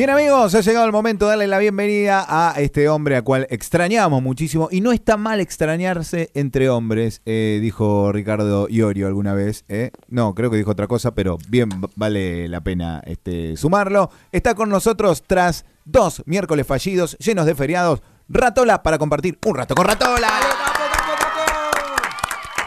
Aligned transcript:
Bien 0.00 0.08
amigos, 0.08 0.54
ha 0.54 0.62
llegado 0.62 0.86
el 0.86 0.92
momento 0.92 1.26
de 1.26 1.32
darle 1.32 1.46
la 1.46 1.58
bienvenida 1.58 2.24
a 2.26 2.58
este 2.58 2.88
hombre 2.88 3.16
a 3.16 3.22
cual 3.22 3.46
extrañamos 3.50 4.22
muchísimo 4.22 4.68
y 4.70 4.80
no 4.80 4.92
está 4.92 5.18
mal 5.18 5.40
extrañarse 5.40 6.30
entre 6.32 6.70
hombres, 6.70 7.20
eh, 7.26 7.58
dijo 7.60 8.10
Ricardo 8.10 8.66
Iorio 8.70 9.08
alguna 9.08 9.34
vez. 9.34 9.66
eh. 9.68 9.90
No, 10.08 10.34
creo 10.34 10.50
que 10.50 10.56
dijo 10.56 10.70
otra 10.70 10.86
cosa, 10.86 11.14
pero 11.14 11.36
bien 11.50 11.68
vale 11.96 12.48
la 12.48 12.62
pena 12.62 13.02
este, 13.04 13.58
sumarlo. 13.58 14.10
Está 14.32 14.54
con 14.54 14.70
nosotros 14.70 15.22
tras 15.26 15.66
dos 15.84 16.22
miércoles 16.24 16.66
fallidos 16.66 17.18
llenos 17.18 17.44
de 17.44 17.54
feriados. 17.54 18.00
Ratola 18.26 18.82
para 18.82 18.96
compartir 18.96 19.38
un 19.44 19.54
rato 19.54 19.74
con 19.74 19.84
Ratola. 19.84 20.69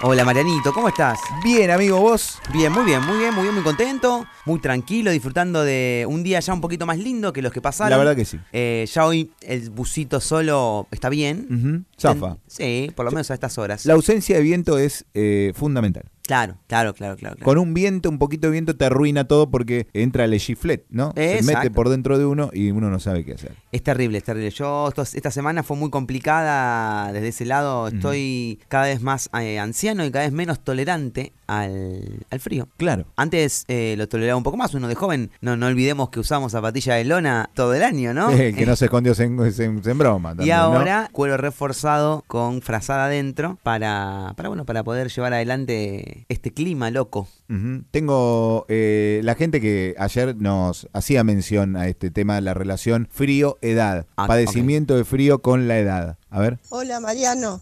Hola 0.06 0.26
Marianito, 0.26 0.74
¿cómo 0.74 0.90
estás? 0.90 1.18
Bien 1.46 1.72
amigo, 1.72 1.98
vos. 1.98 2.38
Bien, 2.52 2.74
muy 2.74 2.84
bien, 2.84 3.02
muy 3.06 3.20
bien, 3.20 3.34
muy 3.34 3.44
bien, 3.44 3.56
muy 3.56 3.64
contento, 3.64 4.26
muy 4.46 4.60
tranquilo, 4.60 5.12
disfrutando 5.12 5.64
de 5.64 6.06
un 6.10 6.24
día 6.24 6.42
ya 6.42 6.54
un 6.54 6.60
poquito 6.60 6.86
más 6.86 6.98
lindo 6.98 7.32
que 7.32 7.42
los 7.42 7.54
que 7.54 7.62
pasaron. 7.62 7.92
La 7.92 7.98
verdad 7.98 8.14
que 8.14 8.26
sí. 8.26 8.38
Eh, 8.52 8.86
ya 8.92 9.06
hoy 9.06 9.32
el 9.40 9.70
busito 9.70 10.20
solo 10.20 10.90
está 10.92 11.08
bien. 11.08 11.86
Sí, 12.48 12.92
por 12.94 13.06
lo 13.06 13.12
menos 13.12 13.32
a 13.32 13.34
estas 13.34 13.58
horas. 13.58 13.86
La 13.86 13.94
ausencia 13.94 14.36
de 14.36 14.42
viento 14.42 14.78
es 14.78 15.06
eh, 15.14 15.54
fundamental. 15.56 16.04
Claro, 16.24 16.58
claro, 16.68 16.94
claro, 16.94 17.18
claro. 17.18 17.36
claro. 17.36 17.46
Con 17.46 17.58
un 17.58 17.74
viento, 17.74 18.10
un 18.10 18.18
poquito 18.18 18.48
de 18.48 18.52
viento 18.54 18.76
te 18.76 18.86
arruina 18.86 19.26
todo 19.28 19.52
porque 19.52 19.88
entra 19.94 20.24
el 20.24 20.40
giflet, 20.40 20.86
¿no? 20.90 21.12
Se 21.16 21.42
mete 21.44 21.70
por 21.70 21.90
dentro 21.90 22.18
de 22.18 22.26
uno 22.26 22.50
y 22.54 22.72
uno 22.72 22.90
no 22.90 23.00
sabe 23.00 23.26
qué 23.26 23.34
hacer. 23.34 23.56
Es 23.74 23.84
terrible, 23.84 24.20
es 24.20 24.24
terrible. 24.24 24.50
Yo 24.52 24.88
estos- 24.88 25.16
esta 25.16 25.32
semana 25.32 25.64
fue 25.64 25.76
muy 25.76 25.90
complicada 25.90 27.12
desde 27.12 27.28
ese 27.28 27.46
lado. 27.46 27.88
Estoy 27.90 28.60
cada 28.70 28.86
vez 28.86 29.02
más 29.02 29.30
eh, 29.40 29.60
anciano 29.60 30.06
y 30.06 30.12
cada 30.12 30.24
vez 30.26 30.32
menos 30.34 30.60
tolerante 30.64 31.34
al, 31.48 32.26
al 32.30 32.40
frío. 32.40 32.70
Claro. 32.78 33.06
Antes 33.18 33.66
eh, 33.68 33.96
lo 33.98 34.08
toleraba 34.08 34.38
un 34.38 34.44
poco 34.44 34.56
más, 34.58 34.74
uno 34.74 34.88
de 34.88 34.96
joven. 34.96 35.30
No, 35.42 35.58
no 35.58 35.68
olvidemos 35.68 36.10
que 36.10 36.20
usamos 36.22 36.54
zapatilla 36.54 36.96
de 36.96 37.04
lona 37.04 37.50
todo 37.54 37.74
el 37.74 37.84
año, 37.84 38.14
¿no? 38.14 38.30
Eh, 38.44 38.54
que 38.54 38.66
no 38.66 38.76
se 38.76 38.86
escondió 38.86 39.14
en, 39.20 39.40
en- 39.40 39.82
en 39.86 39.98
broma. 39.98 40.36
Y 40.40 40.52
ahora 40.52 41.10
cuero 41.12 41.38
reforzado 41.38 42.24
con 42.28 42.62
frazada 42.62 43.06
adentro 43.06 43.58
para, 43.62 44.34
para 44.38 44.50
bueno 44.50 44.66
para 44.66 44.84
poder 44.84 45.10
llevar 45.10 45.34
adelante 45.34 46.13
este 46.30 46.54
clima 46.54 46.92
loco. 46.92 47.28
Tengo 47.92 48.66
eh, 48.68 49.22
la 49.24 49.36
gente 49.36 49.62
que 49.62 49.96
ayer 49.98 50.36
nos 50.36 50.90
hacía 50.94 51.24
mención 51.24 51.76
a 51.76 51.88
este 51.88 52.10
tema 52.10 52.36
de 52.36 52.42
la 52.42 52.54
relación 52.54 53.08
frío-edad. 53.12 54.08
Ah, 54.16 54.28
Padecimiento 54.28 54.96
de 54.96 55.06
frío 55.06 55.42
con 55.42 55.68
la 55.68 55.78
edad. 55.78 56.18
A 56.30 56.40
ver. 56.40 56.60
Hola 56.70 57.00
Mariano, 57.00 57.62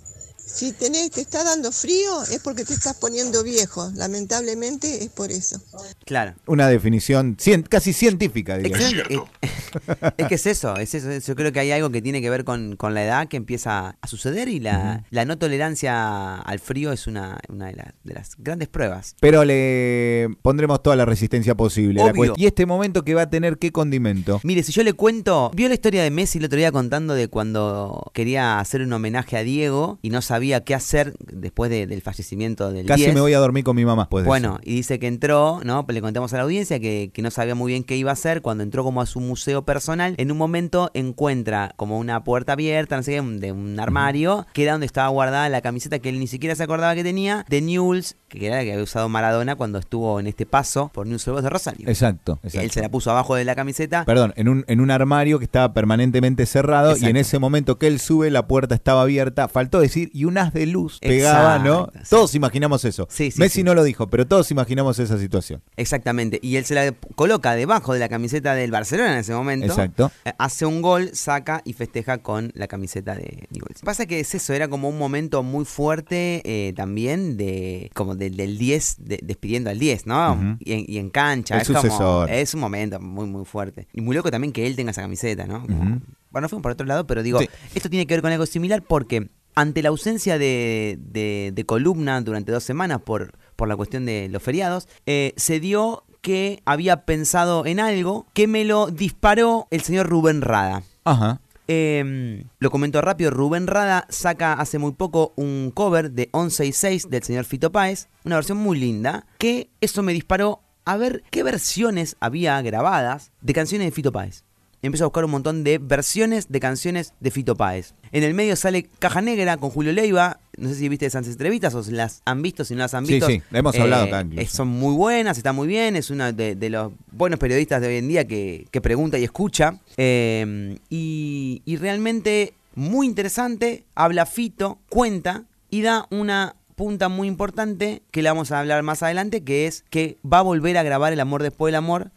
si 0.53 0.71
tenés, 0.73 1.11
te 1.11 1.21
está 1.21 1.43
dando 1.43 1.71
frío 1.71 2.23
es 2.23 2.39
porque 2.39 2.65
te 2.65 2.73
estás 2.73 2.95
poniendo 2.97 3.43
viejo. 3.43 3.89
Lamentablemente 3.95 5.03
es 5.03 5.09
por 5.09 5.31
eso. 5.31 5.61
Claro. 6.05 6.33
Una 6.47 6.67
definición 6.67 7.37
cien- 7.37 7.67
casi 7.67 7.93
científica, 7.93 8.57
diría. 8.57 8.77
yo. 8.77 8.85
Excelente. 8.87 9.15
Eh, 9.41 10.11
es 10.17 10.27
que 10.27 10.35
es 10.35 10.45
eso, 10.45 10.75
es 10.77 10.93
eso. 10.93 11.09
es- 11.09 11.25
Yo 11.25 11.35
creo 11.35 11.51
que 11.51 11.59
hay 11.59 11.71
algo 11.71 11.89
que 11.89 12.01
tiene 12.01 12.21
que 12.21 12.29
ver 12.29 12.43
con, 12.43 12.75
con 12.75 12.93
la 12.93 13.03
edad 13.03 13.27
que 13.27 13.37
empieza 13.37 13.95
a 14.01 14.07
suceder 14.07 14.49
y 14.49 14.59
la, 14.59 15.03
la 15.09 15.25
no 15.25 15.37
tolerancia 15.37 16.35
al 16.35 16.59
frío 16.59 16.91
es 16.91 17.07
una, 17.07 17.39
una 17.49 17.67
de, 17.67 17.73
las- 17.75 17.93
de 18.03 18.13
las 18.13 18.31
grandes 18.37 18.67
pruebas. 18.67 19.15
Pero 19.19 19.43
le 19.45 20.27
pondremos 20.41 20.83
toda 20.83 20.95
la 20.95 21.05
resistencia 21.05 21.55
posible. 21.55 22.03
la 22.03 22.11
Obvio. 22.11 22.33
cuest- 22.33 22.39
y 22.39 22.45
este 22.45 22.65
momento 22.65 23.03
que 23.03 23.13
va 23.13 23.23
a 23.23 23.29
tener 23.29 23.57
qué 23.57 23.71
condimento. 23.71 24.39
Mire, 24.43 24.63
si 24.63 24.71
yo 24.71 24.83
le 24.83 24.93
cuento, 24.93 25.51
vio 25.53 25.67
la 25.67 25.73
historia 25.75 26.03
de 26.03 26.11
Messi 26.11 26.37
el 26.39 26.45
otro 26.45 26.57
día 26.57 26.71
contando 26.71 27.13
de 27.13 27.27
cuando 27.27 28.11
quería 28.13 28.59
hacer 28.59 28.81
un 28.81 28.91
homenaje 28.93 29.37
a 29.37 29.43
Diego 29.43 29.99
y 30.01 30.09
no 30.09 30.21
sabía 30.21 30.40
qué 30.65 30.75
hacer 30.75 31.13
después 31.31 31.69
de- 31.71 31.87
del 31.87 32.01
fallecimiento 32.01 32.71
del 32.71 32.85
Casi 32.85 33.03
10. 33.03 33.13
me 33.15 33.21
voy 33.21 33.33
a 33.33 33.39
dormir 33.39 33.63
con 33.63 33.75
mi 33.75 33.85
mamá 33.85 34.03
después 34.03 34.23
de 34.23 34.27
Bueno, 34.27 34.55
eso. 34.61 34.69
y 34.69 34.75
dice 34.75 34.99
que 34.99 35.07
entró, 35.07 35.61
¿no? 35.63 35.85
Le 35.87 36.01
contamos 36.01 36.33
a 36.33 36.37
la 36.37 36.43
audiencia 36.43 36.79
que, 36.79 37.11
que 37.13 37.21
no 37.21 37.31
sabía 37.31 37.55
muy 37.55 37.71
bien 37.71 37.83
qué 37.83 37.95
iba 37.95 38.09
a 38.09 38.13
hacer. 38.13 38.41
Cuando 38.41 38.63
entró 38.63 38.83
como 38.83 39.01
a 39.01 39.05
su 39.05 39.19
museo 39.19 39.63
personal, 39.65 40.15
en 40.17 40.31
un 40.31 40.37
momento 40.37 40.89
encuentra 40.93 41.73
como 41.77 41.97
una 41.99 42.23
puerta 42.23 42.53
abierta, 42.53 42.97
no 42.97 43.03
sé 43.03 43.19
un- 43.21 43.39
de 43.39 43.51
un 43.51 43.79
armario, 43.79 44.45
que 44.53 44.63
era 44.63 44.71
donde 44.73 44.85
estaba 44.87 45.07
guardada 45.09 45.47
la 45.49 45.61
camiseta 45.61 45.99
que 45.99 46.09
él 46.09 46.19
ni 46.19 46.27
siquiera 46.27 46.55
se 46.55 46.63
acordaba 46.63 46.95
que 46.95 47.03
tenía, 47.03 47.45
de 47.49 47.61
Newell's, 47.61 48.17
que 48.39 48.47
era 48.47 48.57
la 48.57 48.63
que 48.63 48.71
había 48.71 48.83
usado 48.83 49.09
Maradona 49.09 49.55
cuando 49.55 49.79
estuvo 49.79 50.19
en 50.19 50.27
este 50.27 50.45
paso 50.45 50.89
por 50.93 51.07
Boys 51.07 51.25
de 51.25 51.49
Rosario. 51.49 51.89
Exacto, 51.89 52.39
exacto. 52.43 52.61
Él 52.61 52.71
se 52.71 52.81
la 52.81 52.89
puso 52.89 53.11
abajo 53.11 53.35
de 53.35 53.45
la 53.45 53.55
camiseta. 53.55 54.05
Perdón, 54.05 54.33
en 54.35 54.47
un, 54.47 54.65
en 54.67 54.79
un 54.79 54.91
armario 54.91 55.39
que 55.39 55.45
estaba 55.45 55.73
permanentemente 55.73 56.45
cerrado 56.45 56.95
y 56.97 57.05
en 57.05 57.17
ese 57.17 57.39
momento 57.39 57.77
que 57.77 57.87
él 57.87 57.99
sube 57.99 58.29
la 58.29 58.47
puerta 58.47 58.75
estaba 58.75 59.01
abierta, 59.01 59.47
faltó 59.47 59.79
decir, 59.79 60.09
y 60.13 60.25
un 60.25 60.37
haz 60.37 60.53
de 60.53 60.65
luz 60.65 60.99
pegaba, 60.99 61.59
¿no? 61.59 61.85
Exacto. 61.87 62.09
Todos 62.09 62.35
imaginamos 62.35 62.85
eso. 62.85 63.07
Sí, 63.09 63.31
sí, 63.31 63.39
Messi 63.39 63.55
sí. 63.59 63.63
no 63.63 63.73
lo 63.75 63.83
dijo, 63.83 64.07
pero 64.07 64.25
todos 64.25 64.51
imaginamos 64.51 64.99
esa 64.99 65.17
situación. 65.17 65.61
Exactamente. 65.77 66.39
Y 66.41 66.55
él 66.55 66.65
se 66.65 66.75
la 66.75 66.91
coloca 67.15 67.55
debajo 67.55 67.93
de 67.93 67.99
la 67.99 68.09
camiseta 68.09 68.55
del 68.55 68.71
Barcelona 68.71 69.13
en 69.13 69.19
ese 69.19 69.33
momento. 69.33 69.67
Exacto. 69.67 70.11
Eh, 70.25 70.33
Hace 70.37 70.65
un 70.65 70.81
gol, 70.81 71.11
saca 71.13 71.61
y 71.65 71.73
festeja 71.73 72.19
con 72.19 72.51
la 72.55 72.67
camiseta 72.67 73.15
de 73.15 73.47
Newell's. 73.51 73.81
Pasa 73.83 74.05
que 74.05 74.19
es 74.19 74.33
eso, 74.33 74.53
era 74.53 74.67
como 74.67 74.89
un 74.89 74.97
momento 74.97 75.43
muy 75.43 75.65
fuerte 75.65 76.41
eh, 76.45 76.73
también 76.73 77.37
de 77.37 77.89
como 77.93 78.15
del- 78.21 78.37
del 78.37 78.57
10, 78.57 78.95
de- 78.99 79.19
despidiendo 79.21 79.69
al 79.69 79.79
10, 79.79 80.05
¿no? 80.07 80.57
Y, 80.59 80.73
en, 80.73 80.85
y 80.87 80.97
en 80.97 81.09
cancha. 81.09 81.55
El 81.55 81.61
es 81.61 81.67
como- 81.67 81.81
sucesor. 81.81 82.29
es 82.31 82.53
un 82.53 82.59
momento 82.61 82.99
muy, 83.01 83.25
muy 83.27 83.43
fuerte. 83.45 83.87
Y 83.93 84.01
muy 84.01 84.15
loco 84.15 84.31
también 84.31 84.53
que 84.53 84.65
él 84.67 84.75
tenga 84.75 84.91
esa 84.91 85.01
camiseta, 85.01 85.45
¿no? 85.45 85.61
Como- 85.63 85.81
Ujú. 85.81 86.01
Bueno, 86.29 86.47
fuimos 86.47 86.63
por 86.63 86.71
otro 86.71 86.85
lado, 86.87 87.05
pero 87.05 87.23
digo, 87.23 87.39
Sí. 87.39 87.49
esto 87.75 87.89
tiene 87.89 88.07
que 88.07 88.13
ver 88.13 88.21
con 88.21 88.31
algo 88.31 88.45
similar 88.45 88.81
porque 88.81 89.29
ante 89.53 89.81
la 89.81 89.89
ausencia 89.89 90.37
de, 90.37 90.97
de- 91.01 91.51
de 91.53 91.65
columna 91.65 92.21
durante 92.21 92.51
dos 92.53 92.63
semanas 92.63 93.01
por, 93.01 93.33
por 93.57 93.67
la 93.67 93.75
cuestión 93.75 94.05
de 94.05 94.29
los 94.29 94.41
feriados, 94.41 94.87
eh, 95.05 95.33
se 95.35 95.59
dio 95.59 96.05
que 96.21 96.61
había 96.65 97.03
pensado 97.05 97.65
en 97.65 97.79
algo 97.81 98.27
que 98.33 98.47
me 98.47 98.63
lo 98.63 98.91
disparó 98.91 99.67
el 99.71 99.81
señor 99.81 100.07
Rubén 100.07 100.41
Rada. 100.41 100.83
Ajá. 101.03 101.41
Eh, 101.67 102.43
lo 102.59 102.71
comento 102.71 103.01
rápido, 103.01 103.31
Rubén 103.31 103.67
Rada 103.67 104.05
saca 104.09 104.53
hace 104.53 104.77
muy 104.77 104.93
poco 104.93 105.33
un 105.35 105.71
cover 105.73 106.11
de 106.11 106.29
11 106.31 106.65
y 106.65 106.71
6 106.71 107.09
del 107.09 107.23
señor 107.23 107.45
Fito 107.45 107.71
Páez, 107.71 108.07
una 108.25 108.35
versión 108.35 108.57
muy 108.57 108.79
linda, 108.79 109.25
que 109.37 109.69
eso 109.79 110.03
me 110.03 110.13
disparó 110.13 110.61
a 110.85 110.97
ver 110.97 111.23
qué 111.29 111.43
versiones 111.43 112.17
había 112.19 112.61
grabadas 112.61 113.31
de 113.41 113.53
canciones 113.53 113.87
de 113.87 113.91
Fito 113.91 114.11
Páez. 114.11 114.43
Empiezo 114.83 115.03
a 115.03 115.07
buscar 115.07 115.25
un 115.25 115.31
montón 115.31 115.63
de 115.63 115.77
versiones 115.77 116.49
de 116.49 116.59
canciones 116.59 117.13
de 117.19 117.29
Fito 117.29 117.55
Páez. 117.55 117.93
En 118.11 118.23
el 118.23 118.33
medio 118.33 118.55
sale 118.55 118.89
Caja 118.99 119.21
Negra 119.21 119.57
con 119.57 119.69
Julio 119.69 119.93
Leiva. 119.93 120.39
No 120.57 120.69
sé 120.69 120.75
si 120.75 120.89
viste 120.89 121.05
esas 121.05 121.27
entrevistas 121.27 121.75
o 121.75 121.83
si 121.83 121.91
las 121.91 122.21
han 122.25 122.41
visto, 122.41 122.65
si 122.65 122.73
no 122.73 122.79
las 122.79 122.93
han 122.95 123.05
Sí, 123.05 123.13
visto. 123.13 123.27
sí, 123.27 123.41
hemos 123.51 123.77
hablado 123.77 124.05
acá 124.05 124.21
incluso. 124.21 124.41
eh, 124.41 124.47
Son 124.47 124.67
muy 124.67 124.95
buenas, 124.95 125.37
está 125.37 125.53
muy 125.53 125.67
bien. 125.67 125.95
Es 125.95 126.09
uno 126.09 126.33
de, 126.33 126.55
de 126.55 126.69
los 126.71 126.91
buenos 127.11 127.37
periodistas 127.39 127.79
de 127.81 127.87
hoy 127.89 127.95
en 127.97 128.07
día 128.07 128.25
que, 128.27 128.67
que 128.71 128.81
pregunta 128.81 129.19
y 129.19 129.23
escucha. 129.23 129.77
Eh, 129.97 130.77
y, 130.89 131.61
y 131.65 131.77
realmente 131.77 132.53
muy 132.73 133.05
interesante. 133.05 133.83
Habla 133.93 134.25
Fito, 134.25 134.79
cuenta 134.89 135.43
y 135.69 135.83
da 135.83 136.07
una 136.09 136.55
punta 136.75 137.07
muy 137.07 137.27
importante 137.27 138.01
que 138.09 138.23
le 138.23 138.29
vamos 138.29 138.51
a 138.51 138.59
hablar 138.59 138.81
más 138.81 139.03
adelante, 139.03 139.43
que 139.43 139.67
es 139.67 139.83
que 139.91 140.17
va 140.25 140.39
a 140.39 140.41
volver 140.41 140.77
a 140.79 140.83
grabar 140.83 141.13
El 141.13 141.19
amor 141.19 141.43
después 141.43 141.69
del 141.71 141.75
amor 141.75 142.09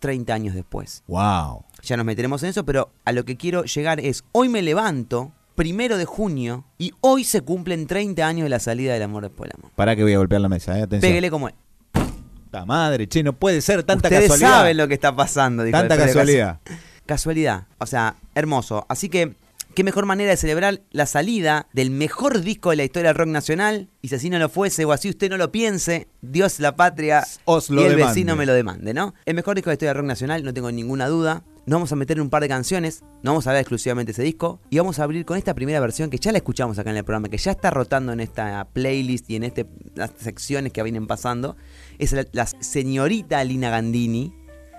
30 0.00 0.32
años 0.34 0.54
después. 0.54 1.02
Wow. 1.08 1.64
Ya 1.82 1.96
nos 1.96 2.06
meteremos 2.06 2.42
en 2.42 2.50
eso, 2.50 2.64
pero 2.64 2.90
a 3.04 3.12
lo 3.12 3.24
que 3.24 3.36
quiero 3.36 3.64
llegar 3.64 4.00
es, 4.00 4.24
hoy 4.32 4.48
me 4.48 4.62
levanto, 4.62 5.32
primero 5.54 5.96
de 5.98 6.04
junio, 6.04 6.64
y 6.78 6.92
hoy 7.00 7.24
se 7.24 7.40
cumplen 7.42 7.86
30 7.86 8.26
años 8.26 8.44
de 8.44 8.50
la 8.50 8.60
salida 8.60 8.92
del 8.94 9.02
amor 9.02 9.22
después 9.24 9.50
del 9.50 9.58
amor. 9.60 9.72
Para 9.76 9.96
que 9.96 10.02
voy 10.02 10.12
a 10.14 10.18
golpear 10.18 10.40
la 10.40 10.48
mesa, 10.48 10.78
¿eh? 10.78 10.82
Atención. 10.82 11.10
Pégale 11.10 11.30
como 11.30 11.48
es. 11.48 11.54
Puta 11.92 12.64
madre, 12.66 13.06
che, 13.08 13.22
no 13.22 13.32
puede 13.32 13.60
ser 13.60 13.82
tanta 13.84 14.08
Ustedes 14.08 14.22
casualidad. 14.28 14.50
saben 14.58 14.76
lo 14.76 14.88
que 14.88 14.94
está 14.94 15.14
pasando. 15.14 15.62
dijo 15.62 15.78
Tanta 15.78 15.96
casualidad. 15.96 16.58
Casu- 16.64 16.78
Casualidad. 17.06 17.66
O 17.78 17.86
sea, 17.86 18.16
hermoso. 18.34 18.86
Así 18.88 19.08
que, 19.08 19.34
qué 19.74 19.84
mejor 19.84 20.04
manera 20.06 20.30
de 20.30 20.36
celebrar 20.36 20.80
la 20.90 21.06
salida 21.06 21.66
del 21.72 21.90
mejor 21.90 22.40
disco 22.40 22.70
de 22.70 22.76
la 22.76 22.84
historia 22.84 23.10
del 23.10 23.16
rock 23.18 23.28
nacional. 23.28 23.88
Y 24.02 24.08
si 24.08 24.16
así 24.16 24.30
no 24.30 24.38
lo 24.38 24.48
fuese, 24.48 24.84
o 24.84 24.92
así 24.92 25.08
usted 25.08 25.30
no 25.30 25.36
lo 25.36 25.50
piense, 25.52 26.08
Dios, 26.22 26.58
la 26.60 26.74
patria 26.76 27.24
Os 27.44 27.70
lo 27.70 27.82
y 27.82 27.84
el 27.84 27.90
demande. 27.92 28.06
vecino 28.14 28.36
me 28.36 28.46
lo 28.46 28.52
demande, 28.52 28.94
¿no? 28.94 29.14
El 29.26 29.34
mejor 29.34 29.54
disco 29.56 29.70
de 29.70 29.72
la 29.72 29.74
historia 29.74 29.90
del 29.90 29.98
rock 29.98 30.06
nacional, 30.08 30.42
no 30.44 30.52
tengo 30.54 30.70
ninguna 30.72 31.06
duda. 31.08 31.42
Nos 31.70 31.76
vamos 31.76 31.92
a 31.92 31.94
meter 31.94 32.16
en 32.16 32.22
un 32.22 32.30
par 32.30 32.42
de 32.42 32.48
canciones, 32.48 33.04
no 33.22 33.30
vamos 33.30 33.46
a 33.46 33.50
hablar 33.50 33.60
exclusivamente 33.60 34.08
de 34.08 34.14
ese 34.14 34.24
disco 34.24 34.60
y 34.70 34.78
vamos 34.78 34.98
a 34.98 35.04
abrir 35.04 35.24
con 35.24 35.38
esta 35.38 35.54
primera 35.54 35.78
versión 35.78 36.10
que 36.10 36.18
ya 36.18 36.32
la 36.32 36.38
escuchamos 36.38 36.76
acá 36.80 36.90
en 36.90 36.96
el 36.96 37.04
programa, 37.04 37.28
que 37.28 37.38
ya 37.38 37.52
está 37.52 37.70
rotando 37.70 38.12
en 38.12 38.18
esta 38.18 38.66
playlist 38.72 39.30
y 39.30 39.36
en 39.36 39.44
este, 39.44 39.68
las 39.94 40.10
secciones 40.18 40.72
que 40.72 40.82
vienen 40.82 41.06
pasando. 41.06 41.56
Es 42.00 42.10
la, 42.10 42.26
la 42.32 42.46
señorita 42.46 43.44
Lina 43.44 43.70
Gandini 43.70 44.34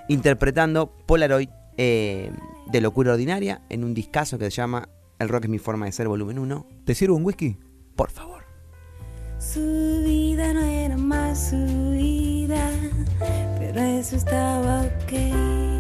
interpretando 0.09 0.91
Polaroid 1.05 1.47
eh, 1.77 2.29
de 2.67 2.81
locura 2.81 3.13
ordinaria 3.13 3.61
en 3.69 3.85
un 3.85 3.93
discazo 3.93 4.37
que 4.37 4.51
se 4.51 4.57
llama 4.57 4.89
El 5.17 5.29
rock 5.29 5.45
es 5.45 5.49
mi 5.49 5.59
forma 5.59 5.85
de 5.85 5.93
ser, 5.93 6.09
volumen 6.09 6.39
1. 6.39 6.67
¿Te 6.83 6.93
sirvo 6.93 7.15
un 7.15 7.23
whisky? 7.23 7.57
Por 7.95 8.11
favor. 8.11 8.43
Su 9.39 10.03
vida 10.05 10.53
no 10.53 10.65
era 10.65 10.97
más 10.97 11.51
su 11.51 11.91
vida, 11.93 12.69
pero 13.57 13.79
eso 13.79 14.17
estaba 14.17 14.81
ok. 14.81 15.70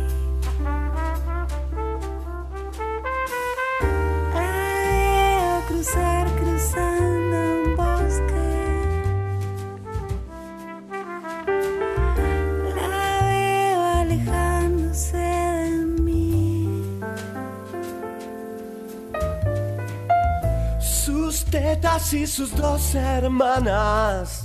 Tetas 21.51 22.13
y 22.13 22.25
sus 22.25 22.55
dos 22.55 22.95
hermanas 22.95 24.43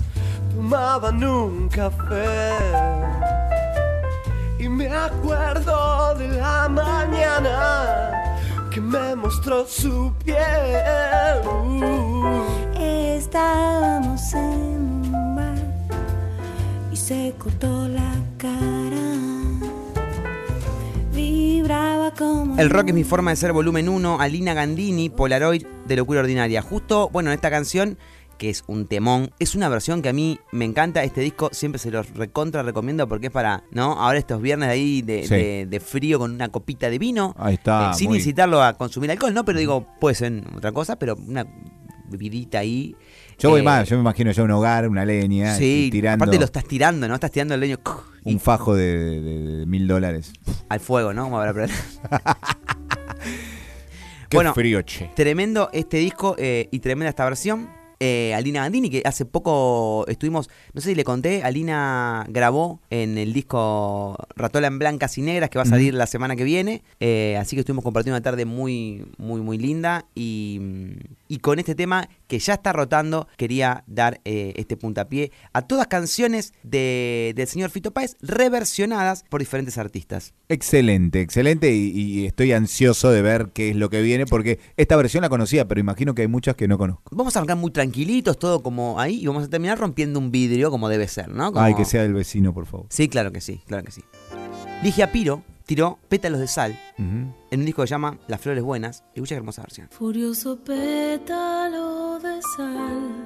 tomaban 0.52 1.22
un 1.22 1.68
café. 1.68 2.50
Y 4.58 4.68
me 4.68 4.88
acuerdo 4.88 6.16
de 6.16 6.26
la 6.26 6.68
mañana 6.68 8.10
que 8.72 8.80
me 8.80 9.14
mostró 9.14 9.64
su 9.66 10.12
piel. 10.24 11.46
Uh. 11.46 12.42
Estábamos 12.76 14.34
en 14.34 15.14
un 15.14 15.36
bar 15.36 15.62
y 16.90 16.96
se 16.96 17.32
cortó 17.38 17.86
la 17.86 18.14
cara. 18.36 19.06
Vibraba. 21.12 21.95
El 22.58 22.70
rock 22.70 22.88
es 22.88 22.94
mi 22.94 23.04
forma 23.04 23.30
de 23.30 23.36
ser, 23.36 23.52
volumen 23.52 23.88
1, 23.88 24.20
Alina 24.20 24.54
Gandini, 24.54 25.10
Polaroid 25.10 25.66
de 25.86 25.96
locura 25.96 26.20
ordinaria. 26.20 26.62
Justo, 26.62 27.10
bueno, 27.12 27.30
en 27.30 27.34
esta 27.34 27.50
canción, 27.50 27.98
que 28.38 28.48
es 28.48 28.64
un 28.66 28.86
temón, 28.86 29.32
es 29.38 29.54
una 29.54 29.68
versión 29.68 30.00
que 30.02 30.08
a 30.08 30.12
mí 30.12 30.38
me 30.52 30.64
encanta. 30.64 31.02
Este 31.04 31.20
disco 31.20 31.50
siempre 31.52 31.78
se 31.78 31.90
los 31.90 32.08
recontra 32.14 32.62
recomiendo 32.62 33.06
porque 33.06 33.26
es 33.26 33.32
para, 33.32 33.64
¿no? 33.70 33.92
Ahora 34.00 34.18
estos 34.18 34.40
viernes 34.40 34.68
de 34.68 34.72
ahí 34.74 35.02
de, 35.02 35.22
Sí. 35.26 35.34
de- 35.34 35.66
de 35.66 35.80
frío 35.80 36.18
con 36.18 36.32
una 36.32 36.48
copita 36.48 36.88
de 36.88 36.98
vino. 36.98 37.34
Ahí 37.38 37.54
está, 37.54 37.90
eh, 37.90 37.94
sin 37.94 38.08
muy- 38.08 38.18
incitarlo 38.18 38.62
a 38.62 38.74
consumir 38.74 39.10
alcohol, 39.10 39.34
¿no? 39.34 39.44
Pero 39.44 39.58
digo, 39.58 39.86
puede 40.00 40.14
ser 40.14 40.42
otra 40.56 40.72
cosa, 40.72 40.96
pero 40.96 41.16
una 41.16 41.46
bebidita 42.08 42.58
ahí. 42.60 42.94
Yo 43.38 43.50
voy 43.50 43.60
eh, 43.60 43.64
más, 43.64 43.88
yo 43.88 43.96
me 43.96 44.00
imagino 44.00 44.32
ya 44.32 44.42
un 44.42 44.50
hogar, 44.50 44.88
una 44.88 45.04
leña, 45.04 45.54
Sí, 45.56 45.86
y 45.86 45.90
tirando 45.90 46.24
aparte 46.24 46.38
lo 46.38 46.46
estás 46.46 46.64
tirando, 46.64 47.06
¿no? 47.06 47.14
Estás 47.14 47.30
tirando 47.30 47.54
el 47.54 47.60
leño 47.60 47.78
y 48.24 48.32
un 48.32 48.40
fajo 48.40 48.74
de, 48.74 49.64
mil 49.66 49.86
dólares. 49.86 50.32
al 50.68 50.80
fuego, 50.80 51.12
¿no? 51.12 51.24
Como 51.24 51.40
prender. 51.40 51.70
Qué 54.28 54.36
Bueno, 54.36 54.54
frío, 54.54 54.82
che. 54.82 55.10
Tremendo 55.14 55.68
este 55.72 55.98
disco 55.98 56.34
eh, 56.38 56.68
y 56.72 56.80
tremenda 56.80 57.10
esta 57.10 57.24
versión. 57.24 57.68
Eh, 57.98 58.34
Alina 58.34 58.60
Gandini, 58.60 58.90
que 58.90 59.00
hace 59.06 59.24
poco 59.24 60.04
estuvimos, 60.08 60.50
no 60.74 60.82
sé 60.82 60.90
si 60.90 60.94
le 60.94 61.04
conté, 61.04 61.42
Alina 61.42 62.26
grabó 62.28 62.82
en 62.90 63.16
el 63.16 63.32
disco 63.32 64.18
Ratola 64.34 64.66
en 64.66 64.78
Blancas 64.78 65.16
y 65.16 65.22
Negras, 65.22 65.48
que 65.48 65.58
va 65.58 65.62
a 65.62 65.66
salir 65.66 65.94
la 65.94 66.06
semana 66.06 66.36
que 66.36 66.44
viene. 66.44 66.82
Eh, 67.00 67.38
así 67.40 67.56
que 67.56 67.60
estuvimos 67.60 67.84
compartiendo 67.84 68.16
una 68.16 68.22
tarde 68.22 68.44
muy, 68.44 69.06
muy, 69.16 69.40
muy 69.40 69.56
linda. 69.56 70.04
Y, 70.14 70.60
y 71.28 71.38
con 71.38 71.58
este 71.58 71.74
tema 71.74 72.08
que 72.26 72.38
ya 72.38 72.54
está 72.54 72.72
rotando, 72.72 73.28
quería 73.36 73.84
dar 73.86 74.20
eh, 74.24 74.52
este 74.56 74.76
puntapié 74.76 75.30
a 75.52 75.62
todas 75.62 75.86
canciones 75.86 76.52
de, 76.62 77.32
del 77.36 77.46
señor 77.46 77.70
Fito 77.70 77.92
Páez 77.92 78.16
reversionadas 78.20 79.24
por 79.28 79.40
diferentes 79.40 79.78
artistas. 79.78 80.34
Excelente, 80.48 81.20
excelente 81.20 81.72
y, 81.74 81.90
y 81.90 82.26
estoy 82.26 82.52
ansioso 82.52 83.10
de 83.10 83.22
ver 83.22 83.50
qué 83.52 83.70
es 83.70 83.76
lo 83.76 83.90
que 83.90 84.02
viene 84.02 84.26
porque 84.26 84.58
esta 84.76 84.96
versión 84.96 85.22
la 85.22 85.28
conocía, 85.28 85.68
pero 85.68 85.80
imagino 85.80 86.14
que 86.14 86.22
hay 86.22 86.28
muchas 86.28 86.56
que 86.56 86.68
no 86.68 86.78
conozco. 86.78 87.14
Vamos 87.14 87.36
a 87.36 87.40
arrancar 87.40 87.56
muy 87.56 87.70
tranquilitos, 87.70 88.38
todo 88.38 88.62
como 88.62 89.00
ahí, 89.00 89.20
y 89.22 89.26
vamos 89.26 89.44
a 89.44 89.48
terminar 89.48 89.78
rompiendo 89.78 90.18
un 90.18 90.30
vidrio 90.30 90.70
como 90.70 90.88
debe 90.88 91.08
ser, 91.08 91.28
¿no? 91.28 91.52
Como- 91.52 91.64
Ay, 91.64 91.74
que 91.74 91.84
sea 91.84 92.02
del 92.02 92.14
vecino, 92.14 92.52
por 92.54 92.66
favor. 92.66 92.86
Sí, 92.90 93.08
claro 93.08 93.32
que 93.32 93.40
sí, 93.40 93.60
claro 93.66 93.84
que 93.84 93.92
sí. 93.92 94.02
Ligia 94.82 95.10
Piro 95.12 95.42
tiró 95.66 95.98
Pétalos 96.08 96.40
de 96.40 96.46
Sal 96.46 96.78
Ujú. 96.98 97.34
en 97.50 97.60
un 97.60 97.66
disco 97.66 97.82
que 97.82 97.88
se 97.88 97.94
llama 97.94 98.18
Las 98.28 98.40
Flores 98.40 98.62
Buenas. 98.62 99.04
Escucha 99.14 99.34
qué 99.34 99.38
hermosa 99.38 99.62
versión. 99.62 99.88
Furioso 99.90 100.56
pétalo 100.60 102.18
de 102.20 102.40
sal, 102.56 103.24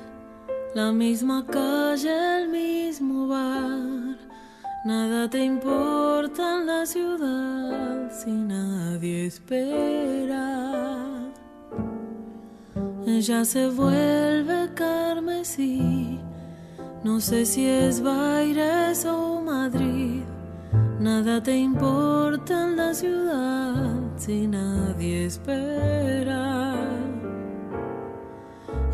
la 0.74 0.90
misma 0.92 1.46
calle, 1.46 2.42
el 2.42 2.48
mismo 2.48 3.28
bar. 3.28 4.18
Nada 4.86 5.28
te 5.28 5.44
importa 5.44 6.58
en 6.60 6.66
la 6.66 6.86
ciudad 6.86 8.10
si 8.10 8.30
nadie 8.30 9.26
espera. 9.26 10.66
Ella 13.06 13.44
se 13.44 13.68
vuelve 13.68 14.72
carmesí, 14.74 16.18
no 17.04 17.20
sé 17.20 17.44
si 17.44 17.66
es 17.66 18.00
Baires 18.02 19.04
o 19.04 19.42
Madrid. 19.42 20.22
Nada 21.00 21.42
te 21.42 21.56
importa 21.56 22.64
en 22.64 22.76
la 22.76 22.92
ciudad 22.92 23.94
si 24.18 24.46
nadie 24.46 25.24
espera. 25.24 26.74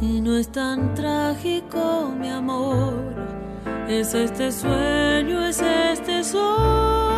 Y 0.00 0.20
no 0.20 0.36
es 0.36 0.48
tan 0.52 0.94
trágico, 0.94 2.14
mi 2.16 2.28
amor. 2.28 2.94
Es 3.88 4.14
este 4.14 4.52
sueño, 4.52 5.48
es 5.48 5.60
este 5.60 6.22
sol 6.22 7.15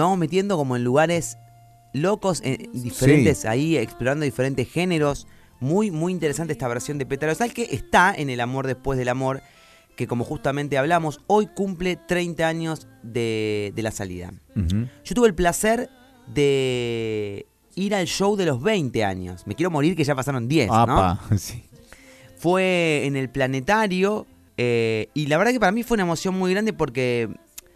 Nos 0.00 0.06
vamos 0.06 0.18
metiendo 0.18 0.56
como 0.56 0.76
en 0.76 0.84
lugares 0.84 1.36
locos, 1.92 2.40
eh, 2.42 2.70
diferentes 2.72 3.44
ahí, 3.44 3.76
explorando 3.76 4.24
diferentes 4.24 4.66
géneros. 4.66 5.26
Muy, 5.60 5.90
muy 5.90 6.10
interesante 6.10 6.54
esta 6.54 6.68
versión 6.68 6.96
de 6.96 7.04
Pétalos 7.04 7.36
de 7.36 7.44
Sal 7.44 7.52
que 7.52 7.68
está 7.70 8.14
en 8.16 8.30
El 8.30 8.40
Amor 8.40 8.66
Después 8.66 8.98
del 8.98 9.10
Amor, 9.10 9.42
que 9.98 10.06
como 10.06 10.24
justamente 10.24 10.78
hablamos, 10.78 11.20
hoy 11.26 11.48
cumple 11.48 11.96
30 11.96 12.48
años 12.48 12.88
de, 13.02 13.74
de 13.76 13.82
la 13.82 13.90
salida. 13.90 14.32
Yo 14.56 15.14
tuve 15.14 15.28
el 15.28 15.34
placer 15.34 15.90
de 16.32 17.44
ir 17.74 17.94
al 17.94 18.06
show 18.06 18.36
de 18.36 18.46
los 18.46 18.62
20 18.62 19.04
años. 19.04 19.46
Me 19.46 19.54
quiero 19.54 19.70
morir 19.70 19.96
que 19.96 20.04
ya 20.04 20.14
pasaron 20.14 20.48
10, 20.48 20.68
¿no? 20.68 21.18
Sí. 21.36 21.62
fue 22.38 23.02
en 23.04 23.16
el 23.16 23.28
planetario 23.28 24.26
eh, 24.56 25.08
y 25.12 25.26
la 25.26 25.36
verdad 25.36 25.52
que 25.52 25.60
para 25.60 25.72
mí 25.72 25.82
fue 25.82 25.96
una 25.96 26.04
emoción 26.04 26.38
muy 26.38 26.52
grande 26.52 26.72
porque 26.72 27.28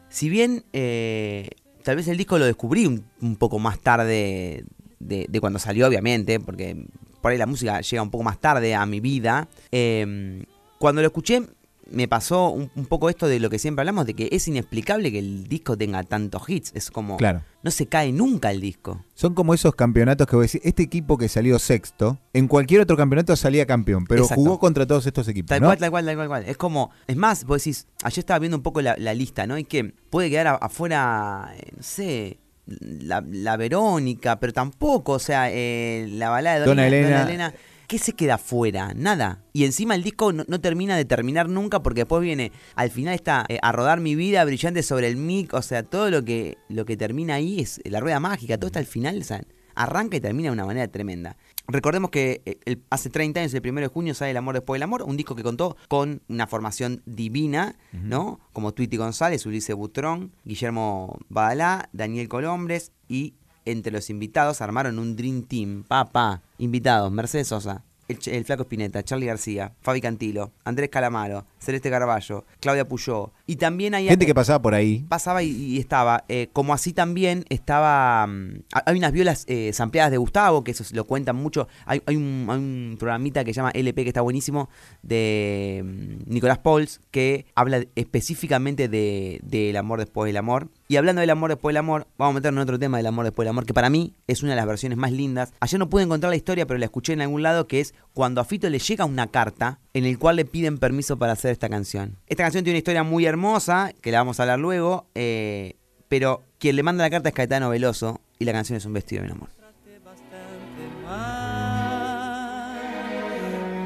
si 0.08 0.30
bien 0.30 0.64
eh, 0.72 1.50
tal 1.84 1.96
vez 1.96 2.08
el 2.08 2.16
disco 2.16 2.38
lo 2.38 2.46
descubrí 2.46 2.86
un, 2.86 3.36
poco 3.36 3.58
más 3.58 3.78
tarde 3.78 4.64
de, 4.98 5.40
cuando 5.40 5.58
salió 5.58 5.86
obviamente 5.86 6.40
porque 6.40 6.86
por 7.20 7.30
ahí 7.30 7.38
la 7.38 7.46
música 7.46 7.80
llega 7.80 8.02
un 8.02 8.10
poco 8.10 8.24
más 8.24 8.40
tarde 8.40 8.74
a 8.74 8.84
mi 8.86 9.00
vida. 9.00 9.48
Eh, 9.70 10.44
cuando 10.78 11.00
lo 11.00 11.06
escuché 11.06 11.42
me 11.90 12.08
pasó 12.08 12.48
un, 12.50 12.70
un 12.74 12.86
poco 12.86 13.10
esto 13.10 13.26
de 13.26 13.38
lo 13.40 13.50
que 13.50 13.58
siempre 13.58 13.82
hablamos 13.82 14.06
de 14.06 14.14
que 14.14 14.28
es 14.32 14.48
inexplicable 14.48 15.12
que 15.12 15.18
el 15.18 15.48
disco 15.48 15.76
tenga 15.76 16.02
tantos 16.02 16.48
hits 16.48 16.72
es 16.74 16.90
como 16.90 17.16
Claro. 17.18 17.42
no 17.62 17.70
se 17.70 17.86
cae 17.86 18.10
nunca 18.12 18.50
el 18.50 18.60
disco 18.60 19.04
Son 19.14 19.34
como 19.34 19.52
esos 19.54 19.74
campeonatos 19.74 20.26
que 20.26 20.36
vos 20.36 20.46
decís, 20.50 20.60
este 20.64 20.82
equipo 20.82 21.18
que 21.18 21.28
salió 21.28 21.58
sexto, 21.58 22.18
en 22.32 22.48
cualquier 22.48 22.80
otro 22.80 22.96
campeonato 22.96 23.36
salía 23.36 23.66
campeón, 23.66 24.06
pero 24.06 24.22
Exacto. 24.22 24.42
jugó 24.42 24.58
contra 24.58 24.86
todos 24.86 25.06
estos 25.06 25.28
equipos, 25.28 25.48
Tal 25.50 25.60
¿no? 25.60 25.66
cual, 25.68 25.78
tal 25.78 25.90
cual, 25.90 26.04
tal 26.06 26.26
cual. 26.28 26.44
Es 26.46 26.56
como, 26.56 26.90
es 27.06 27.16
más, 27.16 27.44
vos 27.44 27.58
decís, 27.62 27.86
ayer 28.02 28.18
estaba 28.20 28.38
viendo 28.38 28.56
un 28.56 28.62
poco 28.62 28.80
la, 28.80 28.96
la 28.98 29.12
lista, 29.14 29.46
¿no? 29.46 29.58
Y 29.58 29.64
que 29.64 29.84
puede 30.10 30.30
quedar 30.30 30.58
afuera, 30.60 31.52
eh, 31.56 31.70
no 31.76 31.82
sé, 31.82 32.38
la, 32.66 33.22
la 33.30 33.56
Verónica, 33.56 34.40
pero 34.40 34.52
tampoco, 34.52 35.12
o 35.12 35.18
sea, 35.18 35.48
eh, 35.50 36.06
la 36.10 36.30
balada 36.30 36.60
de 36.60 36.66
Dona 36.66 36.84
Dona, 36.84 37.22
Elena. 37.22 37.54
¿Qué 37.94 37.98
se 38.00 38.12
queda 38.12 38.34
afuera? 38.34 38.92
Nada. 38.92 39.44
Y 39.52 39.64
encima 39.64 39.94
el 39.94 40.02
disco 40.02 40.32
no, 40.32 40.42
no 40.48 40.60
termina 40.60 40.96
de 40.96 41.04
terminar 41.04 41.48
nunca 41.48 41.80
porque 41.80 42.00
después 42.00 42.22
viene, 42.22 42.50
al 42.74 42.90
final 42.90 43.14
está 43.14 43.46
eh, 43.48 43.60
a 43.62 43.70
rodar 43.70 44.00
mi 44.00 44.16
vida 44.16 44.44
brillante 44.44 44.82
sobre 44.82 45.06
el 45.06 45.14
mic, 45.16 45.54
o 45.54 45.62
sea, 45.62 45.84
todo 45.84 46.10
lo 46.10 46.24
que, 46.24 46.58
lo 46.68 46.86
que 46.86 46.96
termina 46.96 47.34
ahí 47.36 47.60
es 47.60 47.80
la 47.84 48.00
rueda 48.00 48.18
mágica, 48.18 48.58
todo 48.58 48.66
está 48.66 48.80
al 48.80 48.86
final, 48.86 49.18
o 49.20 49.22
sea, 49.22 49.42
arranca 49.76 50.16
y 50.16 50.20
termina 50.20 50.48
de 50.48 50.54
una 50.54 50.66
manera 50.66 50.88
tremenda. 50.88 51.36
Recordemos 51.68 52.10
que 52.10 52.42
eh, 52.44 52.58
el- 52.64 52.82
hace 52.90 53.10
30 53.10 53.38
años, 53.38 53.54
el 53.54 53.62
1 53.64 53.82
de 53.82 53.86
junio, 53.86 54.12
sale 54.14 54.32
El 54.32 54.38
Amor 54.38 54.56
Después 54.56 54.74
del 54.76 54.82
Amor, 54.82 55.04
un 55.04 55.16
disco 55.16 55.36
que 55.36 55.44
contó 55.44 55.76
con 55.86 56.20
una 56.28 56.48
formación 56.48 57.00
divina, 57.06 57.76
¿no? 57.92 58.40
Como 58.52 58.74
Tweety 58.74 58.96
González, 58.96 59.46
Ulises 59.46 59.76
Butrón, 59.76 60.32
Guillermo 60.44 61.16
Badalá, 61.28 61.88
Daniel 61.92 62.28
Colombres 62.28 62.90
y 63.06 63.34
entre 63.64 63.92
los 63.92 64.10
invitados 64.10 64.60
armaron 64.60 64.98
un 64.98 65.16
Dream 65.16 65.42
Team. 65.44 65.84
Papá, 65.84 66.42
invitados, 66.58 67.10
Mercedes 67.12 67.48
Sosa, 67.48 67.84
el, 68.08 68.44
Flaco 68.44 68.62
Spinetta, 68.64 69.02
Charlie 69.02 69.26
García, 69.26 69.72
Fabi 69.80 70.00
Cantilo, 70.00 70.52
Andrés 70.64 70.90
Calamaro, 70.90 71.46
Celeste 71.58 71.90
Carballo, 71.90 72.44
Claudia 72.60 72.86
Puyó, 72.86 73.32
Y 73.46 73.56
también 73.56 73.94
hay 73.94 74.08
Gente 74.08 74.24
que 74.24 74.34
pasaba 74.34 74.62
por 74.62 74.74
ahí. 74.74 75.04
pasaba 75.08 75.42
y, 75.42 75.50
y 75.50 75.78
estaba. 75.78 76.24
eh, 76.28 76.48
como 76.54 76.72
así 76.72 76.94
también 76.94 77.44
estaba. 77.50 78.26
mm, 78.26 78.62
ha- 78.72 78.82
hay 78.86 78.96
unas 78.96 79.12
violas 79.12 79.44
eh, 79.48 79.70
sampleadas 79.74 80.10
de 80.10 80.16
Gustavo, 80.16 80.64
que 80.64 80.70
eso 80.70 80.82
se 80.82 80.94
lo 80.96 81.04
cuentan 81.04 81.36
mucho. 81.36 81.68
Hay, 81.84 82.00
hay 82.06 82.16
un, 82.16 82.46
hay 82.48 82.56
un 82.58 82.96
programita 82.98 83.44
que 83.44 83.52
se 83.52 83.58
llama 83.58 83.70
LP 83.74 84.02
que 84.04 84.08
está 84.08 84.22
buenísimo 84.22 84.70
de 85.02 85.82
mm, 85.84 86.32
Nicolás 86.32 86.58
Pauls, 86.58 87.00
que 87.10 87.44
habla 87.54 87.84
específicamente 87.96 88.88
de- 88.88 89.40
del 89.42 89.76
amor 89.76 89.98
después 89.98 90.26
del 90.26 90.36
amor. 90.38 90.68
Y 90.88 90.96
hablando 90.96 91.20
del 91.20 91.30
amor 91.30 91.50
después 91.50 91.72
del 91.72 91.78
amor, 91.78 92.06
vamos 92.18 92.32
a 92.32 92.34
meternos 92.36 92.60
en 92.60 92.62
otro 92.64 92.78
tema 92.78 92.96
del 92.98 93.06
amor 93.06 93.24
después 93.24 93.44
del 93.44 93.50
amor, 93.50 93.66
que 93.66 93.74
para 93.74 93.90
mí 93.90 94.14
es 94.26 94.42
una 94.42 94.52
de 94.52 94.56
las 94.56 94.66
versiones 94.66 94.96
más 94.98 95.12
lindas. 95.12 95.52
Ayer 95.60 95.78
no 95.78 95.88
pude 95.88 96.02
encontrar 96.04 96.30
la 96.30 96.36
historia, 96.36 96.66
pero 96.66 96.78
la 96.78 96.84
escuché 96.86 97.12
en 97.12 97.20
algún 97.22 97.42
lado, 97.42 97.66
que 97.66 97.80
es 97.80 97.94
cuando 98.14 98.40
a 98.40 98.44
Fito 98.44 98.70
le 98.70 98.78
llega 98.78 99.04
una 99.04 99.26
carta 99.26 99.80
en 99.92 100.04
el 100.04 100.18
cual 100.18 100.36
le 100.36 100.44
piden 100.44 100.78
permiso 100.78 101.18
para 101.18 101.32
hacer 101.32 101.50
esta 101.50 101.68
canción. 101.68 102.16
Esta 102.26 102.44
canción 102.44 102.64
tiene 102.64 102.76
una 102.76 102.78
historia 102.78 103.02
muy 103.02 103.26
hermosa, 103.26 103.92
que 104.00 104.12
la 104.12 104.18
vamos 104.18 104.38
a 104.38 104.44
hablar 104.44 104.60
luego, 104.60 105.08
eh, 105.14 105.74
pero 106.08 106.42
quien 106.58 106.76
le 106.76 106.84
manda 106.84 107.04
la 107.04 107.10
carta 107.10 107.28
es 107.28 107.34
Caetano 107.34 107.68
Veloso, 107.68 108.20
y 108.38 108.44
la 108.44 108.52
canción 108.52 108.76
es 108.76 108.84
un 108.86 108.92
vestido 108.92 109.22
de 109.22 109.28
mi 109.28 109.34
amor. 109.34 109.50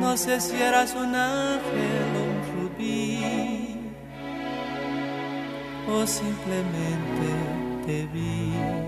No 0.01 0.17
sé 0.17 0.41
si 0.41 0.57
eras 0.57 0.95
un 0.95 1.15
ángel 1.15 2.17
o 2.17 2.23
un 2.25 2.69
rubí, 2.69 3.77
o 5.91 6.07
simplemente 6.07 7.29
te 7.87 8.07
vi. 8.07 8.88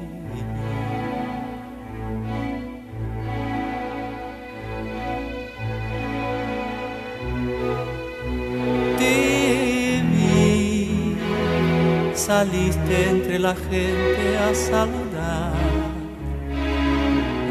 Saliste 12.31 12.97
entre 13.11 13.37
la 13.41 13.55
gente 13.57 14.39
a 14.39 14.55
saludar. 14.55 15.53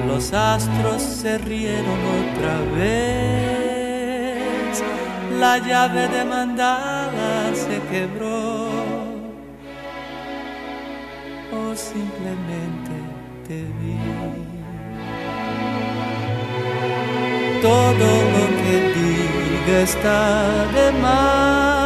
Los 0.08 0.32
astros 0.32 1.02
se 1.02 1.38
rieron 1.38 2.00
otra 2.22 2.56
vez, 2.78 3.14
la 5.38 5.58
llave 5.58 6.08
de 6.08 6.24
mandada 6.24 7.54
se 7.64 7.78
quebró, 7.92 8.70
o 11.60 11.64
simplemente 11.76 12.96
te 13.48 13.60
vi. 13.80 14.00
Todo 17.62 18.10
lo 18.36 18.46
que 18.62 18.76
diga 18.96 19.76
está 19.90 20.20
de 20.76 20.86
más. 21.02 21.79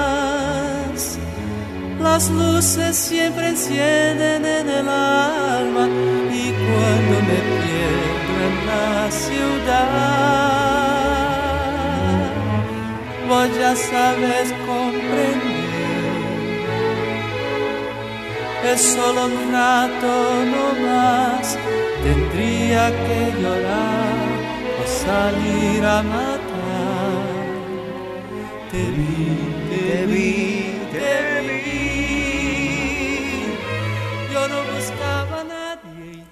Las 2.04 2.30
luces 2.30 2.98
siempre 2.98 3.48
encienden 3.48 4.46
en 4.46 4.70
el 4.70 4.90
alma 4.90 5.88
y 6.30 6.52
cuando 6.52 7.16
me 7.30 7.40
pierdo 7.64 8.34
en 8.48 8.56
la 8.68 9.10
ciudad, 9.10 10.34
vos 13.30 13.48
ya 13.58 13.74
sabes 13.74 14.54
comprender. 14.68 15.54
Es 18.74 18.82
solo 18.82 19.26
un 19.28 19.38
rato 19.54 20.12
no 20.54 20.66
más, 20.86 21.58
tendría 22.04 22.84
que 23.06 23.20
llorar 23.42 24.28
o 24.78 24.84
salir 25.06 25.82
a 25.86 26.04
matar. 26.04 27.24
Te 28.72 28.84
vi, 28.92 29.24
te 29.70 30.06
vi, 30.06 30.32
te 30.92 31.08
vi. 31.28 31.33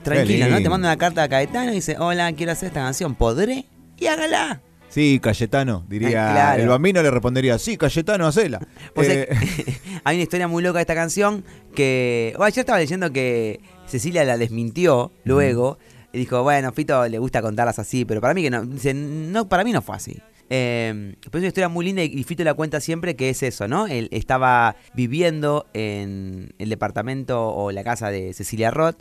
Tranquila, 0.03 0.47
¿no? 0.47 0.61
Te 0.61 0.69
manda 0.69 0.89
una 0.89 0.97
carta 0.97 1.23
a 1.23 1.29
Caetano 1.29 1.71
y 1.71 1.75
dice, 1.75 1.95
hola, 1.99 2.31
quiero 2.33 2.51
hacer 2.51 2.67
esta 2.67 2.81
canción, 2.81 3.15
¿podré? 3.15 3.65
Y 3.97 4.07
hágala. 4.07 4.61
Sí, 4.89 5.19
Cayetano, 5.21 5.85
diría. 5.87 6.09
Claro. 6.09 6.63
El 6.63 6.67
bambino 6.67 7.01
le 7.01 7.09
respondería, 7.09 7.57
sí, 7.57 7.77
Cayetano, 7.77 8.27
hacela. 8.27 8.59
Pues 8.93 9.07
Eh, 9.07 9.29
hay 10.03 10.17
una 10.17 10.23
historia 10.23 10.47
muy 10.49 10.61
loca 10.61 10.79
de 10.79 10.81
esta 10.81 10.95
canción 10.95 11.45
que. 11.73 12.33
Bueno, 12.37 12.53
yo 12.53 12.59
estaba 12.59 12.77
leyendo 12.77 13.11
que 13.11 13.61
Cecilia 13.87 14.25
la 14.25 14.37
desmintió 14.37 15.11
luego. 15.23 15.79
Y 16.13 16.17
dijo, 16.17 16.43
bueno, 16.43 16.73
Fito 16.73 17.07
le 17.07 17.19
gusta 17.19 17.41
contarlas 17.41 17.79
así, 17.79 18.03
pero 18.03 18.19
para 18.19 18.33
mí 18.33 18.41
que 18.41 18.49
no. 18.49 18.65
Dice, 18.65 18.93
no, 18.93 19.47
para 19.47 19.63
mí 19.63 19.71
no 19.71 19.81
fue 19.81 19.95
así. 19.95 20.19
Eh, 20.49 21.15
pero 21.21 21.37
es 21.37 21.41
una 21.43 21.47
historia 21.47 21.69
muy 21.69 21.85
linda 21.85 22.03
y 22.03 22.23
Fito 22.25 22.43
la 22.43 22.53
cuenta 22.53 22.81
siempre 22.81 23.15
que 23.15 23.29
es 23.29 23.41
eso, 23.43 23.69
¿no? 23.69 23.87
Él 23.87 24.09
estaba 24.11 24.75
viviendo 24.93 25.67
en 25.73 26.53
el 26.57 26.67
departamento 26.67 27.47
o 27.47 27.71
la 27.71 27.85
casa 27.85 28.11
de 28.11 28.33
Cecilia 28.33 28.71
Roth. 28.71 28.97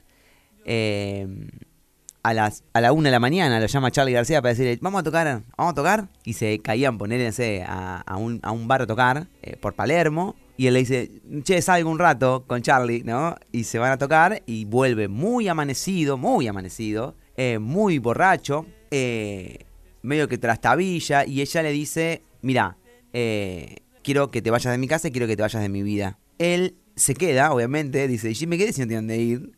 Eh, 0.65 1.27
a 2.23 2.35
las 2.35 2.65
a 2.75 2.81
la 2.81 2.93
una 2.93 3.09
de 3.09 3.13
la 3.13 3.21
mañana 3.21 3.61
lo 3.61 3.67
llama 3.67 3.91
Charlie 3.91 4.13
García 4.13 4.43
para 4.43 4.51
decirle, 4.51 4.79
vamos 4.81 5.01
a 5.01 5.03
tocar, 5.03 5.43
vamos 5.57 5.73
a 5.73 5.75
tocar. 5.75 6.09
Y 6.25 6.35
se 6.35 6.59
caían, 6.61 6.99
ponerse 6.99 7.65
a, 7.67 8.01
a 8.01 8.17
un, 8.17 8.41
a 8.43 8.51
un 8.51 8.69
bar 8.69 8.83
a 8.83 8.87
tocar 8.87 9.29
eh, 9.43 9.57
por 9.57 9.75
Palermo. 9.75 10.37
Y 10.57 10.67
él 10.67 10.75
le 10.75 10.81
dice, 10.81 11.11
che, 11.43 11.63
salgo 11.63 11.91
un 11.91 11.99
rato 11.99 12.45
con 12.47 12.61
Charlie, 12.61 13.03
¿no? 13.03 13.37
Y 13.51 13.65
se 13.65 13.79
van 13.79 13.93
a 13.93 13.99
tocar 13.99 14.43
y 14.45 14.67
vuelve 14.67 15.09
muy 15.09 15.49
amanecido, 15.49 16.19
muy 16.19 16.49
amanecido, 16.49 17.17
eh, 17.37 17.59
muy 17.59 17.99
borracho, 17.99 18.67
eh, 18.91 19.65
medio 20.03 20.29
que 20.29 20.37
trastabilla. 20.37 21.25
Y 21.25 21.41
ella 21.41 21.63
le 21.63 21.73
dice, 21.73 22.23
mira, 22.43 22.77
quiero 24.03 24.31
que 24.31 24.43
te 24.43 24.51
vayas 24.51 24.73
de 24.73 24.79
mi 24.79 24.87
casa 24.87 25.09
y 25.09 25.13
quiero 25.13 25.27
que 25.27 25.37
te 25.37 25.43
vayas 25.43 25.63
de 25.63 25.71
mi 25.71 25.83
vida. 25.83 26.19
Él 26.39 26.77
se 26.95 27.15
queda, 27.15 27.53
obviamente, 27.53 28.07
dice, 28.07 28.31
y 28.39 28.47
me 28.47 28.59
quedé 28.59 28.75
si 28.75 28.83
no 28.83 28.87
tiene 28.87 28.97
dónde 28.97 29.17
ir. 29.17 29.53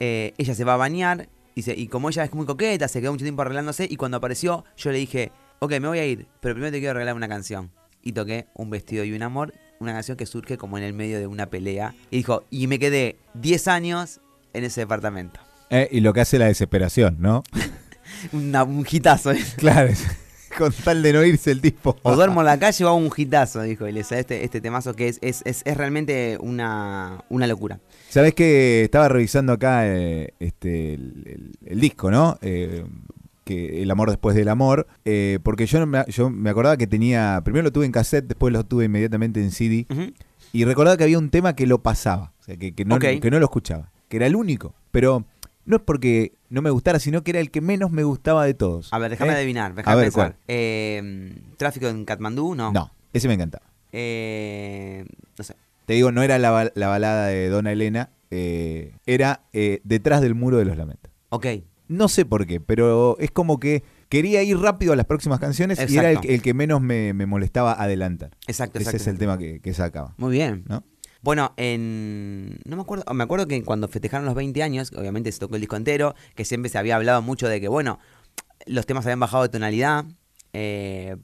Eh, 0.00 0.34
ella 0.38 0.54
se 0.54 0.64
va 0.64 0.74
a 0.74 0.76
bañar, 0.76 1.28
y 1.54 1.88
como 1.88 2.08
ella 2.08 2.22
es 2.24 2.32
muy 2.32 2.46
coqueta, 2.46 2.86
se 2.88 3.00
quedó 3.00 3.10
mucho 3.12 3.24
tiempo 3.24 3.42
arreglándose, 3.42 3.86
y 3.90 3.96
cuando 3.96 4.16
apareció, 4.18 4.64
yo 4.76 4.92
le 4.92 4.98
dije, 4.98 5.32
ok, 5.58 5.72
me 5.80 5.88
voy 5.88 5.98
a 5.98 6.06
ir, 6.06 6.26
pero 6.40 6.54
primero 6.54 6.70
te 6.72 6.78
quiero 6.78 6.94
regalar 6.94 7.14
una 7.16 7.28
canción. 7.28 7.70
Y 8.02 8.12
toqué 8.12 8.46
Un 8.54 8.70
vestido 8.70 9.02
y 9.04 9.12
un 9.12 9.22
amor, 9.24 9.52
una 9.80 9.92
canción 9.92 10.16
que 10.16 10.24
surge 10.24 10.56
como 10.56 10.78
en 10.78 10.84
el 10.84 10.92
medio 10.92 11.18
de 11.18 11.26
una 11.26 11.46
pelea. 11.50 11.94
Y 12.12 12.18
dijo, 12.18 12.44
y 12.48 12.68
me 12.68 12.78
quedé 12.78 13.18
10 13.34 13.66
años 13.68 14.20
en 14.54 14.62
ese 14.64 14.82
departamento. 14.82 15.40
eh, 15.70 15.88
y 15.90 16.00
lo 16.00 16.12
que 16.12 16.20
hace 16.20 16.38
la 16.38 16.46
desesperación, 16.46 17.16
¿no? 17.18 17.42
Una- 18.32 18.62
un 18.64 18.86
hitazo. 18.88 19.32
¿eh? 19.32 19.44
claro, 19.56 19.92
con 20.56 20.72
tal 20.72 21.02
de 21.02 21.12
no 21.12 21.24
irse 21.24 21.50
el 21.50 21.60
tipo. 21.60 21.96
O 22.02 22.14
duermo 22.14 22.40
en 22.40 22.46
la 22.46 22.58
calle 22.58 22.84
o 22.84 22.88
hago 22.88 22.96
un 22.96 23.10
hitazo, 23.14 23.62
dijo 23.62 23.86
Ilesa. 23.86 24.18
Este, 24.18 24.44
este 24.44 24.60
temazo 24.60 24.94
que 24.94 25.08
es, 25.08 25.18
es, 25.22 25.42
es, 25.44 25.62
es 25.64 25.76
realmente 25.76 26.38
una, 26.40 27.24
una 27.28 27.46
locura. 27.46 27.80
Sabes 28.08 28.34
que 28.34 28.84
estaba 28.84 29.08
revisando 29.08 29.52
acá 29.52 29.86
eh, 29.86 30.32
este 30.40 30.94
el, 30.94 31.22
el- 31.26 31.52
el 31.66 31.80
disco, 31.80 32.10
¿no? 32.10 32.38
Eh, 32.42 32.84
que 33.44 33.82
El 33.82 33.90
amor 33.90 34.10
después 34.10 34.36
del 34.36 34.48
amor, 34.48 34.86
eh, 35.06 35.38
porque 35.42 35.64
yo, 35.66 35.78
no 35.80 35.86
me, 35.86 36.04
yo 36.08 36.28
me 36.28 36.50
acordaba 36.50 36.76
que 36.76 36.86
tenía, 36.86 37.40
primero 37.44 37.62
lo 37.64 37.72
tuve 37.72 37.86
en 37.86 37.92
cassette, 37.92 38.26
después 38.26 38.52
lo 38.52 38.62
tuve 38.64 38.84
inmediatamente 38.86 39.40
en 39.42 39.50
CD, 39.52 39.86
Ujú. 39.90 40.12
y 40.52 40.64
recordaba 40.66 40.98
que 40.98 41.04
había 41.04 41.18
un 41.18 41.30
tema 41.30 41.54
que 41.56 41.66
lo 41.66 41.78
pasaba, 41.82 42.34
o 42.40 42.42
sea, 42.42 42.56
que, 42.58 42.74
que 42.74 42.84
no, 42.84 42.98
que 42.98 43.30
no 43.30 43.38
lo 43.38 43.46
escuchaba, 43.46 43.90
que 44.08 44.18
era 44.18 44.26
el 44.26 44.36
único, 44.36 44.74
pero 44.90 45.24
no 45.64 45.76
es 45.76 45.82
porque 45.82 46.32
no 46.50 46.60
me 46.60 46.68
gustara, 46.68 46.98
sino 46.98 47.22
que 47.24 47.30
era 47.30 47.40
el 47.40 47.50
que 47.50 47.62
menos 47.62 47.90
me 47.90 48.02
gustaba 48.04 48.44
de 48.44 48.52
todos. 48.52 48.92
A 48.92 48.98
ver, 48.98 49.10
déjame 49.12 49.32
¿Eh? 49.32 49.36
adivinar, 49.36 49.72
A 49.72 49.74
déjame 49.76 49.96
ver, 49.96 50.04
pensar. 50.06 50.32
¿cuál? 50.32 50.36
Eh, 50.48 51.32
¿Tráfico 51.56 51.88
en 51.88 52.04
Katmandú? 52.04 52.54
No. 52.54 52.70
No, 52.72 52.90
ese 53.14 53.28
me 53.28 53.34
encantaba. 53.34 53.64
Eh, 53.92 55.06
no 55.38 55.44
sé. 55.44 55.54
Te 55.88 55.94
digo, 55.94 56.12
no 56.12 56.22
era 56.22 56.38
la, 56.38 56.50
ba- 56.50 56.70
la 56.74 56.88
balada 56.88 57.26
de 57.28 57.48
Dona 57.48 57.72
Elena, 57.72 58.10
eh, 58.30 58.92
era 59.06 59.48
eh, 59.54 59.80
Detrás 59.84 60.20
del 60.20 60.34
muro 60.34 60.58
de 60.58 60.66
los 60.66 60.76
lamentos. 60.76 61.10
Ok. 61.30 61.46
No 61.88 62.08
sé 62.08 62.26
por 62.26 62.46
qué, 62.46 62.60
pero 62.60 63.16
es 63.18 63.30
como 63.30 63.58
que 63.58 63.82
quería 64.10 64.42
ir 64.42 64.58
rápido 64.58 64.92
a 64.92 64.96
las 64.96 65.06
próximas 65.06 65.40
canciones 65.40 65.78
y 65.90 65.96
era 65.96 66.10
el, 66.10 66.42
que 66.42 66.52
menos 66.52 66.82
me, 66.82 67.14
me 67.14 67.24
molestaba 67.24 67.72
adelantar. 67.72 68.32
Exacto, 68.46 68.78
Ese 68.78 68.90
exacto. 68.90 68.96
es 68.98 69.06
el 69.06 69.14
exacto. 69.14 69.18
tema 69.18 69.38
que, 69.38 69.60
que 69.60 69.72
sacaba. 69.72 70.14
Muy 70.18 70.32
bien. 70.32 70.64
¿no? 70.68 70.84
Bueno, 71.22 71.54
en. 71.56 72.60
No 72.66 72.76
me 72.76 72.82
acuerdo. 72.82 73.04
Me 73.14 73.24
acuerdo 73.24 73.48
que 73.48 73.62
cuando 73.64 73.88
festejaron 73.88 74.26
los 74.26 74.34
20 74.34 74.62
años, 74.62 74.92
obviamente 74.94 75.32
se 75.32 75.38
tocó 75.38 75.54
el 75.54 75.62
disco 75.62 75.76
entero, 75.76 76.14
que 76.34 76.44
siempre 76.44 76.68
se 76.68 76.76
había 76.76 76.96
hablado 76.96 77.22
mucho 77.22 77.48
de 77.48 77.58
que, 77.60 77.68
bueno, 77.68 77.98
los 78.66 78.84
temas 78.84 79.06
habían 79.06 79.20
bajado 79.20 79.44
de 79.44 79.48
tonalidad. 79.48 80.04
eh, 80.52 81.16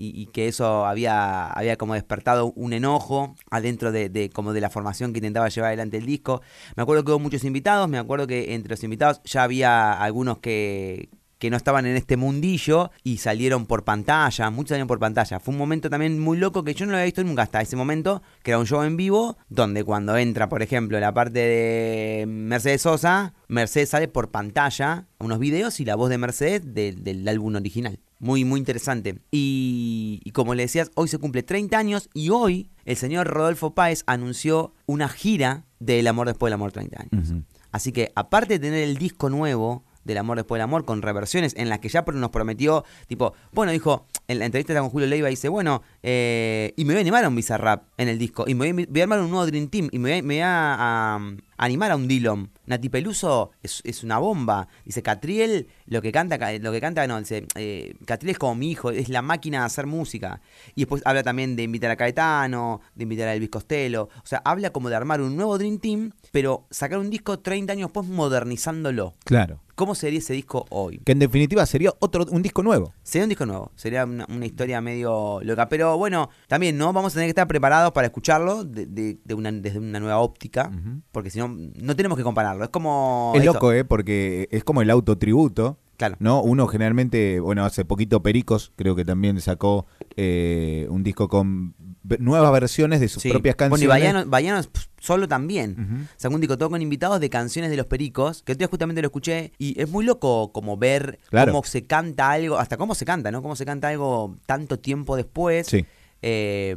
y, 0.00 0.26
que 0.26 0.48
eso 0.48 0.86
había, 0.86 1.46
había 1.48 1.76
como 1.76 1.94
despertado 1.94 2.52
un 2.56 2.72
enojo 2.72 3.34
adentro 3.50 3.92
de, 3.92 4.08
de 4.08 4.30
como 4.30 4.52
de 4.52 4.60
la 4.60 4.70
formación 4.70 5.12
que 5.12 5.18
intentaba 5.18 5.48
llevar 5.48 5.68
adelante 5.68 5.98
el 5.98 6.06
disco. 6.06 6.40
Me 6.76 6.82
acuerdo 6.82 7.04
que 7.04 7.12
hubo 7.12 7.18
muchos 7.18 7.44
invitados, 7.44 7.88
me 7.88 7.98
acuerdo 7.98 8.26
que 8.26 8.54
entre 8.54 8.70
los 8.70 8.82
invitados 8.84 9.20
ya 9.24 9.42
había 9.42 9.92
algunos 9.92 10.38
que, 10.38 11.08
que 11.38 11.50
no 11.50 11.56
estaban 11.56 11.86
en 11.86 11.96
este 11.96 12.16
mundillo 12.16 12.90
y 13.02 13.16
salieron 13.18 13.66
por 13.66 13.84
pantalla, 13.84 14.50
muchos 14.50 14.70
salieron 14.70 14.88
por 14.88 14.98
pantalla. 14.98 15.40
Fue 15.40 15.52
un 15.52 15.58
momento 15.58 15.88
también 15.88 16.18
muy 16.20 16.36
loco 16.38 16.64
que 16.64 16.74
yo 16.74 16.84
no 16.86 16.92
lo 16.92 16.96
había 16.98 17.06
visto 17.06 17.24
nunca 17.24 17.42
hasta 17.42 17.60
ese 17.62 17.76
momento, 17.76 18.22
que 18.42 18.50
era 18.50 18.58
un 18.58 18.66
show 18.66 18.82
en 18.82 18.96
vivo, 18.96 19.36
donde 19.48 19.82
cuando 19.84 20.16
entra, 20.16 20.48
por 20.48 20.62
ejemplo, 20.62 21.00
la 21.00 21.14
parte 21.14 21.38
de 21.38 22.24
Mercedes 22.26 22.82
Sosa, 22.82 23.32
Mercedes 23.48 23.88
sale 23.90 24.08
por 24.08 24.30
pantalla, 24.30 25.06
unos 25.18 25.38
videos 25.38 25.80
y 25.80 25.84
la 25.84 25.94
voz 25.96 26.10
de 26.10 26.18
Mercedes 26.18 26.74
de- 26.74 26.92
del 26.92 27.26
álbum 27.26 27.54
original. 27.56 27.98
Muy, 28.20 28.44
muy 28.44 28.58
interesante. 28.60 29.18
Y, 29.30 30.20
y 30.24 30.30
como 30.30 30.54
le 30.54 30.62
decías, 30.64 30.90
hoy 30.94 31.08
se 31.08 31.18
cumple 31.18 31.42
30 31.42 31.76
años 31.78 32.08
y 32.14 32.28
hoy 32.30 32.70
el 32.84 32.96
señor 32.96 33.26
Rodolfo 33.26 33.74
Páez 33.74 34.02
anunció 34.06 34.74
una 34.86 35.08
gira 35.08 35.64
del 35.78 36.06
amor 36.06 36.26
después 36.28 36.50
del 36.50 36.54
amor 36.54 36.70
30 36.72 37.02
años. 37.10 37.32
Así 37.72 37.92
que 37.92 38.12
aparte 38.14 38.54
de 38.54 38.58
tener 38.58 38.82
el 38.82 38.98
disco 38.98 39.30
nuevo 39.30 39.84
del 40.04 40.18
amor 40.18 40.36
después 40.38 40.58
del 40.58 40.64
amor 40.64 40.84
con 40.86 41.02
reversiones 41.02 41.54
en 41.56 41.68
las 41.68 41.78
que 41.78 41.88
ya 41.88 42.02
nos 42.14 42.30
prometió, 42.30 42.84
tipo, 43.06 43.34
bueno, 43.52 43.70
dijo, 43.70 44.06
en 44.28 44.38
la 44.38 44.46
entrevista 44.46 44.78
con 44.80 44.88
Julio 44.90 45.06
Leiva 45.06 45.28
dice, 45.28 45.48
bueno, 45.48 45.82
eh, 46.02 46.72
y 46.76 46.84
me 46.84 46.94
voy 46.94 46.98
a 46.98 47.00
animar 47.02 47.24
a 47.24 47.28
un 47.28 47.36
Bizarrap 47.36 47.84
en 47.98 48.08
el 48.08 48.18
disco, 48.18 48.44
y 48.48 48.54
me 48.54 48.72
voy, 48.72 48.82
a- 48.84 48.86
voy 48.90 49.00
a 49.00 49.04
armar 49.04 49.20
un 49.20 49.30
nuevo 49.30 49.46
Dream 49.46 49.68
Team, 49.68 49.88
y 49.92 49.98
me 49.98 50.10
voy, 50.12 50.22
me 50.22 50.42
a- 50.42 50.76
a 51.16 51.36
animar 51.62 51.90
a 51.90 51.96
un 51.96 52.08
Dillon. 52.08 52.50
Nati 52.66 52.88
Peluso 52.88 53.50
es, 53.62 53.80
es 53.84 54.02
una 54.02 54.18
bomba. 54.18 54.68
Dice, 54.84 55.02
Catriel, 55.02 55.68
lo 55.86 56.00
que 56.02 56.10
canta, 56.12 56.38
ca- 56.38 56.52
lo 56.58 56.72
que 56.72 56.80
canta, 56.80 57.06
no, 57.06 57.18
dice, 57.18 57.46
eh, 57.54 57.94
Catriel 58.06 58.30
es 58.32 58.38
como 58.38 58.54
mi 58.54 58.70
hijo, 58.70 58.90
es 58.90 59.08
la 59.08 59.22
máquina 59.22 59.60
de 59.60 59.64
hacer 59.66 59.86
música. 59.86 60.40
Y 60.74 60.82
después 60.82 61.02
habla 61.04 61.22
también 61.22 61.56
de 61.56 61.62
invitar 61.64 61.90
a 61.90 61.96
Caetano, 61.96 62.80
de 62.94 63.02
invitar 63.02 63.28
a 63.28 63.34
Elvis 63.34 63.50
Costello. 63.50 64.08
O 64.22 64.26
sea, 64.26 64.40
habla 64.44 64.70
como 64.70 64.88
de 64.88 64.96
armar 64.96 65.20
un 65.20 65.36
nuevo 65.36 65.58
Dream 65.58 65.78
Team, 65.78 66.12
pero 66.32 66.66
sacar 66.70 66.98
un 66.98 67.10
disco 67.10 67.38
30 67.40 67.72
años 67.74 67.88
después 67.88 68.06
modernizándolo. 68.44 69.14
Claro. 69.24 69.60
¿Cómo 69.74 69.94
sería 69.94 70.18
ese 70.18 70.34
disco 70.34 70.66
hoy? 70.68 71.00
Que 71.06 71.12
en 71.12 71.20
definitiva 71.20 71.64
sería 71.64 71.94
otro 72.00 72.26
un 72.30 72.42
disco 72.42 72.62
nuevo. 72.62 72.92
Sería 73.02 73.24
un 73.24 73.28
disco 73.30 73.46
nuevo, 73.46 73.72
sería 73.76 74.04
una, 74.04 74.26
una 74.28 74.44
historia 74.44 74.80
medio 74.82 75.40
loca. 75.42 75.70
Pero 75.70 75.96
bueno, 75.96 76.28
también 76.48 76.76
no 76.76 76.92
vamos 76.92 77.12
a 77.12 77.14
tener 77.14 77.28
que 77.28 77.30
estar 77.30 77.48
preparados 77.48 77.92
para 77.92 78.08
escucharlo 78.08 78.64
de, 78.64 78.84
de- 78.84 79.18
de 79.24 79.34
una, 79.34 79.50
desde 79.52 79.78
una 79.78 79.98
nueva 79.98 80.18
óptica, 80.18 80.70
porque 81.12 81.30
si 81.30 81.38
no, 81.38 81.49
no 81.50 81.96
tenemos 81.96 82.16
que 82.18 82.24
compararlo. 82.24 82.64
Es 82.64 82.70
como. 82.70 83.32
Es 83.34 83.40
esto. 83.42 83.52
loco, 83.54 83.72
¿eh? 83.72 83.84
Porque 83.84 84.48
es 84.50 84.64
como 84.64 84.82
el 84.82 84.90
autotributo. 84.90 85.78
Claro. 85.96 86.16
¿No? 86.18 86.40
Uno 86.42 86.66
generalmente, 86.66 87.40
bueno, 87.40 87.62
hace 87.66 87.84
poquito 87.84 88.22
Pericos, 88.22 88.72
creo 88.74 88.96
que 88.96 89.04
también 89.04 89.38
sacó 89.42 89.84
eh, 90.16 90.86
un 90.88 91.02
disco 91.02 91.28
con 91.28 91.74
nuevas 92.18 92.50
versiones 92.52 93.00
de 93.00 93.08
sus 93.08 93.22
Sí. 93.22 93.28
propias 93.28 93.54
Bueno, 93.58 93.72
canciones. 93.72 93.84
y 93.84 93.86
Baiano, 93.86 94.24
Baiano 94.30 94.62
pf, 94.62 94.86
solo 94.98 95.28
también. 95.28 96.08
Sacó 96.16 96.34
un 96.36 96.40
disco 96.40 96.56
todo 96.56 96.70
con 96.70 96.80
invitados 96.80 97.20
de 97.20 97.28
canciones 97.28 97.70
de 97.70 97.76
los 97.76 97.84
pericos, 97.84 98.42
que 98.42 98.52
el 98.52 98.56
día 98.58 98.66
justamente 98.66 99.02
lo 99.02 99.08
escuché, 99.08 99.52
y 99.58 99.78
es 99.78 99.90
muy 99.90 100.06
loco 100.06 100.52
como 100.52 100.78
ver 100.78 101.18
Claro. 101.28 101.52
cómo 101.52 101.64
se 101.64 101.84
canta 101.84 102.30
algo, 102.30 102.56
hasta 102.58 102.78
cómo 102.78 102.94
se 102.94 103.04
canta, 103.04 103.30
¿no? 103.30 103.42
Cómo 103.42 103.54
se 103.54 103.66
canta 103.66 103.88
algo 103.88 104.38
tanto 104.46 104.78
tiempo 104.78 105.16
después. 105.16 105.66
Sí. 105.66 105.84
Eh, 106.22 106.76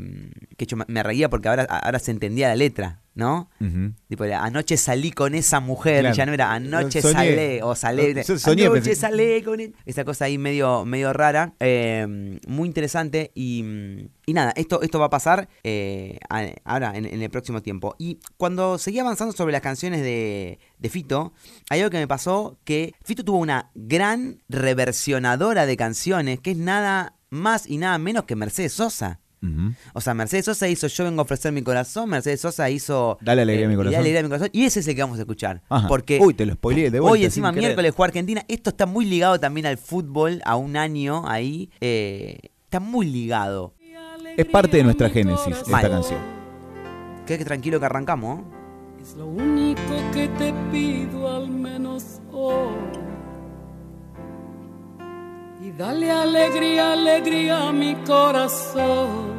que 0.57 0.65
yo 0.65 0.75
me- 0.75 0.85
me 0.89 1.01
reía 1.03 1.29
porque 1.29 1.47
ahora, 1.47 1.63
ahora 1.63 1.99
se 1.99 2.11
entendía 2.11 2.49
la 2.49 2.55
letra, 2.57 3.01
¿no? 3.15 3.49
Tipo, 4.07 4.23
anoche 4.23 4.75
salí 4.77 5.11
con 5.11 5.35
esa 5.35 5.59
mujer, 5.59 6.01
Claro. 6.01 6.15
ya 6.15 6.25
no 6.25 6.33
era 6.33 6.51
anoche 6.51 7.01
Soñé. 7.01 7.13
salé, 7.13 7.63
o 7.63 7.75
salé, 7.75 8.23
So- 8.23 8.39
soñé, 8.39 8.63
anoche 8.65 8.81
pensé. 8.81 8.95
salé 8.95 9.43
con 9.43 9.59
él. 9.59 9.75
Esa 9.85 10.03
cosa 10.03 10.25
ahí 10.25 10.37
medio, 10.37 10.83
medio 10.85 11.13
rara, 11.13 11.53
eh, 11.59 12.39
muy 12.47 12.67
interesante 12.67 13.31
y, 13.35 13.63
y 14.25 14.33
nada, 14.33 14.51
esto, 14.55 14.81
esto 14.81 14.99
va 14.99 15.05
a 15.05 15.09
pasar 15.11 15.47
eh, 15.63 16.17
ahora, 16.65 16.93
en, 16.95 17.05
en 17.05 17.21
el 17.21 17.29
próximo 17.29 17.61
tiempo. 17.61 17.95
Y 17.99 18.19
cuando 18.37 18.77
seguía 18.77 19.01
avanzando 19.03 19.33
sobre 19.33 19.51
las 19.51 19.61
canciones 19.61 20.01
de, 20.01 20.59
de 20.79 20.89
Fito, 20.89 21.33
hay 21.69 21.81
algo 21.81 21.91
que 21.91 21.97
me 21.99 22.07
pasó, 22.07 22.57
que 22.63 22.93
Fito 23.03 23.23
tuvo 23.23 23.37
una 23.37 23.69
gran 23.75 24.41
reversionadora 24.49 25.65
de 25.65 25.77
canciones, 25.77 26.39
que 26.39 26.51
es 26.51 26.57
nada 26.57 27.15
más 27.29 27.67
y 27.69 27.77
nada 27.77 27.97
menos 27.97 28.25
que 28.25 28.35
Mercedes 28.35 28.73
Sosa. 28.73 29.19
O 29.93 30.01
sea, 30.01 30.13
Mercedes 30.13 30.45
Sosa 30.45 30.67
hizo 30.67 30.87
Yo 30.87 31.03
vengo 31.03 31.21
a 31.21 31.23
ofrecer 31.23 31.51
mi 31.51 31.61
corazón, 31.61 32.09
Mercedes 32.09 32.39
Sosa 32.41 32.69
hizo 32.69 33.17
Dale 33.21 33.41
alegría 33.41 33.65
a 33.65 33.69
mi 33.69 33.73
y 33.73 33.77
corazón. 33.77 33.91
Dale 33.93 34.01
alegría 34.03 34.19
a 34.21 34.23
mi 34.23 34.29
corazón. 34.29 34.49
Y 34.53 34.63
ese 34.65 34.79
es 34.79 34.87
el 34.87 34.95
que 34.95 35.01
vamos 35.01 35.17
a 35.17 35.21
escuchar. 35.21 35.61
Ajá. 35.69 35.87
Porque 35.87 36.19
Uy, 36.21 36.33
te 36.33 36.45
lo 36.45 36.53
spoileé 36.53 36.89
de 36.91 36.99
vuelta. 36.99 37.13
hoy 37.13 37.25
encima 37.25 37.51
miércoles 37.51 37.93
juega 37.95 38.07
Argentina. 38.07 38.43
Esto 38.47 38.69
está 38.69 38.85
muy 38.85 39.05
ligado 39.05 39.39
también 39.39 39.65
al 39.65 39.77
fútbol, 39.77 40.41
a 40.45 40.55
un 40.55 40.77
año 40.77 41.27
ahí. 41.27 41.69
eh, 41.81 42.37
está 42.65 42.79
muy 42.79 43.05
ligado. 43.05 43.73
Es 44.37 44.45
parte 44.45 44.77
de 44.77 44.83
nuestra 44.83 45.09
génesis 45.09 45.57
esta 45.57 45.69
Mal. 45.69 45.89
canción. 45.89 46.19
Qué 47.27 47.37
que 47.37 47.45
tranquilo 47.45 47.79
que 47.79 47.85
arrancamos. 47.85 48.39
¿eh? 48.39 48.43
Es 49.01 49.15
lo 49.15 49.27
único 49.27 49.81
que 50.13 50.27
te 50.29 50.53
pido 50.71 51.29
al 51.35 51.49
menos 51.49 52.19
hoy. 52.31 52.73
Y 55.61 55.71
dale 55.71 56.09
alegría, 56.11 56.93
alegría 56.93 57.67
a 57.69 57.71
mi 57.71 57.93
corazón. 58.07 59.32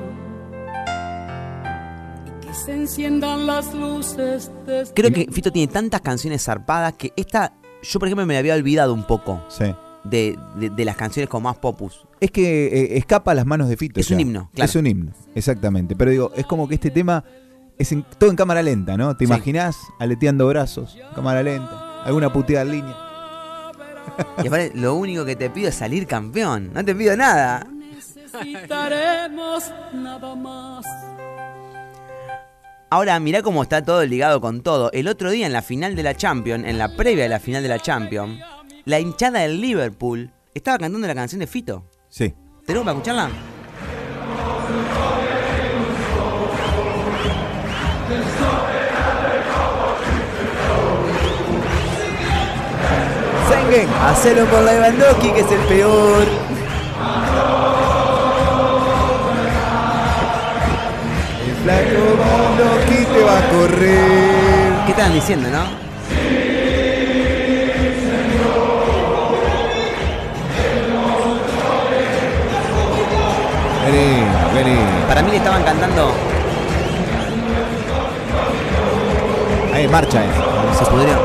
Se 2.54 2.72
enciendan 2.72 3.46
las 3.46 3.74
luces 3.74 4.50
de 4.66 4.82
este 4.82 4.94
Creo 4.94 5.12
que 5.12 5.28
Fito 5.30 5.50
tiene 5.52 5.70
tantas 5.72 6.00
canciones 6.00 6.42
zarpadas 6.44 6.94
que 6.94 7.12
esta, 7.16 7.52
yo 7.82 7.98
por 7.98 8.08
ejemplo 8.08 8.24
me 8.26 8.34
la 8.34 8.40
había 8.40 8.54
olvidado 8.54 8.94
un 8.94 9.04
poco 9.04 9.42
Sí. 9.48 9.74
de, 10.04 10.38
de- 10.56 10.70
de 10.70 10.84
las 10.84 10.96
canciones 10.96 11.28
con 11.28 11.42
más 11.42 11.56
popus. 11.56 12.06
Es 12.20 12.30
que 12.30 12.66
eh, 12.66 12.96
escapa 12.96 13.32
a 13.32 13.34
las 13.34 13.44
manos 13.44 13.68
de 13.68 13.76
Fito. 13.76 14.00
Es 14.00 14.08
ya. 14.08 14.14
un 14.14 14.20
himno, 14.20 14.50
claro. 14.54 14.68
Es 14.70 14.76
un 14.76 14.86
himno, 14.86 15.12
exactamente. 15.34 15.94
Pero 15.96 16.10
digo, 16.10 16.32
es 16.36 16.46
como 16.46 16.68
que 16.68 16.76
este 16.76 16.90
tema 16.90 17.24
es 17.76 17.90
en- 17.92 18.04
todo 18.18 18.30
en 18.30 18.36
cámara 18.36 18.62
lenta, 18.62 18.96
¿no? 18.96 19.16
¿Te 19.16 19.26
Sí. 19.26 19.32
imaginás 19.32 19.76
aleteando 19.98 20.46
brazos, 20.46 20.96
cámara 21.14 21.42
lenta, 21.42 22.02
alguna 22.04 22.32
puteada 22.32 22.64
en 22.64 22.70
línea? 22.70 22.96
Y 24.44 24.46
aparte, 24.46 24.70
lo 24.74 24.94
único 24.94 25.24
que 25.24 25.34
te 25.34 25.50
pido 25.50 25.68
es 25.70 25.74
salir 25.74 26.06
campeón. 26.06 26.70
No 26.72 26.84
te 26.84 26.94
pido 26.94 27.16
nada. 27.16 27.66
necesitaremos 27.68 29.72
nada 29.92 30.34
más. 30.36 30.84
Ahora, 32.94 33.18
mirá 33.18 33.42
cómo 33.42 33.64
está 33.64 33.82
todo 33.82 34.06
ligado 34.06 34.40
con 34.40 34.60
todo. 34.60 34.88
El 34.92 35.08
otro 35.08 35.32
día 35.32 35.46
en 35.46 35.52
la 35.52 35.62
final 35.62 35.96
de 35.96 36.04
la 36.04 36.14
Champions, 36.16 36.64
en 36.64 36.78
la 36.78 36.94
previa 36.94 37.24
de 37.24 37.28
la 37.28 37.40
final 37.40 37.60
de 37.60 37.68
la 37.68 37.80
Champions, 37.80 38.38
la 38.84 39.00
hinchada 39.00 39.40
del 39.40 39.60
Liverpool 39.60 40.30
estaba 40.54 40.78
cantando 40.78 41.08
la 41.08 41.14
canción 41.16 41.40
de 41.40 41.48
Fito. 41.48 41.90
Sí. 42.08 42.32
¿Tenemos 42.64 42.84
para 42.84 42.96
escucharla? 42.96 43.30
Sengen, 53.48 53.88
hacelo 54.02 54.44
por 54.44 54.62
Lewandowski 54.62 55.32
que 55.32 55.40
es 55.40 55.50
el 55.50 55.60
peor. 55.62 56.26
El 61.66 61.93
correr. 63.64 64.84
¿Qué 64.84 64.90
estaban 64.90 65.12
diciendo, 65.12 65.48
no? 65.48 65.64
Vení, 73.84 74.24
vení. 74.54 74.78
Para 75.08 75.22
mí 75.22 75.30
le 75.30 75.36
estaban 75.38 75.62
cantando. 75.62 76.12
Ahí, 79.72 79.88
marcha 79.88 80.22
es. 80.24 80.78
Se 80.78 80.84
pudrieron. 80.84 81.22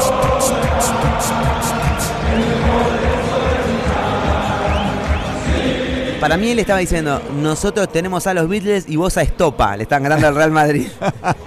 Para 6.20 6.36
mí 6.36 6.52
él 6.52 6.60
estaba 6.60 6.80
diciendo, 6.80 7.22
nosotros 7.42 7.90
tenemos 7.90 8.28
a 8.28 8.34
los 8.34 8.50
Beatles 8.50 8.90
y 8.90 8.98
vos 8.98 9.16
a 9.18 9.22
Estopa, 9.22 9.78
le 9.78 9.84
están 9.84 10.04
ganando 10.04 10.28
al 10.28 10.36
Real 10.36 10.52
Madrid. 10.52 10.88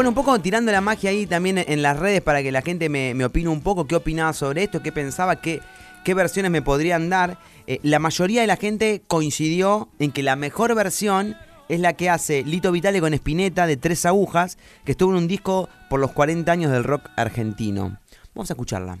bueno, 0.00 0.08
un 0.08 0.14
poco 0.14 0.40
tirando 0.40 0.72
la 0.72 0.80
magia 0.80 1.10
ahí 1.10 1.26
también 1.26 1.58
en 1.58 1.82
las 1.82 1.98
redes 1.98 2.22
para 2.22 2.42
que 2.42 2.50
la 2.50 2.62
gente 2.62 2.88
me, 2.88 3.12
me 3.12 3.26
opine 3.26 3.50
un 3.50 3.60
poco 3.60 3.86
qué 3.86 3.96
opinaba 3.96 4.32
sobre 4.32 4.62
esto, 4.62 4.82
qué 4.82 4.92
pensaba, 4.92 5.42
qué, 5.42 5.60
qué 6.04 6.14
versiones 6.14 6.50
me 6.50 6.62
podrían 6.62 7.10
dar. 7.10 7.36
Eh, 7.66 7.80
la 7.82 7.98
mayoría 7.98 8.40
de 8.40 8.46
la 8.46 8.56
gente 8.56 9.02
coincidió 9.06 9.90
en 9.98 10.10
que 10.10 10.22
la 10.22 10.36
mejor 10.36 10.74
versión 10.74 11.36
es 11.68 11.80
la 11.80 11.92
que 11.92 12.08
hace 12.08 12.42
Lito 12.44 12.72
Vitale 12.72 13.02
con 13.02 13.12
Spinetta 13.12 13.66
de 13.66 13.76
Tres 13.76 14.06
Agujas, 14.06 14.56
que 14.86 14.92
estuvo 14.92 15.10
en 15.10 15.18
un 15.18 15.28
disco 15.28 15.68
por 15.90 16.00
los 16.00 16.12
40 16.12 16.50
años 16.50 16.72
del 16.72 16.84
rock 16.84 17.10
argentino. 17.16 17.98
Vamos 18.34 18.50
a 18.50 18.54
escucharla. 18.54 19.00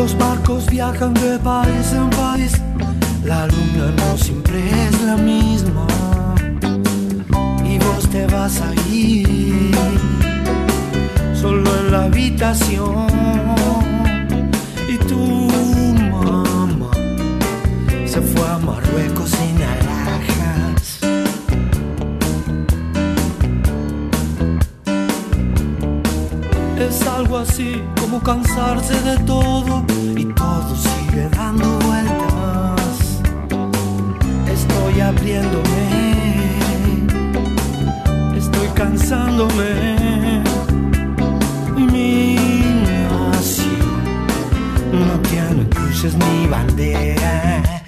Los 0.00 0.16
barcos 0.16 0.64
viajan 0.70 1.12
de 1.12 1.38
país 1.40 1.92
en 1.92 2.08
país. 2.08 2.52
La 3.22 3.46
luna 3.46 3.92
no 3.98 4.16
siempre 4.16 4.58
es 4.86 5.02
la 5.02 5.14
misma. 5.14 5.86
Y 7.66 7.78
vos 7.78 8.08
te 8.08 8.26
vas 8.28 8.62
a 8.62 8.72
ir 8.90 9.76
solo 11.34 11.68
en 11.80 11.92
la 11.92 12.04
habitación. 12.04 13.08
Y 14.88 14.96
tú 15.04 15.50
más 16.10 16.96
se 18.06 18.22
fue 18.22 18.48
a 18.48 18.56
Marruecos 18.56 19.28
sin 19.28 19.56
alhajas. 19.56 19.99
Es 26.80 27.06
algo 27.06 27.36
así 27.36 27.82
como 28.00 28.22
cansarse 28.22 28.98
de 29.02 29.18
todo 29.24 29.84
y 30.16 30.24
todo 30.24 30.74
sigue 30.74 31.28
dando 31.28 31.78
vueltas. 31.80 33.20
Estoy 34.50 35.00
abriéndome, 35.00 36.54
estoy 38.34 38.68
cansándome. 38.68 40.42
Mi 41.76 42.36
nación 42.86 44.02
no 44.92 45.20
tiene 45.28 45.68
cruces 45.68 46.14
ni 46.16 46.46
banderas. 46.46 47.79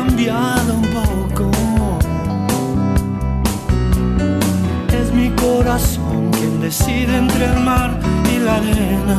Cambiado 0.00 0.74
un 0.74 0.86
poco. 0.98 1.50
Es 5.00 5.12
mi 5.12 5.28
corazón 5.30 6.30
quien 6.32 6.60
decide 6.60 7.18
entre 7.18 7.44
el 7.44 7.60
mar 7.60 7.90
y 8.32 8.38
la 8.38 8.54
arena. 8.56 9.18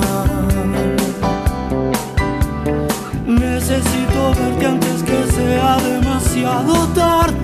Necesito 3.28 4.20
verte 4.40 4.66
antes 4.66 5.04
que 5.04 5.20
sea 5.36 5.78
demasiado 5.92 6.74
tarde. 7.02 7.38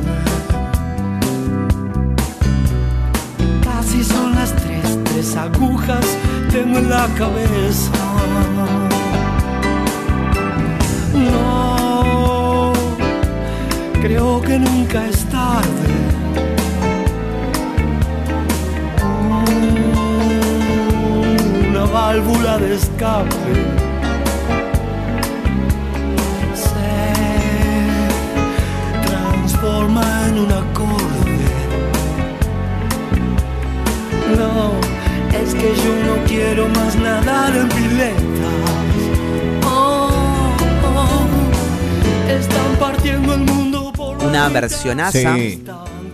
Casi 3.67 4.03
son 4.03 4.33
las 4.35 4.51
tres, 4.61 4.97
tres 5.03 5.35
agujas 5.35 6.05
tengo 6.51 6.79
en 6.79 6.89
la 6.89 7.07
cabeza. 7.19 8.96
Creo 14.07 14.41
que 14.41 14.57
nunca 14.57 15.05
es 15.05 15.25
tarde. 15.25 15.93
Una 21.69 21.83
válvula 21.85 22.57
de 22.57 22.75
escape. 22.75 23.35
Se 26.63 26.93
transforma 29.07 30.05
en 30.29 30.39
un 30.39 30.51
acorde. 30.63 31.49
No, 34.39 34.71
es 35.37 35.53
que 35.53 35.69
yo 35.83 35.93
no 36.07 36.15
quiero 36.25 36.69
más 36.69 36.95
nadar 36.95 37.57
en 37.57 37.67
piletas. 37.67 38.97
Oh, 39.65 40.09
oh, 40.95 41.27
están 42.31 42.71
partiendo 42.79 43.33
el 43.33 43.39
mundo 43.39 43.56
Una 44.45 44.49
versionaza. 44.49 45.35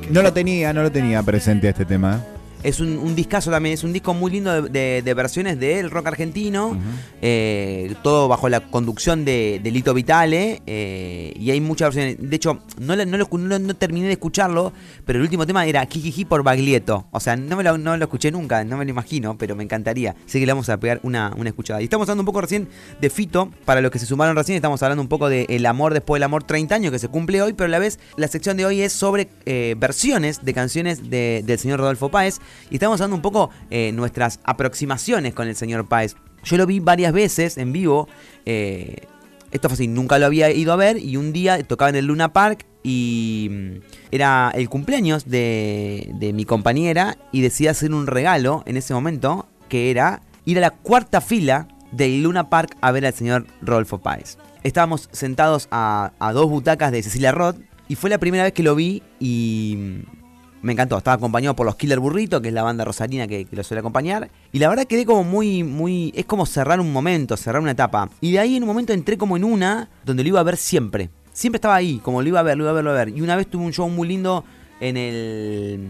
No 0.09 0.21
lo 0.21 0.31
tenía, 0.33 0.73
no 0.73 0.83
lo 0.83 0.91
tenía 0.91 1.21
presente 1.23 1.69
este 1.69 1.85
tema. 1.85 2.21
Es 2.63 2.79
un, 2.79 2.97
un 2.97 3.15
discazo 3.15 3.51
también, 3.51 3.73
es 3.73 3.83
un 3.83 3.93
disco 3.93 4.13
muy 4.13 4.31
lindo 4.31 4.61
de, 4.63 4.69
de- 4.69 5.01
de 5.01 5.13
versiones 5.13 5.59
del 5.59 5.91
rock 5.91 6.07
argentino, 6.07 6.77
eh, 7.21 7.93
todo 8.03 8.27
bajo 8.27 8.49
la 8.49 8.59
conducción 8.61 9.25
de, 9.25 9.59
de 9.63 9.71
Lito 9.71 9.93
Vitale, 9.93 10.61
eh, 10.65 11.33
y 11.39 11.51
hay 11.51 11.61
muchas 11.61 11.93
versiones. 11.95 12.29
De 12.29 12.35
hecho, 12.35 12.59
no, 12.79 12.95
no, 12.95 13.17
lo, 13.17 13.27
no, 13.31 13.59
no 13.59 13.75
terminé 13.75 14.07
de 14.07 14.13
escucharlo, 14.13 14.73
pero 15.05 15.19
el 15.19 15.23
último 15.23 15.45
tema 15.45 15.65
era 15.65 15.85
Jijiji 15.85 16.25
por 16.25 16.43
Baglietto. 16.43 17.05
O 17.11 17.19
sea, 17.19 17.35
no, 17.35 17.55
me 17.55 17.63
lo, 17.63 17.77
no 17.77 17.95
lo 17.97 18.03
escuché 18.05 18.31
nunca, 18.31 18.63
no 18.63 18.77
me 18.77 18.85
lo 18.85 18.91
imagino, 18.91 19.37
pero 19.37 19.55
me 19.55 19.63
encantaría. 19.63 20.15
Así 20.25 20.39
que 20.39 20.45
le 20.45 20.51
vamos 20.53 20.69
a 20.69 20.77
pegar 20.79 20.99
una, 21.03 21.33
una 21.37 21.49
escuchada. 21.49 21.81
Y 21.81 21.85
estamos 21.85 22.07
hablando 22.07 22.21
un 22.21 22.25
poco 22.27 22.41
recién 22.41 22.67
de 22.99 23.09
Fito, 23.09 23.49
para 23.65 23.81
los 23.81 23.91
que 23.91 23.99
se 23.99 24.05
sumaron 24.05 24.35
recién, 24.35 24.55
estamos 24.55 24.81
hablando 24.83 25.01
un 25.01 25.07
poco 25.09 25.29
de 25.29 25.45
El 25.49 25.65
amor 25.65 25.93
después 25.93 26.19
del 26.19 26.23
amor 26.23 26.43
30 26.43 26.75
años, 26.75 26.91
que 26.91 26.99
se 26.99 27.07
cumple 27.07 27.41
hoy, 27.41 27.53
pero 27.53 27.65
a 27.67 27.69
la 27.71 27.79
vez 27.79 27.99
la 28.17 28.27
sección 28.27 28.57
de 28.57 28.65
hoy 28.65 28.81
es 28.81 28.93
sobre 28.93 29.29
eh, 29.45 29.75
versiones 29.77 30.43
de 30.43 30.53
canciones 30.53 31.09
de- 31.09 31.43
del 31.45 31.59
señor 31.59 31.79
Rodolfo 31.79 32.09
Páez. 32.09 32.39
Y 32.69 32.75
estamos 32.75 32.99
hablando 32.99 33.15
un 33.15 33.21
poco 33.21 33.49
eh, 33.69 33.91
nuestras 33.93 34.39
aproximaciones 34.43 35.33
con 35.33 35.47
el 35.47 35.55
señor 35.55 35.87
Páez. 35.87 36.15
Yo 36.43 36.57
lo 36.57 36.65
vi 36.65 36.79
varias 36.79 37.13
veces 37.13 37.57
en 37.57 37.71
vivo. 37.71 38.07
eh, 38.45 39.07
esto 39.51 39.69
fue 39.69 39.75
así, 39.75 39.87
nunca 39.87 40.17
lo 40.17 40.25
había 40.25 40.49
ido 40.51 40.73
a 40.73 40.75
ver. 40.75 40.97
Y 40.97 41.15
un 41.15 41.31
día 41.31 41.61
tocaba 41.63 41.89
en 41.89 41.95
el 41.95 42.05
Luna 42.05 42.33
Park 42.33 42.65
y 42.81 43.49
mm, 43.51 43.75
era 44.11 44.51
el 44.55 44.67
cumpleaños 44.67 45.29
de, 45.29 46.11
de 46.15 46.33
mi 46.33 46.43
compañera. 46.43 47.17
Y 47.31 47.41
decidí 47.41 47.67
hacer 47.67 47.93
un 47.93 48.07
regalo 48.07 48.63
en 48.65 48.77
ese 48.77 48.95
momento, 48.95 49.47
que 49.69 49.91
era 49.91 50.21
ir 50.45 50.57
a 50.57 50.61
la 50.61 50.71
cuarta 50.71 51.21
fila 51.21 51.67
del 51.91 52.23
Luna 52.23 52.49
Park 52.49 52.75
a 52.81 52.91
ver 52.91 53.05
al 53.05 53.13
señor 53.13 53.45
Rodolfo 53.61 53.99
Páez. 53.99 54.37
Estábamos 54.63 55.07
sentados 55.11 55.67
a, 55.69 56.13
a 56.17 56.33
dos 56.33 56.49
butacas 56.49 56.91
de 56.91 57.03
Cecilia 57.03 57.31
Roth. 57.31 57.57
Y 57.87 57.95
fue 57.95 58.09
la 58.09 58.17
primera 58.17 58.45
vez 58.45 58.53
que 58.53 58.63
lo 58.63 58.75
vi 58.75 59.03
y 59.19 59.75
mm, 59.77 60.22
me 60.63 60.73
encantó. 60.73 60.97
Estaba 60.97 61.15
acompañado 61.15 61.55
por 61.55 61.65
los 61.67 61.75
Killer 61.75 61.99
Burrito, 61.99 62.41
que 62.41 62.47
es 62.47 62.53
la 62.53 62.63
banda 62.63 62.83
rosarina 62.83 63.27
que, 63.27 63.45
que 63.45 63.55
lo 63.55 63.63
suele 63.63 63.79
acompañar. 63.79 64.29
Y 64.51 64.57
la 64.59 64.69
verdad 64.69 64.85
quedé 64.85 65.05
como 65.05 65.23
muy, 65.23 65.63
muy. 65.63 66.11
Es 66.15 66.25
como 66.25 66.45
cerrar 66.47 66.79
un 66.79 66.91
momento, 66.91 67.37
cerrar 67.37 67.61
una 67.61 67.71
etapa. 67.71 68.09
Y 68.21 68.31
de 68.31 68.39
ahí 68.39 68.55
en 68.55 68.63
un 68.63 68.67
momento 68.69 68.91
entré 68.93 69.17
como 69.17 69.37
en 69.37 69.43
una 69.43 69.89
donde 70.03 70.23
lo 70.23 70.29
iba 70.29 70.39
a 70.39 70.43
ver 70.43 70.57
siempre. 70.57 71.09
Siempre 71.31 71.57
estaba 71.57 71.75
ahí, 71.75 71.99
como 72.03 72.21
lo 72.21 72.27
iba 72.27 72.39
a 72.39 72.43
ver, 72.43 72.57
lo 72.57 72.63
iba 72.63 72.71
a 72.71 72.73
ver, 72.73 72.83
lo 72.83 72.89
iba 72.91 73.01
a 73.01 73.05
ver. 73.05 73.15
Y 73.15 73.21
una 73.21 73.35
vez 73.35 73.47
tuve 73.47 73.63
un 73.65 73.73
show 73.73 73.87
muy 73.89 74.07
lindo 74.07 74.43
en 74.79 74.97
el. 74.97 75.87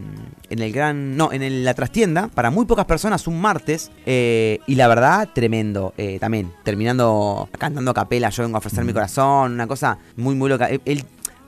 En 0.50 0.60
el 0.60 0.72
gran. 0.72 1.18
No, 1.18 1.32
en 1.32 1.42
el- 1.44 1.64
la 1.66 1.74
trastienda. 1.74 2.30
Para 2.34 2.50
muy 2.52 2.66
pocas 2.66 2.86
personas, 2.86 3.28
un 3.28 3.40
martes. 3.42 3.92
eh, 4.06 4.60
y 4.68 4.76
la 4.76 4.88
verdad, 4.88 5.30
tremendo. 5.34 5.94
eh, 5.98 6.18
también, 6.20 6.52
terminando 6.64 7.50
cantando 7.58 7.92
a 7.92 7.94
capela, 7.94 8.30
yo 8.30 8.44
vengo 8.44 8.58
a 8.58 8.60
ofrecer 8.60 8.84
mi 8.86 8.94
corazón. 8.94 9.54
Una 9.54 9.68
cosa 9.68 9.98
muy, 10.18 10.36
muy 10.36 10.50
loca. 10.50 10.68
Él 10.68 11.04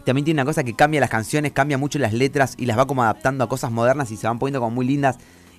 también 0.06 0.24
tiene 0.26 0.40
una 0.42 0.46
cosa 0.46 0.64
que 0.64 0.74
cambia 0.74 1.00
las 1.02 1.10
canciones, 1.10 1.52
cambia 1.52 1.78
mucho 1.78 2.00
las 2.00 2.14
letras 2.14 2.56
y 2.58 2.66
las 2.66 2.78
va 2.78 2.86
como 2.88 3.04
adaptando 3.04 3.44
a 3.44 3.50
cosas 3.50 3.72
modernas 3.72 4.12
y 4.12 4.18
se 4.18 4.28
van 4.28 4.40
poniendo 4.40 4.60
como 4.60 4.72
muy 4.76 4.86
lindas 4.86 5.18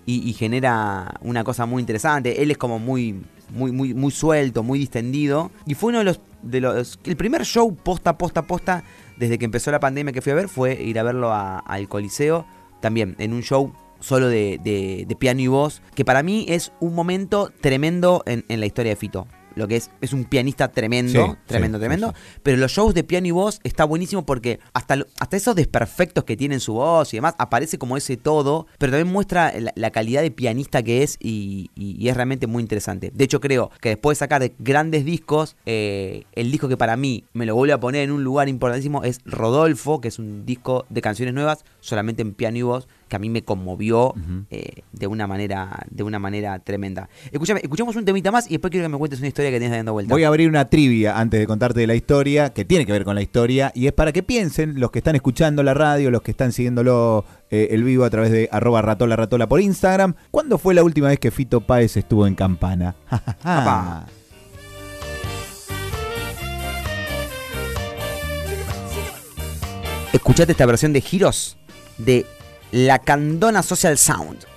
y, 0.09 0.33
genera 0.35 1.15
una 1.21 1.43
cosa 1.43 1.67
muy 1.67 1.81
interesante. 1.81 2.41
Él 2.41 2.53
es 2.53 2.57
como 2.59 2.79
muy, 2.79 3.25
muy, 3.51 3.73
muy, 3.73 3.93
muy 3.93 4.13
suelto, 4.13 4.63
muy 4.63 4.79
distendido. 4.79 5.51
Y 5.67 5.75
fue 5.75 5.89
uno 5.89 5.99
de 5.99 6.05
los, 6.05 6.21
de 6.43 6.61
los. 6.61 7.01
El 7.03 7.17
primer 7.17 7.45
show 7.45 7.75
posta, 7.75 8.17
posta, 8.17 8.43
posta, 8.43 8.85
desde 9.17 9.37
que 9.37 9.45
empezó 9.47 9.73
la 9.73 9.81
pandemia 9.81 10.13
que 10.13 10.23
fui 10.23 10.31
a 10.31 10.37
ver, 10.37 10.49
fue 10.49 10.81
ir 10.81 11.01
a 11.01 11.03
verlo 11.03 11.33
al 11.35 11.89
Coliseo. 11.89 12.47
También 12.81 13.17
en 13.19 13.33
un 13.33 13.43
show 13.43 13.73
solo 13.99 14.29
de, 14.29 14.61
de- 14.63 15.07
de 15.09 15.17
piano 15.17 15.41
y 15.41 15.49
voz, 15.49 15.83
que 15.97 16.05
para 16.05 16.23
mí 16.23 16.47
es 16.49 16.71
un 16.79 16.95
momento 16.95 17.51
tremendo 17.61 18.23
en, 18.27 18.45
en 18.49 18.61
la 18.61 18.67
historia 18.67 18.93
de 18.93 18.97
Fito. 18.97 19.27
Lo 19.57 19.67
que 19.67 19.77
es, 19.77 19.91
es 20.01 20.13
un 20.13 20.25
pianista 20.25 20.69
tremendo, 20.71 21.27
Sí, 21.33 21.39
tremendo, 21.47 21.79
sí, 21.79 21.81
tremendo. 21.81 22.13
sí, 22.15 22.39
Pero 22.43 22.59
los 22.59 22.71
shows 22.71 22.95
de 22.95 23.03
piano 23.03 23.27
y 23.27 23.31
voz 23.33 23.59
está 23.65 23.85
buenísimo 23.85 24.25
porque 24.25 24.61
hasta, 24.75 24.99
hasta 25.19 25.37
esos 25.37 25.57
desperfectos 25.57 26.25
que 26.25 26.37
tiene 26.37 26.55
en 26.55 26.61
su 26.61 26.75
voz 26.75 27.13
y 27.13 27.17
demás, 27.17 27.35
aparece 27.39 27.79
como 27.79 27.97
ese 27.97 28.17
todo, 28.17 28.67
pero 28.79 28.93
también 28.93 29.13
muestra 29.13 29.53
la, 29.59 29.73
la 29.75 29.91
calidad 29.91 30.23
de 30.23 30.31
pianista 30.31 30.83
que 30.83 31.03
es 31.03 31.17
y, 31.21 31.71
y- 31.75 31.97
y 31.99 32.09
es 32.09 32.15
realmente 32.17 32.47
muy 32.47 32.63
interesante. 32.63 33.11
De 33.15 33.25
hecho, 33.25 33.41
creo 33.41 33.71
que 33.81 33.89
después 33.91 34.17
de 34.17 34.21
sacar 34.21 34.41
de 34.43 34.55
grandes 34.59 35.05
discos, 35.05 35.57
eh, 35.67 36.25
el 36.33 36.51
disco 36.53 36.69
que 36.69 36.77
para 36.77 36.97
mí 36.97 37.25
me 37.33 37.47
lo 37.47 37.55
vuelve 37.57 37.73
a 37.73 37.81
poner 37.81 38.03
en 38.03 38.11
un 38.13 38.23
lugar 38.23 38.49
importantísimo 38.49 39.05
es 39.05 39.21
Rodolfo, 39.25 40.01
que 40.01 40.09
es 40.09 40.19
un 40.19 40.45
disco 40.45 40.85
de 40.91 41.01
canciones 41.01 41.35
nuevas, 41.35 41.65
solamente 41.81 42.21
en 42.23 42.35
piano 42.35 42.59
y 42.59 42.63
voz, 42.63 42.89
que 43.09 43.17
a 43.17 43.19
mí 43.19 43.31
me 43.31 43.43
conmovió 43.43 44.15
eh, 44.51 44.83
de 44.93 45.07
una 45.07 45.27
manera 45.27 45.87
de 45.91 46.03
una 46.03 46.19
manera 46.19 46.59
tremenda. 46.59 47.09
Escúchame, 47.31 47.61
escuchamos 47.63 47.95
un 47.97 48.05
temita 48.05 48.31
más 48.31 48.47
y 48.47 48.55
después 48.55 48.71
quiero 48.71 48.87
que 48.87 48.89
me 48.93 48.99
cuentes 48.99 49.21
una 49.21 49.29
historia 49.29 49.51
que 49.51 49.59
tienes 49.59 49.77
dando 49.77 49.93
vuelta. 49.93 50.13
Voy 50.13 50.25
a 50.25 50.29
abrir 50.29 50.49
una 50.49 50.67
trivia 50.67 51.19
antes 51.19 51.39
de 51.41 51.47
contarte 51.47 51.81
de 51.81 51.87
la 51.87 51.95
historia, 51.95 52.51
que 52.51 52.65
tiene 52.65 52.85
que 52.87 52.93
ver 52.93 53.05
con 53.05 53.15
la 53.15 53.23
historia, 53.23 53.73
y 53.75 53.87
es 53.87 53.93
para 53.93 54.13
que 54.13 54.23
piensen 54.23 54.81
los 54.81 54.91
que 54.91 54.99
están 54.99 55.15
escuchando 55.15 55.63
la 55.63 55.75
radio, 55.75 56.11
los 56.11 56.23
que 56.23 56.33
están 56.33 56.53
siguiéndolo 56.53 57.25
eh, 57.51 57.69
el 57.71 57.85
vivo 57.85 58.05
a 58.05 58.11
través 58.11 58.31
de 58.33 58.49
arroba 58.51 58.83
ratola 58.83 59.17
ratola 59.17 59.49
por 59.49 59.61
Instagram. 59.61 60.15
¿Cuándo 60.31 60.59
fue 60.59 60.75
la 60.75 60.83
última 60.83 61.09
vez 61.09 61.19
que 61.19 61.31
Fito 61.31 61.61
Páez 61.61 61.97
estuvo 61.97 62.27
en 62.27 62.35
campana? 62.35 62.97
Papá. 63.43 64.07
Escuchate 70.13 70.53
esta 70.53 70.67
versión 70.67 70.93
de 70.93 71.01
Giros 71.01 71.57
de 71.99 72.27
La 72.73 72.99
Candona 72.99 73.63
Social 73.63 73.97
Sound. 73.97 74.56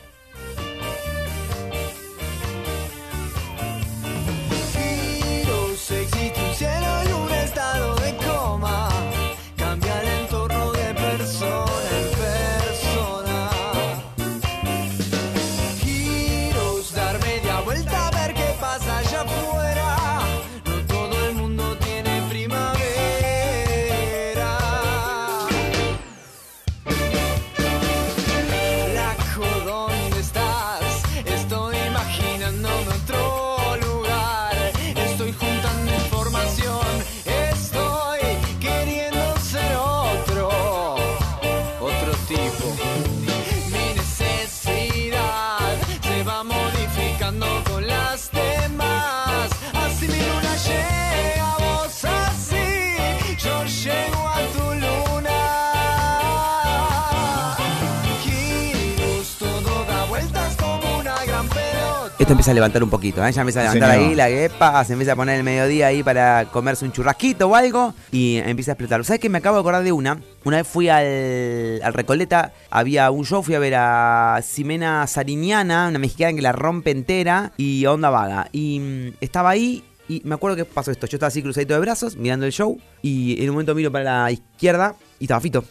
Esto 62.30 62.36
empieza 62.36 62.52
a 62.52 62.54
levantar 62.54 62.84
un 62.84 62.92
poquito, 62.92 63.26
¿eh? 63.26 63.32
ya 63.32 63.42
empieza 63.42 63.62
a 63.62 63.64
levantar 63.64 63.90
señor. 63.90 64.10
ahí 64.10 64.14
la 64.14 64.30
guepa, 64.30 64.86
se 64.86 64.94
empieza 64.94 65.14
a 65.14 65.16
poner 65.16 65.40
el 65.40 65.44
mediodía 65.44 65.88
ahí 65.88 66.04
para 66.04 66.46
comerse 66.46 66.86
un 66.86 66.92
churrasquito 66.92 67.48
o 67.48 67.56
algo 67.56 67.96
y 68.12 68.36
empieza 68.38 68.70
a 68.70 68.74
explotar. 68.74 69.04
¿Sabes 69.04 69.20
qué? 69.20 69.30
Me 69.30 69.40
acabo 69.40 69.56
de 69.56 69.62
acordar 69.62 69.84
de 69.84 69.92
una. 69.92 70.22
Una 70.44 70.58
vez 70.58 70.68
fui 70.68 70.90
al, 70.90 71.82
al 71.82 71.92
Recoleta, 71.92 72.54
había 72.70 73.10
un 73.10 73.26
show, 73.26 73.42
fui 73.42 73.56
a 73.56 73.60
ver 73.60 73.74
a 73.76 74.42
Ximena 74.44 75.08
Sariñana, 75.08 75.88
una 75.88 75.98
mexicana 75.98 76.36
que 76.36 76.44
la 76.44 76.52
rompe 76.52 76.92
entera 76.92 77.52
y 77.58 77.88
onda 77.88 78.12
vaga. 78.12 78.48
Y 78.52 78.80
mm, 78.80 79.14
estaba 79.22 79.50
ahí 79.50 79.84
y 80.08 80.22
me 80.24 80.36
acuerdo 80.36 80.56
que 80.56 80.66
pasó 80.66 80.92
esto. 80.92 81.08
Yo 81.08 81.16
estaba 81.16 81.30
así 81.30 81.42
cruzadito 81.42 81.74
de 81.74 81.80
brazos 81.80 82.16
mirando 82.16 82.46
el 82.46 82.52
show 82.52 82.80
y 83.02 83.42
en 83.42 83.50
un 83.50 83.56
momento 83.56 83.74
miro 83.74 83.92
para 83.92 84.04
la 84.04 84.32
izquierda 84.32 84.94
y 85.18 85.24
estaba 85.24 85.42
Fito. 85.42 85.64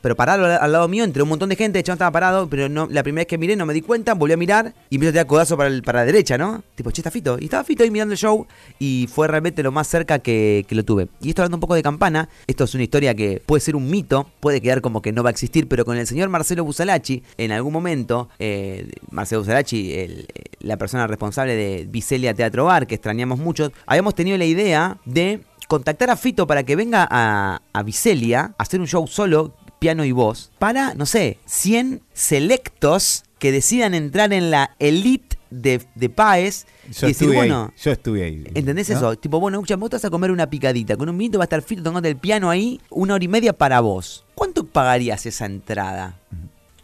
Pero 0.00 0.16
parado 0.16 0.46
al, 0.46 0.72
lado 0.72 0.88
mío, 0.88 1.04
entre 1.04 1.22
un 1.22 1.28
montón 1.28 1.48
de 1.48 1.56
gente, 1.56 1.78
estaba 1.78 2.10
parado, 2.10 2.48
pero 2.48 2.68
no, 2.68 2.86
la 2.90 3.02
primera 3.02 3.20
vez 3.20 3.26
que 3.26 3.38
miré 3.38 3.56
no 3.56 3.66
me 3.66 3.74
di 3.74 3.82
cuenta, 3.82 4.14
volví 4.14 4.32
a 4.32 4.36
mirar 4.36 4.74
y 4.90 4.96
empecé 4.96 5.10
a 5.10 5.12
tirar 5.12 5.26
codazo 5.26 5.56
para, 5.56 5.68
el- 5.68 5.82
para 5.82 6.00
la 6.00 6.04
derecha, 6.06 6.38
¿no? 6.38 6.62
Tipo, 6.74 6.90
che, 6.90 7.00
está 7.00 7.10
Fito. 7.10 7.38
Y 7.40 7.44
estaba 7.44 7.64
Fito 7.64 7.82
ahí 7.82 7.90
mirando 7.90 8.12
el 8.12 8.18
show 8.18 8.46
y 8.78 9.08
fue 9.12 9.28
realmente 9.28 9.62
lo 9.62 9.72
más 9.72 9.86
cerca 9.88 10.18
que, 10.18 10.64
lo 10.70 10.84
tuve. 10.84 11.08
Y 11.20 11.30
esto 11.30 11.42
hablando 11.42 11.56
un 11.56 11.60
poco 11.60 11.74
de 11.74 11.82
campana, 11.82 12.28
esto 12.46 12.64
es 12.64 12.74
una 12.74 12.84
historia 12.84 13.14
que 13.14 13.42
puede 13.44 13.60
ser 13.60 13.76
un 13.76 13.90
mito, 13.90 14.30
puede 14.40 14.60
quedar 14.60 14.80
como 14.80 15.02
que 15.02 15.12
no 15.12 15.22
va 15.22 15.30
a 15.30 15.32
existir, 15.32 15.68
pero 15.68 15.84
con 15.84 15.96
el 15.96 16.06
señor 16.06 16.28
Marcelo 16.28 16.64
Busalachi, 16.64 17.22
en 17.36 17.52
algún 17.52 17.72
momento, 17.72 18.28
eh, 18.38 18.90
Marcelo 19.10 19.40
Busalachi, 19.40 19.92
eh, 19.92 20.26
la 20.60 20.76
persona 20.76 21.06
responsable 21.06 21.54
de 21.54 21.86
Vicelia 21.88 22.34
Teatro 22.34 22.64
Bar, 22.64 22.86
que 22.86 22.94
extrañamos 22.94 23.38
mucho, 23.38 23.72
habíamos 23.86 24.14
tenido 24.14 24.38
la 24.38 24.44
idea 24.44 24.98
de 25.04 25.40
contactar 25.68 26.10
a 26.10 26.16
Fito 26.16 26.46
para 26.46 26.64
que 26.64 26.74
venga 26.74 27.06
a, 27.08 27.62
a 27.72 27.82
Vicelia 27.84 28.54
a 28.58 28.62
hacer 28.62 28.80
un 28.80 28.88
show 28.88 29.06
solo, 29.06 29.54
piano 29.78 30.04
y 30.04 30.10
voz, 30.10 30.50
para, 30.58 30.94
no 30.94 31.06
sé, 31.06 31.38
100 31.46 32.02
selectos 32.12 33.22
que 33.38 33.52
decidan 33.52 33.94
entrar 33.94 34.32
en 34.32 34.50
la 34.50 34.74
elite 34.80 35.38
de, 35.50 35.80
de 35.94 36.08
Paes 36.08 36.66
Yo 36.90 37.06
y 37.06 37.10
decir, 37.10 37.28
estuve 37.28 37.36
bueno, 37.36 37.70
ahí. 37.72 37.82
Yo 37.82 37.90
estuve 37.92 38.24
ahí. 38.24 38.44
¿Entendés 38.54 38.90
¿no? 38.90 38.96
eso? 38.96 39.16
Tipo, 39.16 39.40
bueno, 39.40 39.58
escucha, 39.58 39.76
vos 39.76 39.90
te 39.90 39.96
vas 39.96 40.04
a 40.04 40.10
comer 40.10 40.30
una 40.30 40.50
picadita. 40.50 40.96
Con 40.96 41.08
un 41.08 41.16
minuto 41.16 41.38
va 41.38 41.44
a 41.44 41.46
estar 41.46 41.62
Fito 41.62 41.82
tocando 41.82 42.08
el 42.08 42.16
piano 42.16 42.50
ahí, 42.50 42.80
una 42.90 43.14
hora 43.14 43.24
y 43.24 43.28
media 43.28 43.52
para 43.52 43.80
vos. 43.80 44.24
¿Cuánto 44.34 44.66
pagarías 44.66 45.24
esa 45.26 45.46
entrada? 45.46 46.18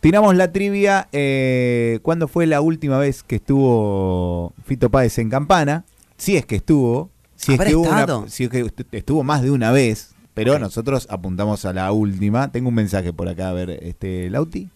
Tiramos 0.01 0.35
la 0.37 0.53
trivia. 0.53 1.09
Eh, 1.13 1.99
¿Cuándo 2.03 2.29
fue 2.29 2.47
la 2.47 2.61
última 2.61 2.99
vez 2.99 3.23
que 3.23 3.37
estuvo 3.37 4.53
Fito 4.65 4.91
Páez 4.91 5.19
en 5.19 5.31
Campana? 5.31 5.85
Si 6.17 6.37
es 6.37 6.47
que 6.47 6.57
estuvo. 6.57 7.11
Si 7.37 7.53
es 7.53 7.59
¿Habrá 7.61 7.71
que, 7.71 7.77
hubo 7.77 7.83
una- 7.89 8.01
estado? 8.01 8.29
si 8.29 8.45
es 8.45 8.51
que 8.51 8.61
est- 8.61 8.81
estuvo 8.93 9.23
más 9.25 9.43
de 9.43 9.51
una 9.51 9.71
vez. 9.73 10.11
Pero 10.35 10.59
nosotros 10.59 11.07
apuntamos 11.11 11.65
a 11.65 11.73
la 11.73 11.93
última. 11.93 12.51
Tengo 12.51 12.69
un 12.71 12.75
mensaje 12.75 13.13
por 13.13 13.29
acá, 13.29 13.51
a 13.51 13.53
ver, 13.53 13.71
este, 13.71 14.29
Lauti. 14.31 14.69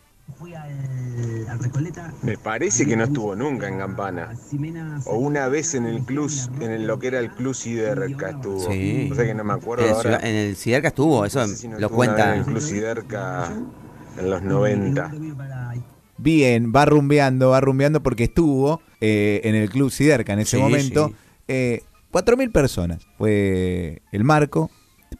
Me 2.22 2.36
parece 2.36 2.86
que 2.86 2.96
no 2.96 3.04
estuvo 3.04 3.34
nunca 3.34 3.68
en 3.68 3.78
Campana. 3.78 4.34
O 5.06 5.16
una 5.16 5.48
vez 5.48 5.74
en 5.74 5.86
el 5.86 6.02
club, 6.02 6.30
en 6.60 6.70
el- 6.70 6.86
lo 6.86 6.98
que 6.98 7.08
era 7.08 7.18
el 7.20 7.30
club 7.30 7.54
Siderca 7.54 8.30
estuvo. 8.30 8.70
Sí. 8.70 9.08
O 9.10 9.14
sea 9.14 9.24
que 9.24 9.34
no 9.34 9.44
me 9.44 9.54
acuerdo 9.54 9.84
En 9.84 9.90
el, 9.90 9.96
ahora. 9.96 10.18
en 10.22 10.34
el 10.36 10.56
Siderca 10.56 10.88
estuvo, 10.88 11.24
eso 11.24 11.40
No 11.40 11.46
sé 11.48 11.56
si 11.56 11.68
no 11.68 11.74
lo 11.78 11.86
estuvo 11.86 11.96
cuenta. 11.96 12.32
En 12.34 12.40
el 12.40 12.44
club 12.44 12.60
Siderca 12.60 13.52
en 14.18 14.30
los 14.30 14.42
90. 14.42 15.10
Bien, 16.18 16.72
va 16.74 16.84
rumbeando, 16.84 17.50
va 17.50 17.60
rumbeando 17.60 18.02
porque 18.02 18.24
estuvo 18.24 18.80
eh, 19.00 19.40
en 19.44 19.54
el 19.54 19.70
Club 19.70 19.90
Siderca 19.90 20.32
en 20.32 20.40
ese 20.40 20.56
Sí, 20.56 20.62
momento. 20.62 21.08
sí. 21.08 21.14
Eh, 21.46 21.82
4.000 22.12 22.52
personas 22.52 23.06
fue 23.16 24.02
el 24.12 24.24
marco. 24.24 24.70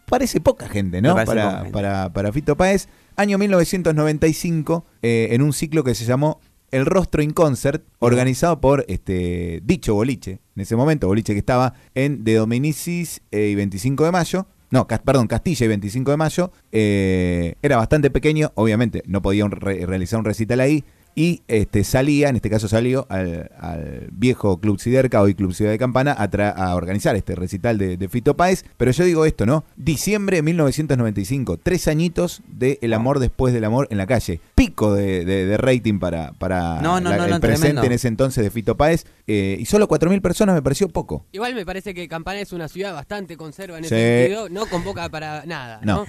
Parece 0.06 0.40
poca 0.40 0.68
gente, 0.68 1.00
¿no? 1.02 1.14
Para, 1.14 1.24
poca 1.26 1.56
gente. 1.58 1.72
para, 1.72 2.12
para 2.12 2.32
Fito 2.32 2.56
Páez. 2.56 2.88
Año 3.16 3.38
1995, 3.38 4.84
eh, 5.02 5.28
en 5.32 5.42
un 5.42 5.52
ciclo 5.52 5.82
que 5.84 5.94
se 5.94 6.04
llamó 6.04 6.40
El 6.70 6.86
Rostro 6.86 7.22
in 7.22 7.32
Concert, 7.32 7.84
organizado 7.98 8.60
por 8.60 8.84
este 8.88 9.60
dicho 9.64 9.94
boliche. 9.94 10.40
En 10.56 10.62
ese 10.62 10.76
momento, 10.76 11.06
boliche 11.08 11.32
que 11.32 11.38
estaba 11.38 11.74
en 11.94 12.24
De 12.24 12.34
Dominicis 12.34 13.22
eh, 13.30 13.48
y 13.48 13.54
25 13.54 14.04
de 14.04 14.12
mayo. 14.12 14.46
No, 14.70 14.86
perdón, 14.86 15.26
Castilla 15.28 15.64
y 15.64 15.68
25 15.68 16.10
de 16.10 16.16
mayo. 16.18 16.52
Eh, 16.72 17.54
era 17.62 17.78
bastante 17.78 18.10
pequeño, 18.10 18.52
obviamente 18.54 19.02
no 19.06 19.22
podían 19.22 19.50
re- 19.50 19.86
realizar 19.86 20.18
un 20.18 20.26
recital 20.26 20.60
ahí. 20.60 20.84
Y 21.14 21.42
este, 21.48 21.82
salía, 21.82 22.28
en 22.28 22.36
este 22.36 22.48
caso 22.48 22.68
salió 22.68 23.06
al, 23.08 23.50
al 23.58 24.08
viejo 24.12 24.58
Club 24.60 24.78
Siderca, 24.78 25.20
hoy 25.20 25.34
Club 25.34 25.52
Ciudad 25.52 25.72
de 25.72 25.78
Campana, 25.78 26.14
a, 26.16 26.30
tra- 26.30 26.54
a 26.56 26.76
organizar 26.76 27.16
este 27.16 27.34
recital 27.34 27.76
de, 27.76 27.96
de 27.96 28.08
Fito 28.08 28.36
Páez. 28.36 28.64
Pero 28.76 28.92
yo 28.92 29.04
digo 29.04 29.24
esto, 29.24 29.44
¿no? 29.44 29.64
Diciembre 29.76 30.36
de 30.36 30.42
1995, 30.42 31.58
tres 31.58 31.88
añitos 31.88 32.42
de 32.46 32.78
El 32.82 32.92
amor 32.94 33.18
después 33.18 33.52
del 33.52 33.64
amor 33.64 33.88
en 33.90 33.98
la 33.98 34.06
calle. 34.06 34.40
Pico 34.54 34.94
de, 34.94 35.24
de- 35.24 35.46
de 35.46 35.56
rating 35.56 35.98
para, 35.98 36.32
para 36.32 36.80
No, 36.82 37.00
no, 37.00 37.10
la- 37.10 37.16
no, 37.16 37.24
el 37.34 37.40
presente 37.40 37.60
tremendo. 37.68 37.82
en 37.84 37.92
ese 37.92 38.08
entonces 38.08 38.44
de 38.44 38.50
Fito 38.50 38.76
Páez. 38.76 39.04
Eh, 39.26 39.56
y 39.58 39.64
solo 39.66 39.88
4.000 39.88 40.20
personas 40.22 40.54
me 40.54 40.62
pareció 40.62 40.88
poco. 40.88 41.24
Igual 41.32 41.54
me 41.54 41.66
parece 41.66 41.94
que 41.94 42.06
Campana 42.06 42.40
es 42.40 42.52
una 42.52 42.68
ciudad 42.68 42.94
bastante 42.94 43.36
conserva 43.36 43.78
en 43.78 43.84
Sí. 43.84 43.94
ese 43.94 44.18
sentido. 44.20 44.48
No 44.48 44.66
convoca 44.66 45.08
para 45.08 45.44
nada, 45.46 45.80
No. 45.82 46.04
¿no? 46.04 46.06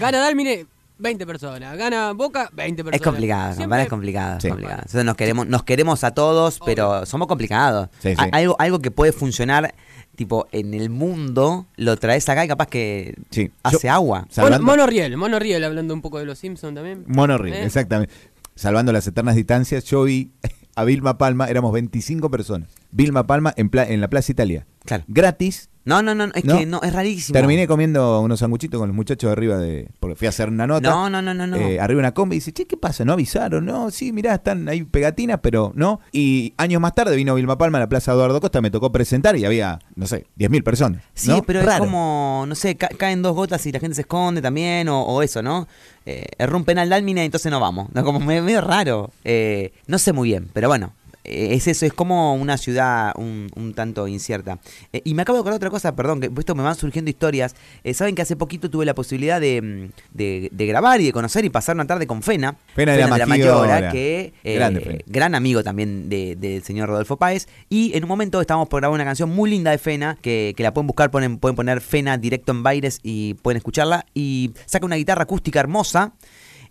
Gana 0.00 0.18
Dalmine, 0.18 0.66
20 0.98 1.26
personas. 1.26 1.76
Gana 1.76 2.12
Boca, 2.12 2.48
20 2.52 2.84
personas. 2.84 3.00
Es 3.00 3.04
complicado, 3.04 3.46
Siempre- 3.54 3.62
Campana 3.64 3.82
es 3.82 3.88
complicado, 3.88 4.36
es 4.36 4.42
Sí. 4.42 4.48
complicado. 4.48 4.78
Entonces 4.78 5.04
nos 5.04 5.16
queremos, 5.16 5.46
nos 5.46 5.62
queremos 5.64 6.04
a 6.04 6.10
todos, 6.12 6.60
pero 6.64 7.04
somos 7.06 7.26
complicados. 7.28 7.88
Sí, 8.00 8.10
sí. 8.10 8.16
A- 8.18 8.36
Algo, 8.36 8.56
algo 8.58 8.78
que 8.80 8.90
puede 8.90 9.12
funcionar, 9.12 9.74
tipo, 10.14 10.46
en 10.52 10.74
el 10.74 10.90
mundo, 10.90 11.66
lo 11.76 11.96
traes 11.96 12.28
acá 12.28 12.44
y 12.44 12.48
capaz 12.48 12.66
que 12.68 13.16
Sí. 13.30 13.50
hace 13.62 13.88
Yo- 13.88 13.92
agua. 13.92 14.18
Mono, 14.20 14.30
Salvando- 14.30 14.64
Monorriel, 14.66 15.16
Monorriel, 15.16 15.64
hablando 15.64 15.92
un 15.94 16.02
poco 16.02 16.18
de 16.18 16.24
los 16.26 16.38
Simpsons 16.38 16.74
también. 16.74 17.04
Monorriel, 17.08 17.54
¿Eh? 17.56 17.64
exactamente. 17.64 18.12
Salvando 18.54 18.92
las 18.92 19.06
eternas 19.06 19.34
distancias, 19.34 19.84
yo 19.84 20.04
vi 20.04 20.30
a 20.76 20.84
Vilma 20.84 21.18
Palma, 21.18 21.46
éramos 21.48 21.72
25 21.72 22.30
personas. 22.30 22.68
Vilma 22.90 23.26
Palma 23.26 23.52
en, 23.56 23.70
pla- 23.70 23.88
en 23.88 24.00
la 24.00 24.08
Plaza 24.08 24.30
Italia. 24.32 24.66
Claro. 24.84 25.04
Gratis. 25.08 25.68
No, 25.84 26.00
no, 26.00 26.14
no, 26.14 26.26
es 26.32 26.44
No. 26.44 26.58
que 26.58 26.64
no, 26.64 26.80
es 26.80 26.92
rarísimo. 26.92 27.32
Terminé 27.36 27.66
comiendo 27.66 28.20
unos 28.20 28.38
sanguchitos 28.38 28.78
con 28.78 28.86
los 28.88 28.94
muchachos 28.94 29.26
de 29.26 29.32
arriba 29.32 29.58
de. 29.58 29.88
Porque 29.98 30.14
fui 30.14 30.26
a 30.26 30.28
hacer 30.28 30.48
una 30.48 30.64
nota. 30.64 30.88
No, 30.88 31.10
no, 31.10 31.20
no, 31.20 31.34
no, 31.34 31.44
no. 31.44 31.56
Eh, 31.56 31.80
arriba 31.80 31.98
una 31.98 32.14
combi 32.14 32.36
y 32.36 32.38
dice, 32.38 32.52
che, 32.52 32.66
¿qué 32.66 32.76
pasa? 32.76 33.04
¿No 33.04 33.14
avisaron? 33.14 33.64
No, 33.66 33.90
sí, 33.90 34.12
mirá, 34.12 34.34
están 34.34 34.68
ahí 34.68 34.84
pegatinas, 34.84 35.40
pero 35.42 35.72
no. 35.74 35.98
Y 36.12 36.54
años 36.56 36.80
más 36.80 36.94
tarde 36.94 37.16
vino 37.16 37.34
Vilma 37.34 37.58
Palma 37.58 37.78
a 37.78 37.80
la 37.80 37.88
Plaza 37.88 38.12
Eduardo 38.12 38.40
Costa, 38.40 38.60
me 38.60 38.70
tocó 38.70 38.92
presentar 38.92 39.34
y 39.36 39.44
había, 39.44 39.80
no 39.96 40.06
sé, 40.06 40.26
10.000 40.38 40.62
personas. 40.62 41.02
Sí, 41.14 41.30
¿no? 41.30 41.42
pero 41.42 41.60
es 41.68 41.78
como, 41.78 42.44
no 42.46 42.54
sé, 42.54 42.76
ca- 42.76 42.90
caen 42.96 43.20
dos 43.22 43.34
gotas 43.34 43.66
y 43.66 43.72
la 43.72 43.80
gente 43.80 43.96
se 43.96 44.02
esconde 44.02 44.40
también, 44.40 44.88
o, 44.88 45.02
o 45.02 45.20
eso, 45.20 45.42
¿no? 45.42 45.66
Eh, 46.06 46.26
erró 46.38 46.58
un 46.58 46.64
penal 46.64 46.88
Dálmina 46.90 47.22
y 47.22 47.26
entonces 47.26 47.50
no 47.50 47.58
vamos. 47.58 47.88
No, 47.92 48.04
como 48.04 48.20
medio, 48.20 48.44
medio 48.44 48.60
raro. 48.60 49.10
Eh, 49.24 49.72
no 49.88 49.98
sé 49.98 50.12
muy 50.12 50.28
bien, 50.28 50.48
pero 50.52 50.68
bueno. 50.68 50.92
Eh, 51.24 51.48
Es 51.54 51.66
eso, 51.68 51.86
es 51.86 51.92
como 51.92 52.34
una 52.34 52.56
ciudad 52.56 53.12
un, 53.16 53.48
un 53.56 53.74
tanto 53.74 54.08
incierta. 54.08 54.58
Eh, 54.92 55.02
y 55.04 55.14
me 55.14 55.22
acabo 55.22 55.36
de 55.38 55.40
acordar 55.40 55.56
otra 55.56 55.70
cosa, 55.70 55.94
perdón, 55.94 56.20
que 56.20 56.30
esto 56.38 56.54
me 56.54 56.62
van 56.62 56.74
surgiendo 56.74 57.10
historias. 57.10 57.54
Eh, 57.84 57.94
Saben 57.94 58.14
que 58.14 58.22
hace 58.22 58.36
poquito 58.36 58.70
tuve 58.70 58.84
la 58.84 58.94
posibilidad 58.94 59.40
de, 59.40 59.62
mm, 59.62 60.16
de- 60.16 60.48
de 60.52 60.66
grabar 60.66 61.00
y 61.00 61.06
de 61.06 61.12
conocer 61.12 61.44
y 61.44 61.50
pasar 61.50 61.74
una 61.76 61.86
tarde 61.86 62.06
con 62.06 62.22
Fena. 62.22 62.56
Fena 62.74 62.92
de 62.92 62.98
la. 63.06 63.26
Mayora, 63.26 63.90
que 63.92 64.32
eh, 64.44 64.54
Grande 64.54 64.80
Fena. 64.80 64.98
gran 65.06 65.34
amigo 65.34 65.62
también 65.62 66.08
de- 66.08 66.36
del 66.36 66.62
señor 66.62 66.88
Rodolfo 66.88 67.16
Páez. 67.16 67.46
Y 67.68 67.96
en 67.96 68.04
un 68.04 68.08
momento 68.08 68.40
estábamos 68.40 68.68
por 68.68 68.80
grabar 68.80 68.94
una 68.94 69.04
canción 69.04 69.30
muy 69.30 69.50
linda 69.50 69.70
de 69.70 69.78
Fena, 69.78 70.18
que, 70.20 70.54
que 70.56 70.62
la 70.62 70.72
pueden 70.74 70.86
buscar, 70.86 71.10
ponen, 71.10 71.38
pueden 71.38 71.56
poner 71.56 71.80
Fena 71.80 72.18
directo 72.18 72.52
en 72.52 72.62
Baires 72.62 72.98
y 73.02 73.34
pueden 73.34 73.58
escucharla. 73.58 74.06
Y 74.14 74.52
saca 74.66 74.86
una 74.86 74.96
guitarra 74.96 75.22
acústica 75.22 75.60
hermosa, 75.60 76.12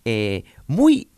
eh, 0.04 0.44
muy, 0.72 1.08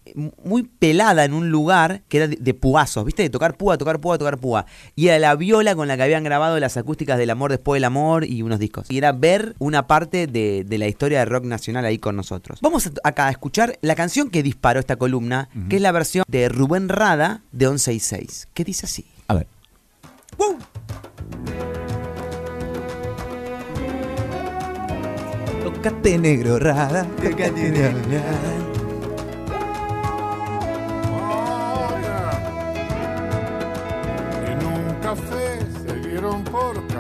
muy 0.44 0.64
pelada 0.64 1.24
en 1.24 1.32
un 1.32 1.50
lugar 1.50 2.02
que 2.08 2.18
era 2.18 2.28
de, 2.28 2.36
de 2.36 2.54
púazos, 2.54 3.04
¿viste? 3.04 3.22
De 3.22 3.30
tocar 3.30 3.56
púa, 3.56 3.78
tocar 3.78 4.00
púa, 4.00 4.18
tocar 4.18 4.38
púa. 4.38 4.66
Y 4.96 5.06
era 5.08 5.18
la 5.18 5.34
viola 5.36 5.74
con 5.74 5.88
la 5.88 5.96
que 5.96 6.02
habían 6.02 6.24
grabado 6.24 6.58
las 6.60 6.76
acústicas 6.76 7.18
del 7.18 7.30
amor 7.30 7.50
después 7.50 7.76
del 7.76 7.84
amor 7.84 8.24
y 8.24 8.42
unos 8.42 8.58
discos. 8.58 8.90
Y 8.90 8.98
era 8.98 9.12
ver 9.12 9.54
una 9.58 9.86
parte 9.86 10.26
de, 10.26 10.64
de 10.64 10.78
la 10.78 10.88
historia 10.88 11.20
de 11.20 11.24
rock 11.26 11.44
nacional 11.44 11.84
ahí 11.84 11.98
con 11.98 12.16
nosotros. 12.16 12.58
Vamos 12.62 12.86
a- 12.86 12.90
acá 13.08 13.28
a 13.28 13.30
escuchar 13.30 13.78
la 13.80 13.94
canción 13.94 14.28
que 14.30 14.42
disparó 14.42 14.80
esta 14.80 14.96
columna, 14.96 15.48
que 15.68 15.76
es 15.76 15.82
la 15.82 15.92
versión 15.92 16.24
de 16.28 16.48
Rubén 16.48 16.88
Rada 16.88 17.42
de 17.52 17.66
11 17.68 17.94
y 17.94 18.00
6, 18.00 18.48
que 18.54 18.64
dice 18.64 18.86
así. 18.86 19.06
A 19.28 19.34
ver. 19.34 19.46
¡Woo! 20.38 20.58
Tocate 25.64 26.18
negro, 26.18 26.58
rada. 26.58 27.06
Tocate 27.22 27.70
negro, 27.70 27.98
En 27.98 28.63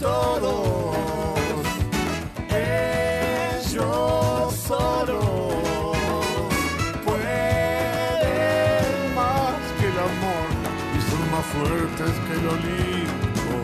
Todos, 0.00 0.96
ellos 2.50 3.88
más 9.14 9.60
que 9.78 9.86
el 9.86 9.98
amor 10.10 10.48
y 10.96 11.00
son 11.10 11.22
más 11.32 11.46
fuertes 11.54 12.12
que 12.26 12.32
el 12.38 12.46
Olimpo. 12.54 13.56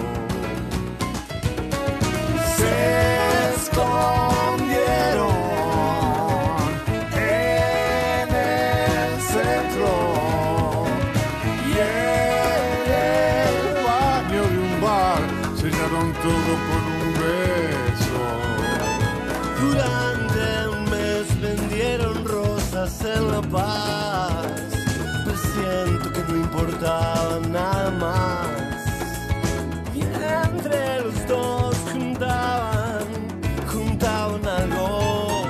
se 2.56 2.74
todo 16.24 16.54
con 16.68 16.82
un 17.04 17.12
beso. 17.20 18.20
Durante 19.60 20.44
un 20.74 20.84
mes 20.90 21.24
vendieron 21.40 22.24
rosas 22.24 22.98
en 23.04 23.30
La 23.30 23.42
Paz. 23.42 24.46
Pues 25.24 25.38
siento 25.52 26.12
que 26.14 26.32
no 26.32 26.36
importaba 26.40 27.40
nada 27.50 27.90
más. 27.90 28.48
Y 29.94 30.00
entre 30.00 31.02
los 31.02 31.26
dos 31.28 31.76
juntaban, 31.92 33.04
juntaban 33.70 34.46
algo. 34.46 35.46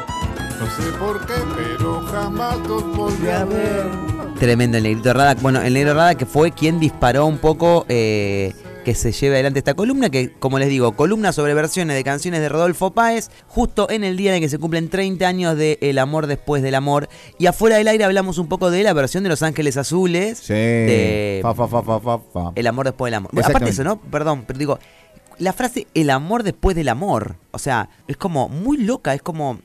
No 0.59 0.67
sé 0.77 0.91
por 0.99 1.25
qué, 1.25 1.35
pero 1.57 2.03
jamás 2.11 2.59
los 2.67 2.85
volví 2.97 3.29
a 3.29 3.45
ver. 3.45 3.87
Tremendo 4.41 4.79
el 4.79 4.83
negrito 4.83 5.13
Rada. 5.13 5.37
Bueno, 5.41 5.63
el 5.63 5.73
negro 5.73 5.95
Rada 5.95 6.17
que 6.17 6.27
fue 6.27 6.51
quien 6.51 6.81
disparó 6.81 7.27
un 7.27 7.39
poco 7.39 7.87
eh, 7.89 8.54
que 8.85 8.95
se 8.95 9.11
lleve 9.11 9.37
adelante 9.37 9.59
esta 9.59 9.75
columna, 9.75 10.11
que 10.11 10.31
como 10.33 10.59
les 10.59 10.69
digo, 10.69 10.93
columna 10.93 11.33
sobre 11.33 11.55
versiones 11.55 11.97
de 11.97 12.05
canciones 12.05 12.41
de 12.41 12.49
Rodolfo 12.49 12.93
Páez, 12.93 13.31
justo 13.49 13.91
en 13.91 14.05
el 14.05 14.17
día 14.17 14.31
en 14.31 14.37
el 14.37 14.41
que 14.41 14.49
se 14.49 14.59
cumplen 14.59 14.89
30 14.89 15.27
años 15.27 15.57
de 15.57 15.79
El 15.81 15.99
amor 15.99 16.27
después 16.27 16.63
del 16.63 16.75
amor. 16.75 17.09
Y 17.39 17.47
afuera 17.47 17.77
del 17.77 17.89
aire 17.89 18.05
hablamos 18.05 18.39
un 18.39 18.47
poco 18.47 18.71
de 18.71 18.83
la 18.83 18.93
versión 18.93 19.25
de 19.25 19.31
Los 19.31 19.43
Ángeles 19.43 19.77
Azules. 19.77 20.39
Sí. 20.39 20.55
De 20.55 21.41
Fa, 21.43 21.55
fa, 21.55 21.67
fa, 21.67 21.83
fa, 21.83 22.01
fa, 22.01 22.19
fa. 22.33 22.53
El 22.55 22.67
amor 22.67 22.87
después 22.87 23.11
del 23.11 23.15
amor. 23.15 23.31
Aparte 23.37 23.65
de 23.65 23.71
eso, 23.71 23.83
¿no? 23.83 24.01
Perdón, 24.01 24.45
pero 24.47 24.59
digo, 24.59 24.79
la 25.39 25.53
frase 25.53 25.87
el 25.95 26.11
amor 26.11 26.43
después 26.43 26.77
del 26.77 26.89
amor, 26.89 27.37
o 27.51 27.59
sea, 27.59 27.89
es 28.07 28.17
como 28.17 28.49
muy 28.49 28.79
loca, 28.79 29.15
es 29.15 29.23
como... 29.23 29.59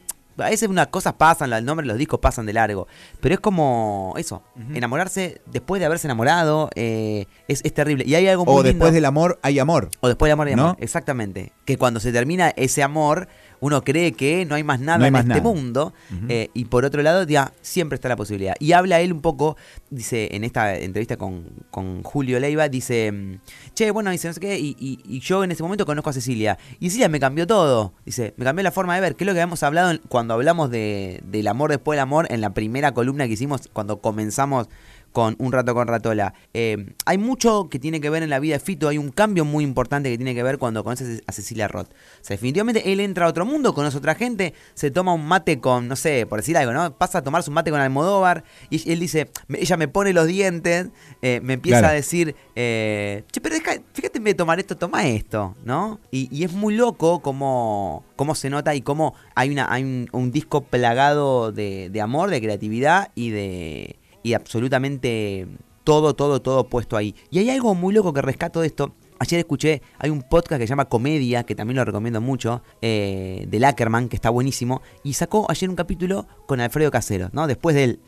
A 0.44 0.50
veces 0.50 0.70
unas 0.70 0.88
cosas 0.88 1.14
pasan, 1.14 1.52
el 1.54 1.66
nombre 1.66 1.84
de 1.86 1.90
los 1.90 1.98
discos 1.98 2.20
pasan 2.20 2.46
de 2.46 2.54
largo, 2.54 2.88
pero 3.22 3.34
es 3.36 3.40
como 3.40 4.14
eso, 4.18 4.44
enamorarse 4.74 5.42
después 5.46 5.80
de 5.80 5.86
haberse 5.86 6.08
enamorado 6.08 6.70
eh, 6.76 7.26
es, 7.48 7.62
es 7.64 7.74
terrible. 7.74 8.04
Y 8.08 8.16
hay 8.16 8.28
algo 8.28 8.46
muy 8.46 8.54
O 8.54 8.58
lindo- 8.58 8.68
después 8.70 8.94
del 8.94 9.06
amor 9.06 9.40
hay 9.42 9.60
amor. 9.60 9.90
o 10.02 10.08
después 10.08 10.28
del 10.30 10.34
amor 10.34 10.50
y 10.50 10.56
¿No? 10.56 10.64
amor, 10.64 10.78
exactamente. 10.80 11.52
Que 11.66 11.78
cuando 11.78 12.00
se 12.00 12.12
termina 12.12 12.50
ese 12.56 12.84
amor, 12.84 13.28
uno 13.62 13.84
cree 13.84 14.14
que 14.14 14.46
no 14.46 14.56
hay 14.56 14.64
más 14.64 14.80
nada 14.80 14.98
No 15.00 15.04
hay 15.04 15.08
en 15.10 15.14
más 15.14 15.22
este 15.22 15.30
nada. 15.30 15.42
mundo. 15.42 15.94
eh, 16.30 16.50
y 16.54 16.66
por 16.66 16.86
otro 16.86 17.02
lado, 17.04 17.24
ya 17.24 17.52
siempre 17.62 17.96
está 17.96 18.08
la 18.10 18.16
posibilidad. 18.16 18.56
Y 18.60 18.72
habla 18.72 19.00
él 19.02 19.12
un 19.14 19.22
poco, 19.22 19.58
dice, 19.90 20.30
en 20.36 20.44
esta 20.44 20.76
entrevista 20.78 21.18
con, 21.18 21.46
con 21.72 22.04
Julio 22.04 22.40
Leiva, 22.40 22.70
dice, 22.70 23.12
mm, 23.12 23.40
che, 23.74 23.92
bueno, 23.92 24.12
dice, 24.12 24.28
no 24.28 24.34
sé 24.34 24.40
qué, 24.40 24.58
y, 24.60 24.76
y- 24.80 25.00
y 25.04 25.20
yo 25.20 25.44
en 25.44 25.52
ese 25.52 25.64
momento 25.64 25.86
conozco 25.86 26.10
a 26.10 26.14
Cecilia. 26.14 26.58
Y 26.80 26.88
Cecilia 26.90 27.10
me 27.10 27.20
cambió 27.20 27.46
todo. 27.48 27.94
Dice, 28.06 28.34
me 28.38 28.46
cambió 28.46 28.64
la 28.64 28.72
forma 28.72 28.96
de 28.96 29.02
ver, 29.02 29.16
que 29.16 29.24
es 29.24 29.26
lo 29.26 29.34
que 29.34 29.40
habíamos 29.42 29.62
hablado 29.64 29.92
en- 29.92 30.02
cuando 30.08 30.34
hablamos 30.34 30.70
de, 30.72 31.22
del 31.26 31.48
amor 31.48 31.70
después 31.72 31.96
del 31.98 32.02
amor, 32.04 32.28
en 32.30 32.42
la 32.42 32.54
primera 32.54 32.94
columna 32.94 33.28
que 33.28 33.34
hicimos 33.34 33.70
cuando 33.74 34.00
comenzamos 34.02 34.68
con 35.12 35.36
Un 35.40 35.52
Rato 35.52 35.74
con 35.74 35.88
Ratola. 35.88 36.34
Eh, 36.54 36.94
hay 37.06 37.18
mucho 37.18 37.68
que 37.70 37.80
tiene 37.80 38.00
que 38.02 38.10
ver 38.10 38.24
en 38.24 38.30
la 38.30 38.40
vida 38.40 38.54
de 38.56 38.60
Fito, 38.60 38.88
hay 38.88 38.98
un 38.98 39.10
cambio 39.10 39.46
muy 39.46 39.64
importante 39.64 40.10
que 40.10 40.18
tiene 40.18 40.36
que 40.36 40.44
ver 40.44 40.58
cuando 40.58 40.84
conoces 40.84 41.24
a 41.28 41.32
Cecilia 41.32 41.68
Roth. 41.68 41.88
O 41.90 42.24
sea, 42.24 42.36
definitivamente 42.36 42.92
él 42.92 43.00
entra 43.00 43.26
a 43.26 43.30
otro 43.30 43.46
mundo, 43.46 43.74
conoce 43.74 43.98
a 43.98 44.00
otra 44.00 44.16
gente, 44.16 44.54
se 44.74 44.92
toma 44.92 45.14
un 45.14 45.26
mate 45.26 45.60
con, 45.60 45.88
no 45.88 45.96
sé, 45.96 46.26
por 46.26 46.40
decir 46.40 46.58
algo, 46.58 46.72
¿no? 46.74 46.96
Pasa 46.98 47.20
a 47.20 47.24
tomarse 47.24 47.50
un 47.50 47.56
mate 47.56 47.72
con 47.72 47.80
Almodóvar 47.80 48.44
y 48.70 48.92
él 48.92 49.00
dice, 49.00 49.30
ella 49.50 49.78
me 49.78 49.88
pone 49.88 50.14
los 50.14 50.28
dientes, 50.28 50.88
eh, 51.22 51.40
me 51.44 51.54
empieza 51.54 51.80
Claro. 51.80 51.92
a 51.92 51.96
decir, 51.96 52.36
eh, 52.56 53.24
che, 53.32 53.42
pero 53.42 53.56
deja- 53.56 53.82
fíjate 53.94 54.18
en 54.18 54.24
vez 54.24 54.34
de 54.34 54.38
tomar 54.38 54.60
esto, 54.60 54.78
toma 54.78 55.08
esto, 55.08 55.56
¿no? 55.64 56.00
Y, 56.12 56.28
y 56.36 56.44
es 56.44 56.52
muy 56.54 56.76
loco 56.76 57.20
cómo, 57.22 58.04
cómo 58.16 58.36
se 58.36 58.50
nota 58.50 58.76
y 58.76 58.82
cómo 58.82 59.14
hay, 59.36 59.50
una, 59.50 59.72
hay 59.72 59.84
un, 59.84 60.08
un 60.12 60.32
disco 60.32 60.62
plagado 60.62 61.52
de, 61.52 61.90
de 61.90 62.02
amor, 62.02 62.30
de 62.30 62.42
creatividad 62.42 63.12
y 63.16 63.30
de 63.30 63.96
y 64.24 64.34
absolutamente 64.34 65.48
todo, 65.84 66.14
todo, 66.16 66.42
todo 66.42 66.68
puesto 66.68 66.98
ahí. 66.98 67.16
Y 67.32 67.40
hay 67.40 67.50
algo 67.50 67.74
muy 67.76 67.94
loco 67.94 68.14
que 68.14 68.22
rescato 68.22 68.62
de 68.62 68.68
esto. 68.68 68.94
Ayer 69.22 69.40
escuché, 69.40 69.82
hay 69.98 70.10
un 70.12 70.22
podcast 70.22 70.60
que 70.60 70.66
se 70.68 70.70
llama 70.70 70.86
Comedia, 70.86 71.44
que 71.44 71.54
también 71.56 71.76
lo 71.78 71.84
recomiendo 71.84 72.22
mucho, 72.22 72.62
eh, 72.82 73.46
de 73.50 73.60
Lackerman, 73.60 74.08
que 74.08 74.16
está 74.16 74.30
buenísimo, 74.30 74.82
y 75.04 75.14
sacó 75.14 75.46
ayer 75.50 75.70
un 75.70 75.76
capítulo 75.76 76.26
con 76.48 76.62
Alfredo 76.62 76.90
Casero, 76.92 77.30
¿no? 77.34 77.46
Después 77.48 77.76
del... 77.76 78.00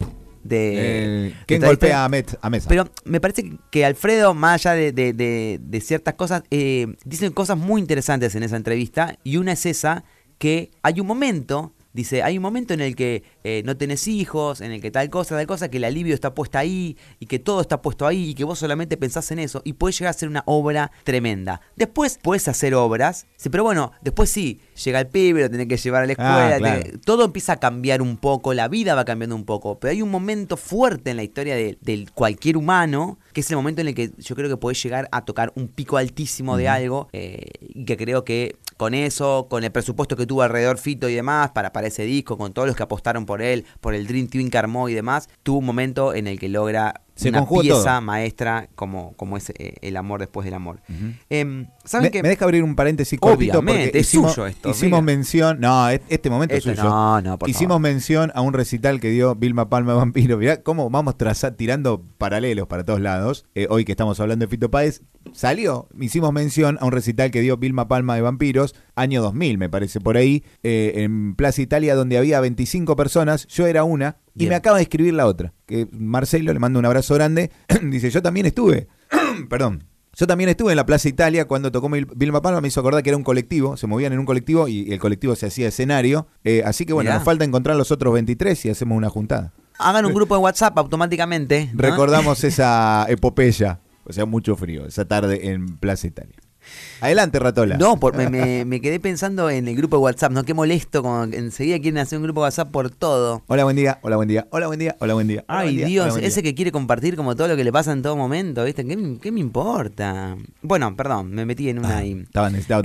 De, 0.44 0.58
de 0.58 1.34
¿Quién 1.46 1.62
golpea 1.62 2.04
a, 2.06 2.10
Met- 2.10 2.38
a 2.42 2.50
Mesa? 2.50 2.68
Pero 2.68 2.88
me 3.06 3.20
parece 3.22 3.44
que- 3.44 3.58
que 3.70 3.86
Alfredo, 3.86 4.34
más 4.34 4.66
allá 4.66 4.74
de, 4.74 4.92
de- 4.92 5.14
de- 5.14 5.60
de 5.62 5.82
ciertas 5.82 6.16
cosas, 6.16 6.42
eh, 6.50 6.88
dicen 7.06 7.32
cosas 7.32 7.58
muy 7.60 7.80
interesantes 7.80 8.34
en 8.34 8.42
esa 8.44 8.56
entrevista. 8.56 9.20
Y 9.24 9.38
una 9.38 9.52
es 9.52 9.66
esa, 9.68 10.04
que 10.40 10.72
hay 10.82 11.00
un 11.00 11.06
momento, 11.06 11.74
dice, 11.94 12.24
hay 12.24 12.38
un 12.38 12.44
momento 12.44 12.74
en 12.74 12.82
el 12.82 12.96
que 12.96 13.24
eh, 13.44 13.62
no 13.66 13.76
tenés 13.78 14.08
hijos, 14.08 14.62
en 14.62 14.72
el 14.72 14.82
que 14.82 14.92
tal 14.92 15.10
cosa, 15.10 15.36
tal 15.36 15.48
cosa, 15.48 15.70
que 15.70 15.78
el 15.78 15.84
alivio 15.84 16.14
está 16.14 16.34
puesta 16.34 16.60
ahí, 16.60 16.98
y 17.20 17.26
que 17.26 17.40
todo 17.40 17.62
está 17.62 17.82
puesto 17.82 18.08
ahí, 18.08 18.30
y 18.30 18.34
que 18.34 18.44
vos 18.44 18.60
solamente 18.60 18.98
pensás 18.98 19.32
en 19.32 19.40
eso, 19.40 19.62
y 19.66 19.74
puedes 19.74 19.98
llegar 20.00 20.12
a 20.12 20.18
ser 20.18 20.30
una 20.30 20.44
obra 20.46 20.92
tremenda. 21.04 21.62
Después 21.76 22.20
puedes 22.22 22.48
hacer 22.48 22.74
obras, 22.76 23.28
sí, 23.36 23.50
pero 23.50 23.64
bueno, 23.64 23.92
después 24.02 24.30
sí, 24.30 24.60
llega 24.84 25.00
el 25.00 25.08
pibe, 25.08 25.42
lo 25.42 25.50
tenés 25.50 25.68
que 25.68 25.78
llevar 25.78 26.04
a 26.04 26.06
la 26.06 26.14
Ah, 26.18 26.50
escuela, 26.50 26.58
claro. 26.58 26.82
tenés- 26.84 27.02
todo 27.06 27.26
empieza 27.26 27.54
a 27.54 27.60
cambiar 27.60 28.02
un 28.02 28.18
poco, 28.18 28.54
la 28.54 28.68
vida 28.68 28.96
va 28.96 29.06
cambiando 29.06 29.36
un 29.36 29.46
poco, 29.46 29.80
pero 29.80 29.92
hay 29.92 30.02
un 30.02 30.10
momento 30.12 30.58
fuerte 30.58 31.12
en 31.12 31.18
la 31.18 31.24
historia 31.24 31.56
de, 31.56 31.78
de 31.82 32.08
cualquier 32.14 32.58
humano, 32.58 33.18
que 33.34 33.42
es 33.42 33.50
el 33.50 33.56
momento 33.58 33.82
en 33.82 33.88
el 33.90 33.96
que 33.96 34.12
yo 34.18 34.36
creo 34.36 34.50
que 34.50 34.58
podés 34.58 34.82
llegar 34.84 35.08
a 35.12 35.24
tocar 35.26 35.52
un 35.56 35.68
pico 35.68 35.98
altísimo 35.98 36.58
de 36.58 36.68
algo, 36.68 37.08
eh, 37.14 37.46
y 37.62 37.86
que 37.86 37.98
creo 37.98 38.24
que 38.26 38.56
con 38.82 38.96
eso, 38.96 39.46
con 39.48 39.64
el 39.64 39.72
presupuesto 39.72 40.16
que 40.16 40.26
tuvo 40.26 40.42
alrededor 40.42 40.80
Fito 40.80 41.08
y 41.08 41.14
demás, 41.14 41.52
para, 41.52 41.72
para 41.72 41.86
ese 41.86 42.02
disco, 42.02 42.36
con 42.36 42.52
todos 42.52 42.68
los 42.68 42.76
que 42.76 42.82
apostaron 42.82 43.28
por 43.28 43.44
él, 43.44 43.64
por 43.80 43.94
el 43.94 44.08
Dream 44.08 44.28
Team 44.28 44.50
que 44.50 44.58
armó 44.58 44.90
y 44.90 44.96
demás, 44.96 45.30
tuvo 45.44 45.60
un 45.60 45.66
momento 45.66 46.16
en 46.16 46.26
el 46.26 46.40
que 46.40 46.50
logra 46.50 47.04
Se 47.16 47.30
una 47.30 47.48
pieza 47.48 47.84
todo. 47.84 48.02
maestra 48.02 48.70
como, 48.76 49.14
como 49.18 49.38
es 49.38 49.50
eh, 49.52 49.76
el 49.82 49.98
amor 49.98 50.20
después 50.22 50.46
del 50.46 50.54
amor. 50.54 50.82
Em, 51.30 51.68
¿Saben 51.84 52.06
me, 52.06 52.12
qué? 52.12 52.24
me 52.24 52.30
deja 52.30 52.46
abrir 52.46 52.64
un 52.64 52.76
paréntesis 52.76 53.20
cortito 53.20 53.60
Obviamente, 53.60 53.84
porque 53.88 54.00
es 54.00 54.08
hicimos, 54.08 54.34
suyo 54.34 54.48
esto, 54.48 54.70
hicimos 54.70 55.02
mira. 55.04 55.16
mención, 55.18 55.60
no, 55.60 55.90
este 55.90 56.30
momento 56.30 56.56
es 56.56 56.64
suyo. 56.64 56.84
no, 56.84 57.22
no, 57.22 57.38
por 57.38 57.50
hicimos 57.50 57.76
favor. 57.76 57.82
mención 57.82 58.32
a 58.34 58.42
un 58.42 58.54
recital 58.54 59.00
que 59.00 59.10
dio 59.10 59.36
Vilma 59.36 59.70
Palma 59.70 59.92
de 59.94 60.00
Vampiro. 60.00 60.38
Mirá 60.38 60.62
cómo 60.64 60.90
vamos 60.90 61.18
traza- 61.18 61.56
tirando 61.56 62.02
paralelos 62.18 62.68
para 62.68 62.84
todos 62.86 63.02
lados. 63.02 63.46
Eh, 63.56 63.68
hoy 63.70 63.86
que 63.86 63.92
estamos 63.92 64.20
hablando 64.20 64.46
de 64.46 64.50
Fito 64.50 64.72
Páez, 64.72 65.02
salió, 65.34 65.88
hicimos 66.00 66.32
mención 66.34 66.78
a 66.82 66.86
un 66.86 66.92
recital 66.92 67.30
que 67.30 67.42
dio 67.42 67.58
Vilma 67.58 67.88
Palma 67.88 68.16
de 68.16 68.22
Vampiros, 68.22 68.74
año 68.96 69.22
2000 69.22 69.58
me 69.58 69.70
parece 69.70 70.00
por 70.00 70.18
ahí, 70.18 70.44
eh, 70.64 70.94
en 70.98 71.36
Plaza 71.36 71.62
Italia 71.62 71.96
donde 71.96 72.18
había 72.18 72.40
25 72.42 72.96
personas, 72.96 73.48
yo 73.48 73.68
era 73.68 73.84
una 73.84 74.18
y 74.36 74.48
me 74.48 74.56
acaba 74.56 74.78
de 74.78 74.84
escribir 74.84 75.14
la 75.14 75.26
otra, 75.28 75.54
que 75.66 75.88
Marcelo 75.92 76.52
le 76.54 76.60
mando 76.60 76.80
un 76.80 76.86
abrazo 76.86 77.14
grande, 77.16 77.52
dice, 77.84 78.10
yo 78.10 78.22
también 78.22 78.46
estuve, 78.46 78.88
perdón. 79.50 79.84
Yo 80.14 80.28
también 80.28 80.50
estuve 80.50 80.74
en 80.74 80.76
la 80.76 80.86
Plaza 80.86 81.08
Italia 81.08 81.46
cuando 81.46 81.72
tocó 81.72 81.88
Vil- 81.90 82.10
Vilma 82.16 82.42
Palma, 82.42 82.60
me 82.60 82.68
hizo 82.68 82.82
acordar 82.82 83.02
que 83.02 83.10
era 83.12 83.16
un 83.18 83.24
colectivo, 83.24 83.78
se 83.78 83.88
movían 83.88 84.12
en 84.12 84.20
un 84.20 84.26
colectivo 84.26 84.68
y 84.68 84.92
el 84.92 85.00
colectivo 85.00 85.36
se 85.38 85.46
hacía 85.46 85.70
escenario. 85.70 86.28
Eh, 86.44 86.64
así 86.66 86.86
que 86.86 86.92
bueno, 86.92 87.08
Mirá. 87.08 87.16
nos 87.16 87.24
falta 87.24 87.46
encontrar 87.46 87.78
los 87.78 87.92
otros 87.92 88.14
23 88.16 88.66
y 88.66 88.70
hacemos 88.70 88.98
una 88.98 89.10
juntada. 89.10 89.54
Hagan 89.80 90.06
un 90.06 90.14
grupo 90.14 90.36
de 90.36 90.42
WhatsApp 90.42 90.78
automáticamente. 90.78 91.70
¿no? 91.74 91.82
Recordamos 91.82 92.44
esa 92.44 93.06
epopeya, 93.08 93.80
o 94.04 94.12
sea, 94.12 94.26
mucho 94.26 94.58
frío, 94.58 94.86
esa 94.86 95.06
tarde 95.06 95.50
en 95.52 95.78
Plaza 95.78 96.08
Italia. 96.08 96.36
Adelante, 97.02 97.40
Ratola. 97.40 97.78
No, 97.78 97.98
por- 98.00 98.16
me, 98.16 98.30
me- 98.30 98.64
me 98.66 98.80
quedé 98.80 99.00
pensando 99.00 99.50
en 99.50 99.68
el 99.68 99.76
grupo 99.76 99.98
de 99.98 100.04
WhatsApp, 100.04 100.32
¿no? 100.32 100.44
Qué 100.44 100.54
molesto, 100.54 101.02
como 101.02 101.24
enseguida 101.24 101.80
quieren 101.80 101.98
hacer 101.98 102.18
un 102.20 102.24
grupo 102.26 102.42
de 102.42 102.46
WhatsApp 102.46 102.70
por 102.72 102.92
todo. 102.92 103.42
Hola, 103.48 103.64
buen 103.64 103.76
día, 103.76 103.98
hola, 104.04 104.18
buen 104.18 104.28
día, 104.30 104.48
hola, 104.52 104.68
buen 104.68 104.80
día, 104.80 104.96
hola, 105.00 105.14
buen 105.16 105.28
día. 105.28 105.44
Ay, 105.48 105.66
buen 105.68 105.76
día, 105.78 105.86
Dios, 105.88 106.04
hola, 106.04 106.12
buen 106.14 106.22
día. 106.22 106.28
ese 106.30 106.44
que 106.44 106.54
quiere 106.54 106.72
compartir 106.72 107.16
como 107.16 107.36
todo 107.36 107.48
lo 107.48 107.56
que 107.56 107.64
le 107.64 107.72
pasa 107.72 107.92
en 107.92 108.02
todo 108.04 108.16
momento, 108.16 108.64
¿viste? 108.66 108.86
¿Qué, 108.86 108.96
me- 108.96 109.18
qué 109.18 109.32
me 109.32 109.40
importa? 109.40 110.36
Bueno, 110.62 110.96
perdón, 110.96 111.32
me 111.32 111.46
metí 111.46 111.70
en 111.70 111.80
una 111.80 111.96
Ah, 111.96 111.98
ahí. 111.98 112.22
estaba 112.24 112.50
necesitado 112.50 112.84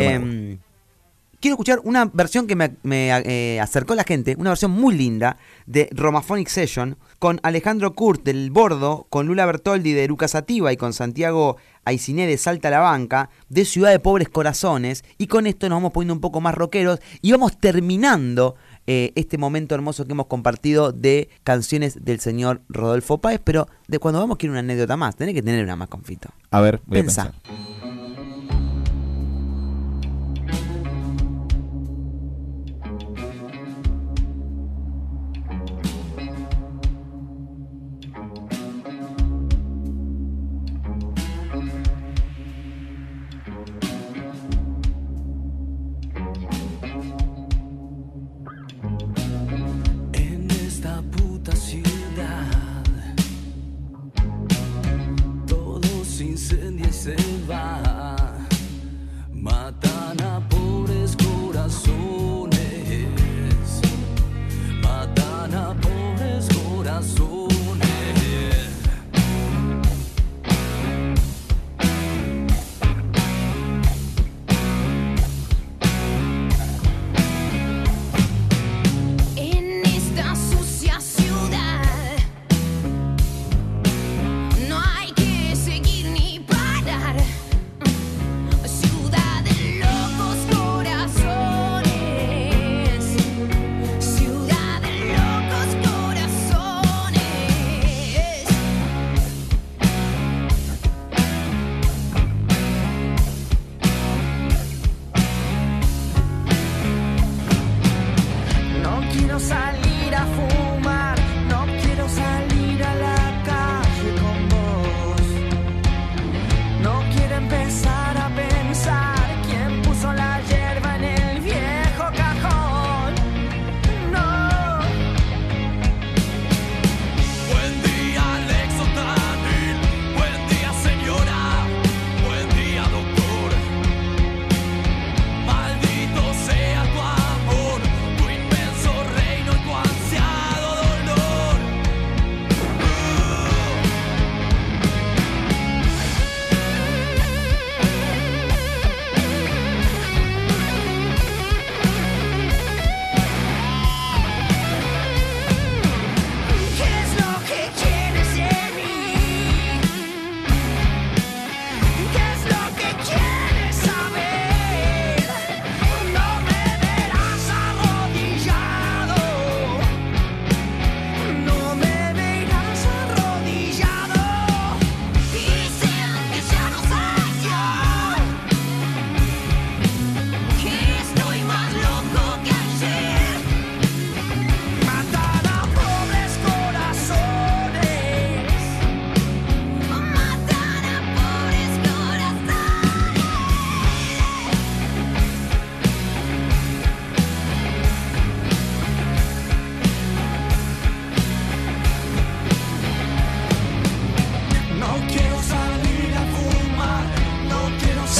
quiero 1.47 1.55
escuchar 1.55 1.80
una 1.84 2.07
versión 2.07 2.49
que 2.49 2.57
me, 2.57 2.74
me, 2.82 3.11
eh, 3.24 3.61
acercó 3.61 3.94
la 3.94 4.03
gente, 4.03 4.34
una 4.36 4.51
versión 4.51 4.72
muy 4.72 4.97
linda 4.97 5.38
de 5.66 5.88
Romaphonic 5.92 6.49
Session 6.49 6.97
con 7.20 7.38
Alejandro 7.44 7.94
Kurt 7.94 8.24
del 8.24 8.51
Bordo, 8.51 9.07
con 9.11 9.28
Lula 9.28 9.47
Bertoldi 9.47 9.92
de 9.92 10.03
Eruca 10.03 10.26
Sativa 10.26 10.72
y 10.72 10.76
con 10.76 10.92
Santiago 10.92 11.57
Aiciné 11.84 12.26
de 12.26 12.36
Salta 12.36 12.66
a 12.66 12.72
la 12.72 12.80
Banca, 12.80 13.30
de 13.49 13.64
Ciudad 13.64 13.92
de 13.92 14.01
Pobres 14.01 14.28
Corazones. 14.28 15.05
Y 15.18 15.28
con 15.28 15.47
esto 15.47 15.68
nos 15.68 15.76
vamos 15.76 15.92
poniendo 15.92 16.14
un 16.14 16.20
poco 16.20 16.40
más 16.40 16.53
rockeros 16.53 16.99
y 17.22 17.30
vamos 17.30 17.59
terminando 17.59 18.57
eh, 18.88 19.12
este 19.14 19.38
momento 19.38 19.76
hermoso 19.76 20.05
que 20.05 20.14
hemos 20.14 20.26
compartido 20.26 20.90
de 20.90 21.28
canciones 21.44 22.05
del 22.05 22.18
señor 22.18 22.62
Rodolfo 22.68 23.18
Páez. 23.18 23.40
Pero 23.44 23.68
de 23.86 24.01
cuando 24.01 24.18
vamos 24.18 24.36
quiero 24.38 24.55
una 24.55 24.61
anécdota 24.61 24.97
más, 24.97 25.14
tenés 25.14 25.36
que 25.36 25.42
tener 25.42 25.62
una 25.62 25.76
más, 25.76 25.88
confito. 25.88 26.28
A 26.51 26.61
ver, 26.61 26.80
voy 26.86 27.03
Pensá. 27.03 27.22
a 27.22 27.30
pensar. 27.30 27.65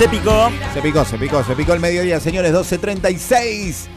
Se 0.07 0.11
picó. 0.11 0.51
Se 0.73 0.83
picó, 0.83 1.05
se 1.05 1.19
picó, 1.19 1.43
se 1.43 1.57
picó 1.57 1.73
el 1.73 1.81
mediodía, 1.81 2.21
señores, 2.21 2.53
12.36. 2.53 3.89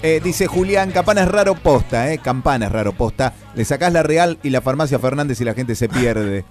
Eh, 0.00 0.20
dice 0.22 0.46
Julián, 0.46 0.92
campana 0.92 1.22
es 1.22 1.28
raro 1.28 1.56
posta, 1.56 2.12
eh. 2.12 2.18
Campana 2.18 2.66
es 2.66 2.72
raro 2.72 2.92
posta. 2.92 3.32
Le 3.56 3.64
sacás 3.64 3.92
la 3.92 4.04
Real 4.04 4.38
y 4.44 4.50
la 4.50 4.60
farmacia 4.60 5.00
Fernández 5.00 5.40
y 5.40 5.44
la 5.44 5.54
gente 5.54 5.74
se 5.74 5.88
pierde. 5.88 6.44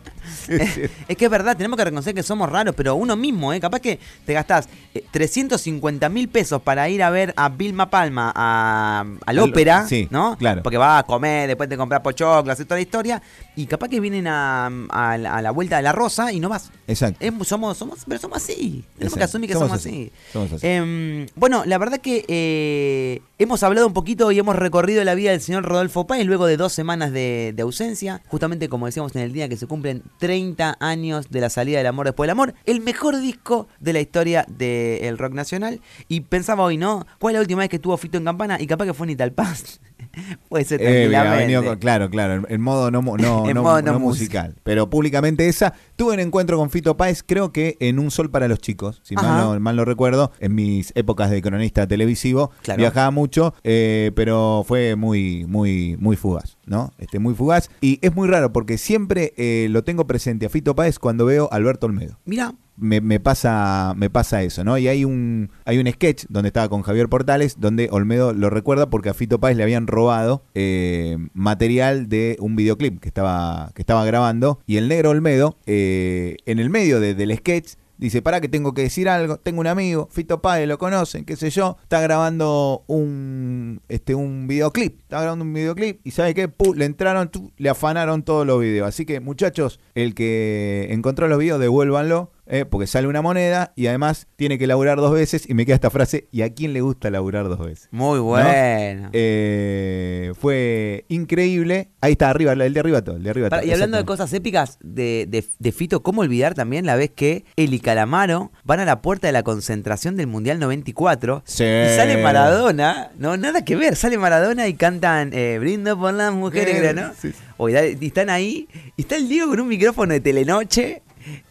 Es 1.08 1.18
que 1.18 1.26
es 1.26 1.32
verdad, 1.32 1.56
tenemos 1.58 1.78
que 1.78 1.84
reconocer 1.86 2.14
que 2.14 2.24
somos 2.24 2.50
raros, 2.50 2.74
pero 2.76 2.96
uno 2.96 3.16
mismo, 3.16 3.54
¿eh? 3.54 3.60
Capaz 3.60 3.80
que 3.80 4.00
te 4.26 4.34
gastás 4.34 4.68
eh, 4.94 5.04
350 5.12 6.10
mil 6.10 6.28
pesos 6.30 6.62
para 6.62 6.88
ir 6.90 7.04
a 7.04 7.10
ver 7.10 7.34
a 7.38 7.50
Vilma 7.50 7.90
Palma 7.90 8.32
a, 8.36 9.06
al 9.26 9.40
ópera, 9.40 9.88
sí, 9.88 10.08
¿no? 10.12 10.36
claro. 10.38 10.64
Porque 10.64 10.78
va 10.78 10.98
a 11.00 11.04
comer, 11.04 11.48
después 11.48 11.70
te 11.70 11.78
compras 11.78 12.02
pochoclas, 12.02 12.60
y 12.60 12.66
toda 12.66 12.78
la 12.78 12.82
historia, 12.82 13.22
y 13.56 13.66
capaz 13.66 13.88
que 13.90 14.00
vienen 14.00 14.28
a, 14.28 14.68
a 14.90 15.18
la- 15.18 15.36
a 15.36 15.42
la 15.42 15.52
vuelta 15.52 15.78
de 15.78 15.82
la 15.84 15.92
rosa 15.92 16.32
y 16.32 16.40
no 16.40 16.50
vas. 16.50 16.72
Exacto. 16.88 17.26
Somos, 17.44 17.78
somos, 17.78 18.00
pero 18.08 18.20
somos 18.20 18.38
así. 18.38 18.84
Tenemos 18.98 19.14
Exacto. 19.14 19.18
que 19.18 19.24
asumir 19.24 19.48
que 19.50 19.54
Somos 19.54 19.68
somos, 19.70 19.80
así. 19.82 20.12
así. 20.12 20.32
Somos 20.34 20.54
así. 20.54 20.68
Em, 20.68 21.28
bueno, 21.36 21.64
la 21.66 21.78
verdad 21.78 22.00
que 22.00 22.26
eh, 22.28 23.22
hemos 23.38 23.62
hablado 23.64 23.88
un 23.88 23.94
poquito 23.94 24.32
y 24.32 24.40
hemos 24.40 24.56
recorrido 24.56 25.04
la 25.04 25.14
vida 25.16 25.32
del 25.32 25.42
señor 25.42 25.64
Rodolfo 25.64 26.08
Páez 26.08 26.26
luego 26.26 26.46
de 26.46 26.58
dos 26.58 26.74
semanas 26.74 27.12
de, 27.12 27.54
de 27.56 27.62
ausencia. 27.64 28.22
Justamente 28.28 28.70
como 28.70 28.86
decíamos 28.86 29.16
en 29.16 29.22
el 29.22 29.34
día 29.34 29.48
que 29.50 29.58
se 29.58 29.68
cumplen 29.68 30.04
30 30.18 30.78
años 30.80 31.30
de 31.30 31.42
la 31.42 31.50
salida 31.50 31.78
del 31.78 31.88
amor 31.88 32.06
después 32.06 32.28
del 32.28 32.32
amor. 32.32 32.54
El 32.66 32.82
mejor 32.82 33.20
disco 33.20 33.68
de 33.80 33.94
la 33.94 34.00
historia 34.00 34.46
del 34.48 35.18
rock 35.18 35.34
nacional. 35.34 35.82
Y 36.08 36.22
pensaba 36.22 36.64
hoy, 36.64 36.78
¿no? 36.78 37.06
¿Cuál 37.20 37.34
es 37.34 37.38
la 37.40 37.42
última 37.42 37.60
vez 37.60 37.70
que 37.70 37.80
tuvo 37.80 37.98
Fito 37.98 38.18
en 38.18 38.26
campana? 38.26 38.60
Y 38.60 38.68
capaz 38.68 38.86
que 38.86 38.94
fue 38.94 39.08
en 39.08 39.12
Italpaz. 39.12 39.80
Puede 40.50 40.66
ser 40.66 40.80
tranquilamente. 40.82 41.68
con- 41.68 41.78
claro, 41.80 42.10
claro, 42.10 42.46
en- 42.48 42.62
modo 42.66 42.92
no, 42.92 43.02
no, 43.02 43.18
no- 43.18 43.64
modo 43.64 43.82
no 43.82 44.00
musical. 44.00 44.56
Pero 44.64 44.90
públicamente 44.90 45.48
esa. 45.48 45.74
Tuve 45.96 46.14
un 46.16 46.20
encuentro 46.20 46.58
con 46.58 46.70
Fito 46.70 46.98
Páez, 46.98 47.24
creo 47.26 47.52
que 47.52 47.78
en 47.80 48.00
Un 48.00 48.12
Sol 48.12 48.30
para 48.30 48.48
los 48.48 48.60
Chicos, 48.60 49.00
si 49.04 49.16
mal 49.16 49.38
no, 49.38 49.60
mal 49.60 49.76
no 49.76 49.86
recuerdo, 49.86 50.32
en 50.40 50.56
mis 50.56 50.92
épocas 50.96 51.30
de 51.32 51.42
cronista 51.42 51.88
televisivo. 51.88 52.52
Claro. 52.64 52.80
Viajaba 52.80 53.12
mucho, 53.12 53.54
eh, 53.64 54.12
pero 54.16 54.64
fue 54.68 54.96
muy, 54.96 55.46
muy, 55.48 55.96
muy 56.00 56.16
fugaz, 56.16 56.58
¿no? 56.66 56.92
Este, 56.98 57.20
muy 57.20 57.34
fugaz. 57.34 57.70
Y 57.82 58.00
es 58.02 58.14
muy 58.16 58.28
raro 58.28 58.52
porque 58.52 58.78
siempre 58.78 59.34
eh, 59.38 59.68
lo 59.70 59.84
tengo 59.84 60.06
presente 60.08 60.46
a 60.46 60.50
Fito 60.50 60.76
Páez 60.76 61.00
cuando 61.00 61.26
veo 61.26 61.48
a 61.52 61.56
Alberto 61.56 61.86
Olmedo. 61.88 62.18
Mira, 62.26 62.54
me, 62.78 63.20
pasa 63.20 63.94
me 63.96 64.10
pasa 64.10 64.44
eso, 64.44 64.64
¿no? 64.64 64.78
Y 64.78 64.88
hay 64.88 65.06
un 65.06 65.50
hay 65.66 65.78
un 65.78 65.88
sketch 65.92 66.26
donde 66.30 66.48
estaba 66.50 66.70
con 66.70 66.82
Javier 66.82 67.08
Portales 67.10 67.60
donde 67.60 67.90
Olmedo 67.92 68.34
lo 68.34 68.50
recuerda 68.50 68.90
porque 68.90 69.10
a 69.10 69.14
Fito 69.14 69.40
Páez 69.40 69.58
le 69.58 69.64
habían 69.64 69.88
robado 69.88 70.44
eh, 70.54 71.18
material 71.34 72.10
de 72.10 72.38
un 72.40 72.56
videoclip 72.56 73.00
que 73.00 73.08
estaba 73.08 73.72
que 73.76 73.82
estaba 73.82 74.04
grabando 74.06 74.60
y 74.66 74.78
el 74.78 74.88
negro 74.88 75.12
Olmedo 75.12 75.58
eh, 75.66 76.38
en 76.46 76.60
el 76.60 76.70
medio 76.70 77.00
de- 77.00 77.16
del 77.16 77.36
sketch 77.38 77.74
Dice, 77.98 78.22
para 78.22 78.42
que 78.42 78.50
tengo 78.50 78.74
que 78.74 78.82
decir 78.82 79.08
algo, 79.08 79.38
tengo 79.38 79.62
un 79.62 79.68
amigo, 79.68 80.10
Fito 80.12 80.42
Páez, 80.42 80.68
lo 80.68 80.78
conocen, 80.78 81.24
qué 81.24 81.38
sé 81.38 81.50
yo, 81.50 81.78
está 81.82 82.02
grabando 82.02 82.84
un 82.88 83.80
este 83.88 84.16
un 84.16 84.48
videoclip, 84.48 85.00
está 85.00 85.22
grabando 85.22 85.46
un 85.46 85.54
videoclip 85.54 86.02
y 86.06 86.12
sabe 86.12 86.34
qué, 86.34 86.52
le 86.76 86.84
entraron, 86.84 87.32
le 87.56 87.70
afanaron 87.70 88.24
todos 88.24 88.46
los 88.46 88.60
videos. 88.60 88.90
Así 88.90 89.06
que 89.06 89.22
muchachos, 89.22 89.80
el 89.94 90.14
que 90.14 90.88
encontró 90.90 91.30
los 91.30 91.40
videos, 91.40 91.58
devuélvanlo, 91.62 92.34
eh, 92.48 92.66
porque 92.66 92.88
sale 92.88 93.08
una 93.08 93.22
moneda 93.22 93.74
y 93.76 93.88
además 93.88 94.28
tiene 94.36 94.58
que 94.58 94.68
laburar 94.68 94.98
dos 94.98 95.12
veces 95.14 95.50
y 95.50 95.54
me 95.54 95.66
queda 95.66 95.76
esta 95.76 95.90
frase, 95.90 96.28
¿y 96.32 96.42
a 96.44 96.54
quién 96.54 96.74
le 96.74 96.82
gusta 96.82 97.10
laburar 97.10 97.48
dos 97.50 97.60
veces? 97.60 97.88
Muy 97.92 98.18
¿No? 98.18 98.24
bueno. 98.26 99.10
Eh, 99.14 100.32
fue 100.40 101.06
increíble. 101.10 101.90
Ahí 102.02 102.14
está 102.14 102.30
arriba, 102.30 102.54
el 102.54 102.74
de 102.74 102.80
arriba 102.80 103.02
todo, 103.04 103.18
el 103.18 103.24
de 103.24 103.30
arriba 103.30 103.50
todo, 103.50 103.64
y 103.64 103.72
hablando 103.72 103.98
de 103.98 104.06
cosas 104.06 104.32
épicas 104.34 104.78
de, 104.82 105.26
de- 105.28 105.46
de 105.58 105.72
Fito, 105.72 106.04
¿cómo 106.04 106.22
olvidar 106.22 106.54
también 106.54 106.86
la 106.86 106.96
vez 106.96 107.12
que 107.12 107.46
él 107.56 107.74
y 107.74 107.80
Calamaro 107.80 108.52
van 108.64 108.80
a 108.80 108.86
la 108.86 109.02
puerta 109.02 109.28
de 109.28 109.34
la 109.34 109.44
concentración 109.44 110.16
del 110.16 110.28
Mundial 110.28 110.60
94 110.60 111.42
Sí. 111.46 111.64
y 111.64 111.96
sale 111.96 112.22
Maradona? 112.22 113.12
No, 113.18 113.38
nada 113.38 113.66
que 113.66 113.76
ver, 113.76 113.96
sale 113.96 114.18
Maradona 114.18 114.68
y 114.68 114.76
cantan 114.76 115.32
eh, 115.34 115.58
Brindo 115.60 115.98
por 116.00 116.14
las 116.14 116.34
mujeres, 116.34 116.94
¿no? 116.96 117.12
sí. 117.20 117.32
O 117.58 117.70
y 117.70 117.74
están 118.02 118.30
ahí, 118.30 118.68
y 118.98 119.02
está 119.04 119.16
el 119.16 119.30
Diego 119.30 119.50
con 119.50 119.62
un 119.62 119.68
micrófono 119.70 120.14
de 120.14 120.20
Telenoche. 120.20 121.02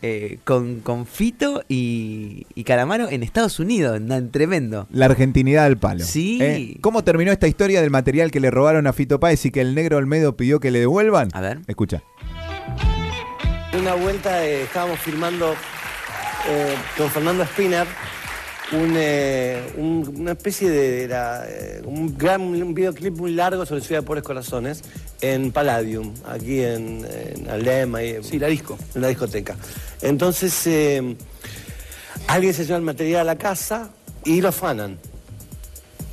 Eh, 0.03 0.39
con, 0.45 0.81
con 0.81 1.07
Fito 1.07 1.62
y, 1.68 2.47
y 2.55 2.64
Calamaro 2.64 3.09
en 3.09 3.22
Estados 3.22 3.59
Unidos, 3.59 4.01
tremendo. 4.31 4.87
La 4.91 5.07
argentinidad 5.07 5.64
al 5.64 5.77
palo. 5.77 6.05
Sí. 6.05 6.39
¿Eh? 6.41 6.77
¿Cómo 6.81 7.05
terminó 7.05 7.33
esta 7.33 7.49
historia 7.49 7.81
del 7.81 7.91
material 7.91 8.31
que 8.31 8.41
le 8.41 8.51
robaron 8.51 8.87
a 8.87 8.93
Fito 8.93 9.20
Páez 9.20 9.45
y 9.47 9.51
que 9.51 9.61
el 9.61 9.75
negro 9.75 9.97
Olmedo 9.97 10.37
pidió 10.37 10.61
que 10.61 10.70
le 10.70 10.81
devuelvan? 10.81 11.29
A 11.33 11.41
ver. 11.41 11.61
Escucha. 11.66 12.03
Una 13.79 13.95
vuelta 13.95 14.47
eh, 14.47 14.62
estábamos 14.62 15.01
filmando 15.01 15.53
eh, 16.49 16.75
con 16.97 17.11
Fernando 17.11 17.45
Spinner 17.45 17.87
un, 18.72 18.94
eh, 18.96 19.62
un- 19.76 20.14
una 20.20 20.32
especie 20.32 20.68
de, 20.70 21.02
era, 21.04 21.44
eh, 21.48 21.82
un 21.84 22.16
gran 22.16 22.40
un 22.40 22.74
videoclip 22.74 23.14
muy 23.16 23.32
largo 23.32 23.64
sobre 23.66 23.82
Ciudad 23.82 24.00
de 24.00 24.06
Pobres 24.06 24.24
Corazones 24.24 24.82
en 25.20 25.52
Palladium, 25.52 26.12
aquí 26.26 26.60
en, 26.62 27.06
en 27.06 27.48
Alem, 27.50 27.94
ahí 27.94 28.10
en- 28.10 28.24
Sí, 28.24 28.38
la 28.38 28.48
disco. 28.48 28.78
en 28.94 29.02
la 29.02 29.08
discoteca. 29.08 29.56
Entonces, 30.02 30.66
eh, 30.66 31.16
alguien 32.26 32.54
se 32.54 32.64
lleva 32.64 32.76
el 32.78 32.82
material 32.84 33.20
a 33.22 33.24
la 33.24 33.36
casa 33.38 33.90
y 34.24 34.40
lo 34.40 34.48
afanan. 34.48 34.98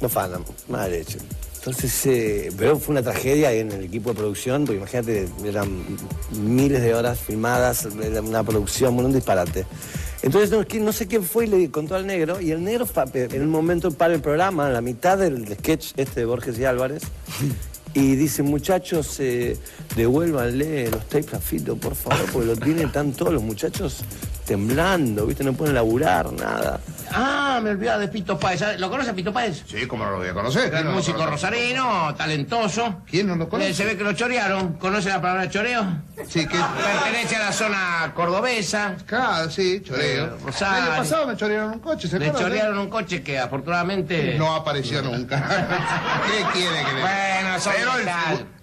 Lo 0.02 0.08
afanan, 0.08 0.44
mala 0.68 0.88
leche. 0.88 1.18
Entonces, 1.62 2.06
eh, 2.08 2.52
pero 2.58 2.80
fue 2.80 2.94
una 2.94 3.04
tragedia 3.04 3.52
en 3.54 3.72
el 3.72 3.84
equipo 3.84 4.10
de 4.10 4.16
producción, 4.16 4.66
porque 4.66 4.80
imagínate, 4.80 5.30
eran 5.46 5.70
miles 6.32 6.82
de 6.82 6.96
horas 6.96 7.20
filmadas, 7.20 7.88
era 8.02 8.20
una 8.22 8.44
producción, 8.44 8.98
un 8.98 9.14
disparate. 9.14 9.68
Entonces, 10.24 10.50
no, 10.50 10.66
¿quién- 10.66 10.84
no 10.86 10.92
sé 10.92 11.06
quién 11.06 11.24
fue 11.24 11.46
y 11.46 11.48
le 11.50 11.70
contó 11.70 11.94
al 11.94 12.08
negro, 12.08 12.42
y 12.42 12.50
el 12.50 12.64
negro 12.64 12.88
pa- 12.88 13.06
en 13.14 13.42
un 13.44 13.50
momento 13.50 13.92
para 13.92 14.12
el 14.16 14.22
programa, 14.22 14.68
en 14.68 14.74
la 14.74 14.82
mitad 14.82 15.20
del 15.20 15.48
sketch 15.56 15.92
este 15.98 16.22
de 16.22 16.26
Borges 16.26 16.58
y 16.58 16.66
Álvarez, 16.66 17.04
y 17.94 18.16
dice, 18.16 18.42
muchachos, 18.42 19.18
eh, 19.20 19.56
devuélvanle 19.96 20.90
los 20.90 21.08
tapes 21.10 21.36
a 21.36 21.40
Fito, 21.40 21.76
por 21.76 21.94
favor, 21.94 22.26
porque 22.34 22.48
lo 22.48 22.56
tienen 22.56 22.92
tan 22.92 23.12
todos 23.12 23.34
los 23.34 23.44
muchachos 23.44 23.98
temblando, 24.48 25.28
¿viste? 25.28 25.44
No 25.44 25.54
pueden 25.54 25.76
laburar, 25.76 26.32
nada. 26.34 26.82
Ah, 27.12 27.41
me 27.62 27.70
olvidaba 27.72 28.00
de 28.00 28.08
Pito 28.08 28.38
Páez. 28.40 28.60
¿Sabe- 28.60 28.78
¿Lo 28.80 28.90
conoce 28.90 29.14
Pito 29.14 29.32
Páez? 29.34 29.64
Sí, 29.68 29.86
como 29.88 30.06
no 30.06 30.12
lo 30.12 30.18
voy 30.18 30.28
a 30.30 30.34
conocer. 30.34 30.66
El 30.66 30.72
¿Quién 30.72 30.84
no 30.86 30.90
lo 30.92 30.96
músico 30.98 31.18
conoce? 31.18 31.32
rosarino, 31.32 32.16
talentoso. 32.16 33.02
¿Quién 33.10 33.28
no 33.28 33.36
lo 33.36 33.48
conoce? 33.50 33.70
Eh, 33.70 33.74
se 33.74 33.86
ve 33.86 33.98
que 33.98 34.04
lo 34.04 34.14
chorearon. 34.14 34.74
¿Conoce 34.74 35.10
la 35.10 35.22
palabra 35.22 35.50
choreo? 35.50 35.86
Sí, 36.28 36.48
que... 36.48 36.58
Pertenece 36.58 37.36
a 37.36 37.40
la 37.40 37.52
zona 37.52 38.12
cordobesa. 38.16 38.96
Claro, 39.06 39.50
sí, 39.50 39.82
choreo. 39.86 40.26
Eh, 40.26 40.30
El 40.38 40.46
Rosario. 40.46 40.84
año 40.92 40.98
pasado 40.98 41.28
me 41.28 41.36
chorearon 41.38 41.72
un 41.74 41.80
coche, 41.80 42.08
¿se 42.08 42.20
Le 42.20 42.28
acuerdan? 42.28 42.50
chorearon 42.50 42.78
un 42.80 42.90
coche 42.90 43.22
que 43.24 43.40
afortunadamente... 43.40 44.36
No 44.38 44.54
apareció 44.56 45.02
nunca. 45.02 45.38
¿Qué 46.28 46.60
quiere 46.60 46.84
que 46.86 46.94
le 46.94 47.02
Bueno, 47.02 47.60
son 47.60 47.74
Pero 47.76 47.92
el, 47.98 48.06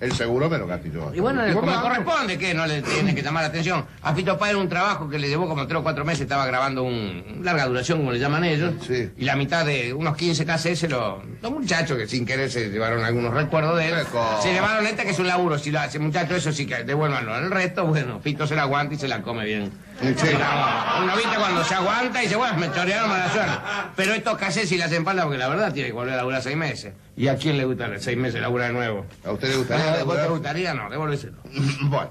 el 0.00 0.12
seguro 0.12 0.48
me 0.48 0.58
lo 0.58 0.68
yo. 0.84 1.12
Y 1.12 1.20
bueno, 1.20 1.42
como 1.52 1.80
corresponde, 1.80 2.38
que 2.38 2.54
no 2.54 2.66
le 2.66 2.82
tiene 2.82 3.14
que 3.14 3.22
llamar 3.22 3.42
la 3.42 3.48
atención. 3.48 3.84
A 4.02 4.14
Fito 4.14 4.38
Páez 4.38 4.54
un 4.54 4.68
trabajo 4.68 5.08
que 5.08 5.18
le 5.18 5.28
llevó 5.28 5.48
como 5.48 5.66
tres 5.66 5.80
o 5.80 5.82
cuatro 5.82 6.04
meses, 6.04 6.22
estaba 6.22 6.46
grabando 6.46 6.84
un 6.84 7.40
larga 7.42 7.66
duración, 7.66 7.98
como 7.98 8.12
le 8.12 8.18
llaman 8.20 8.44
ellos. 8.44 8.74
Y 9.16 9.24
la 9.24 9.34
mitad 9.34 9.66
de 9.66 9.92
unos 9.92 10.16
15 10.16 10.46
KCS, 10.46 10.88
los, 10.88 11.24
los 11.42 11.52
muchachos 11.52 11.96
que 11.98 12.06
sin 12.06 12.24
querer 12.24 12.50
se 12.50 12.70
llevaron 12.70 13.04
algunos 13.04 13.34
recuerdos 13.34 13.76
de 13.78 13.88
él, 13.88 13.94
se 14.40 14.52
llevaron 14.52 14.86
esta 14.86 15.02
que 15.02 15.10
es 15.10 15.18
un 15.18 15.26
laburo. 15.26 15.58
Si 15.58 15.70
lo 15.70 15.80
hace 15.80 15.98
muchacho, 15.98 16.36
eso 16.36 16.52
sí 16.52 16.66
que 16.66 16.84
devuélvanlo. 16.84 17.36
El 17.36 17.50
resto, 17.50 17.84
bueno, 17.86 18.20
Fito 18.20 18.46
se 18.46 18.54
la 18.54 18.62
aguanta 18.62 18.94
y 18.94 18.98
se 18.98 19.08
la 19.08 19.22
come 19.22 19.44
bien. 19.44 19.72
Digamos, 20.00 21.02
Uno 21.02 21.16
viste 21.16 21.36
cuando 21.36 21.64
se 21.64 21.74
aguanta 21.74 22.20
y 22.20 22.26
dice, 22.26 22.36
bueno, 22.36 22.56
me 22.58 22.70
chorearon 22.72 23.10
mala 23.10 23.32
suerte. 23.32 23.52
Pero 23.96 24.14
estos 24.14 24.38
sí 24.54 24.76
le 24.76 24.84
hacen 24.84 25.04
falta 25.04 25.22
porque 25.24 25.38
la 25.38 25.48
verdad 25.48 25.72
tiene 25.72 25.88
que 25.88 25.94
volver 25.94 26.14
a 26.14 26.18
laburar 26.18 26.42
seis 26.42 26.56
meses. 26.56 26.94
¿Y 27.16 27.28
a 27.28 27.36
quién 27.36 27.56
le 27.58 27.64
gusta 27.64 27.88
seis 27.98 28.16
meses 28.16 28.40
laburar 28.40 28.68
de 28.68 28.74
nuevo? 28.74 29.06
¿A 29.24 29.32
usted 29.32 29.48
le 29.48 29.56
gustaría 29.56 29.84
¿A 29.86 29.90
vos 29.90 29.98
laburar? 29.98 30.24
te 30.24 30.30
gustaría? 30.30 30.74
No, 30.74 30.88
devolvérselo. 30.90 31.38
Bueno, 31.82 32.10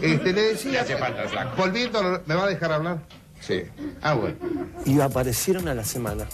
este, 0.00 0.16
le 0.24 0.32
Le 0.32 0.42
decía... 0.42 0.80
hace 0.82 0.96
falta 0.96 1.28
flaco. 1.28 1.56
Volviendo, 1.56 2.22
¿me 2.26 2.34
va 2.34 2.44
a 2.44 2.48
dejar 2.48 2.72
hablar? 2.72 2.98
Sí. 3.40 3.62
Ah, 4.02 4.14
bueno. 4.14 4.36
Y 4.86 4.98
aparecieron 5.00 5.68
a 5.68 5.74
la 5.74 5.84
semana. 5.84 6.24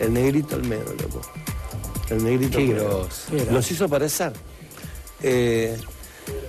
El 0.00 0.12
negrito 0.12 0.56
Almedo, 0.56 0.92
loco. 1.00 1.22
El 2.10 2.22
negrito 2.24 2.58
Qué 2.58 2.64
Almedo. 2.64 3.08
Los 3.50 3.70
hizo 3.70 3.86
aparecer. 3.86 4.32
Eh, 5.22 5.78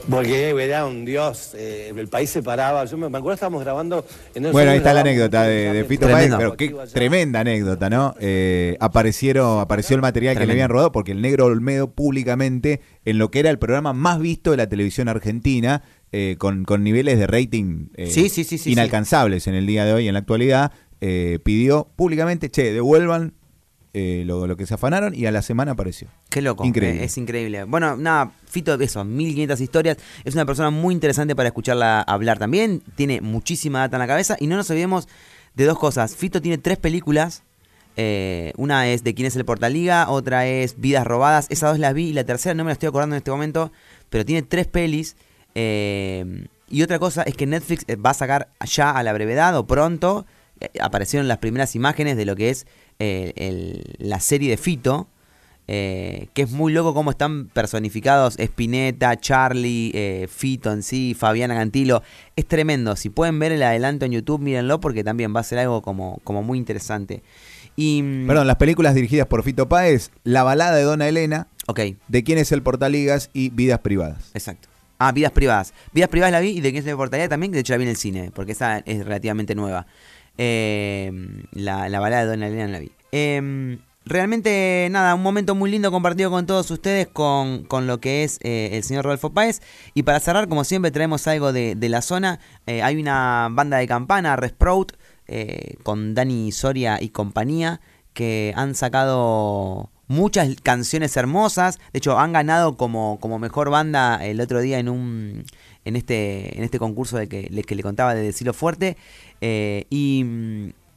porque 0.10 0.50
era 0.50 0.86
un 0.86 1.06
dios. 1.06 1.54
eh, 1.56 1.94
el 1.96 2.08
país 2.08 2.30
se 2.30 2.44
paraba. 2.44 2.86
Yo 2.86 2.98
me, 2.98 3.10
me 3.10 3.18
acuerdo 3.18 3.36
estábamos 3.36 3.64
grabando. 3.64 4.06
En 4.34 4.46
el 4.46 4.52
Bueno, 4.52 4.72
ahí 4.72 4.78
está 4.78 4.94
la 4.94 5.02
anécdota 5.02 5.44
de, 5.44 5.74
de 5.74 5.84
Fito 5.86 6.08
Páez, 6.10 6.32
pero 6.38 6.56
qué 6.56 6.76
tremenda 6.94 7.40
anécdota, 7.42 7.90
¿no? 7.90 8.16
Eh, 8.20 8.78
aparecieron, 8.80 9.60
apareció 9.60 9.96
el 9.96 10.02
material 10.02 10.38
que 10.38 10.46
le 10.46 10.54
habían 10.54 10.70
rodado 10.70 10.92
porque 10.92 11.12
el 11.12 11.22
negro 11.22 11.46
Olmedo 11.46 11.92
públicamente, 11.92 12.82
en 13.06 13.18
lo 13.18 13.32
que 13.32 13.40
era 13.40 13.50
el 13.50 13.60
programa 13.60 13.94
más 13.94 14.20
visto 14.20 14.52
de 14.52 14.58
la 14.58 14.68
televisión 14.68 15.08
argentina, 15.08 15.84
eh, 16.12 16.36
con, 16.38 16.64
con 16.64 16.84
niveles 16.84 17.20
de 17.20 17.28
rating 17.28 17.88
eh, 17.96 18.08
Sí, 18.08 18.30
sí, 18.30 18.44
sí, 18.44 18.58
sí, 18.58 18.72
inalcanzables 18.72 19.48
en 19.48 19.56
el 19.56 19.66
día 19.66 19.86
de 19.86 19.94
hoy, 19.94 20.08
en 20.08 20.14
la 20.14 20.20
actualidad, 20.20 20.72
eh, 21.02 21.40
pidió 21.44 21.92
públicamente, 21.96 22.50
che, 22.50 22.72
devuelvan 22.72 23.34
eh, 23.98 24.24
lo, 24.26 24.46
lo 24.46 24.58
que 24.58 24.66
se 24.66 24.74
afanaron 24.74 25.16
y 25.16 25.26
a 25.26 25.32
la 25.32 25.42
semana 25.42 25.72
apareció. 25.72 26.10
Qué 26.30 26.42
loco. 26.42 26.66
Increíble. 26.66 27.02
eh, 27.02 27.06
Es 27.06 27.18
increíble. 27.18 27.64
Bueno, 27.64 27.96
nada, 27.96 28.32
Fito, 28.48 28.74
eso, 28.80 29.04
1500 29.06 29.62
historias. 29.62 29.98
Es 30.26 30.34
una 30.36 30.46
persona 30.46 30.70
muy 30.70 30.94
interesante 30.94 31.36
para 31.36 31.48
escucharla 31.48 32.02
hablar 32.02 32.38
también. 32.38 32.82
Tiene 32.96 33.22
muchísima 33.22 33.80
data 33.80 33.96
en 33.96 34.00
la 34.02 34.08
cabeza. 34.08 34.36
Y 34.40 34.48
no 34.48 34.58
nos 34.58 34.70
olvidemos 34.70 35.08
de 35.56 35.64
dos 35.66 35.80
cosas. 35.80 36.16
Fito 36.16 36.42
tiene 36.42 36.58
tres 36.58 36.78
películas. 36.78 37.44
eh, 37.98 38.52
una 38.58 38.88
es 38.90 39.04
de 39.06 39.14
quién 39.14 39.26
es 39.28 39.38
el 39.38 39.46
Portaliga, 39.46 40.10
otra 40.10 40.46
es 40.46 40.80
Vidas 40.82 41.08
Robadas. 41.08 41.48
Esas 41.50 41.72
dos 41.72 41.80
las 41.80 41.94
vi 41.94 42.10
y 42.10 42.14
la 42.14 42.26
tercera 42.26 42.54
no 42.54 42.66
me 42.66 42.70
la 42.70 42.74
estoy 42.74 42.90
acordando 42.90 43.16
en 43.16 43.20
este 43.20 43.32
momento. 43.32 43.72
Pero 44.10 44.26
tiene 44.26 44.42
tres 44.42 44.68
pelis. 44.68 45.16
eh, 45.56 46.46
y 46.70 46.82
otra 46.82 46.98
cosa 47.00 47.22
es 47.24 47.36
que 47.36 47.46
Netflix 47.46 47.86
va 48.04 48.10
a 48.10 48.14
sacar 48.16 48.50
ya 48.66 48.90
a 48.92 49.04
la 49.04 49.14
brevedad 49.14 49.56
o 49.58 49.66
pronto. 49.66 50.26
eh, 50.60 50.70
aparecieron 50.82 51.28
las 51.28 51.38
primeras 51.38 51.76
imágenes 51.76 52.18
de 52.18 52.26
lo 52.26 52.36
que 52.36 52.50
es 52.50 52.66
el- 53.00 53.96
la 54.00 54.20
serie 54.20 54.50
de 54.50 54.58
Fito. 54.58 55.08
eh, 55.68 56.28
que 56.36 56.44
es 56.44 56.52
muy 56.52 56.72
loco 56.72 56.94
cómo 56.94 57.10
están 57.10 57.48
personificados 57.48 58.38
Spinetta, 58.38 59.20
Charlie, 59.20 59.90
eh, 59.96 60.28
Fito 60.30 60.72
en 60.72 60.84
sí, 60.84 61.16
Fabiana 61.18 61.56
Cantilo. 61.56 62.04
Es 62.36 62.46
tremendo. 62.46 62.96
Si 62.96 63.10
pueden 63.10 63.40
ver 63.40 63.52
el 63.52 63.64
adelanto 63.64 64.06
en 64.06 64.12
YouTube, 64.12 64.40
mírenlo 64.42 64.80
porque 64.80 65.04
también 65.04 65.36
va 65.36 65.40
a 65.40 65.44
ser 65.44 65.58
algo 65.58 65.82
como, 65.82 66.20
como 66.24 66.44
muy 66.44 66.60
interesante. 66.60 67.24
Y, 67.76 68.04
mm, 68.04 68.28
Perdón, 68.28 68.46
las 68.46 68.58
películas 68.58 68.94
dirigidas 68.94 69.26
por 69.26 69.42
Fito 69.42 69.68
Páez, 69.68 70.12
La 70.24 70.44
balada 70.44 70.76
de 70.76 70.84
Dona 70.84 71.08
Elena, 71.08 71.48
ok, 71.66 71.80
de 72.10 72.24
quién 72.24 72.38
es 72.38 72.52
el 72.52 72.62
Portaligas 72.62 73.32
y 73.34 73.50
Vidas 73.50 73.80
Privadas. 73.80 74.30
exacto. 74.36 74.68
Ah, 75.00 75.12
Vidas 75.12 75.32
Privadas. 75.32 75.74
Vidas 75.94 76.10
Privadas 76.10 76.32
la 76.32 76.42
vi 76.42 76.50
y 76.50 76.62
de 76.62 76.72
quién 76.72 76.84
se 76.84 76.92
me 76.92 76.96
portaría 76.96 77.28
también, 77.28 77.52
que 77.52 77.56
de 77.56 77.62
hecho 77.62 77.74
la 77.74 77.78
vi 77.78 77.84
en 77.86 77.90
el 77.90 77.98
cine, 77.98 78.32
porque 78.36 78.52
esa 78.52 78.78
es 78.86 79.04
relativamente 79.04 79.56
nueva. 79.56 79.88
Eh, 80.38 81.12
la, 81.52 81.90
la 81.90 82.00
balada 82.00 82.24
de 82.24 82.30
Dona 82.30 82.48
Elena 82.48 82.68
la 82.68 82.80
vi. 82.80 82.92
Eh, 83.12 83.78
realmente, 84.06 84.88
nada, 84.92 85.16
un 85.16 85.24
momento 85.24 85.56
muy 85.56 85.72
lindo 85.72 85.92
compartido 85.92 86.30
con 86.30 86.46
todos 86.46 86.70
ustedes 86.72 87.08
con, 87.08 87.64
con 87.64 87.88
lo 87.88 88.00
que 88.00 88.24
es 88.24 88.40
eh, 88.44 88.70
el 88.74 88.84
señor 88.84 89.06
Rodolfo 89.06 89.34
Páez. 89.34 89.62
Y 89.94 90.04
para 90.04 90.20
cerrar, 90.20 90.48
como 90.48 90.64
siempre, 90.64 90.92
traemos 90.92 91.28
algo 91.28 91.52
de, 91.52 91.76
de 91.76 91.90
la 91.90 92.02
zona. 92.02 92.40
Eh, 92.68 92.82
hay 92.82 92.96
una 92.98 93.50
banda 93.52 93.78
de 93.78 93.88
campana, 93.88 94.36
Resprout, 94.36 94.94
eh, 95.28 95.76
con 95.84 96.14
Dani 96.14 96.52
Soria 96.52 97.02
y 97.02 97.10
compañía, 97.10 97.82
que 98.14 98.54
han 98.56 98.76
sacado 98.76 99.90
muchas 100.08 100.56
canciones 100.62 101.18
hermosas. 101.18 101.80
De 101.92 101.98
hecho, 101.98 102.20
han 102.20 102.32
ganado 102.34 102.78
como, 102.78 103.20
como 103.20 103.40
mejor 103.40 103.70
banda 103.70 104.24
el 104.24 104.40
otro 104.40 104.62
día 104.62 104.78
en 104.80 104.90
un 104.90 105.46
en 105.86 105.96
este 105.96 106.58
en 106.58 106.64
este 106.64 106.80
concurso 106.80 107.18
de 107.18 107.28
que, 107.28 107.48
le- 107.50 107.64
que 107.64 107.76
le 107.76 107.84
contaba 107.84 108.14
de 108.14 108.22
Decilo 108.24 108.54
Fuerte. 108.54 108.98
Eh, 109.42 109.86
y, 109.90 110.26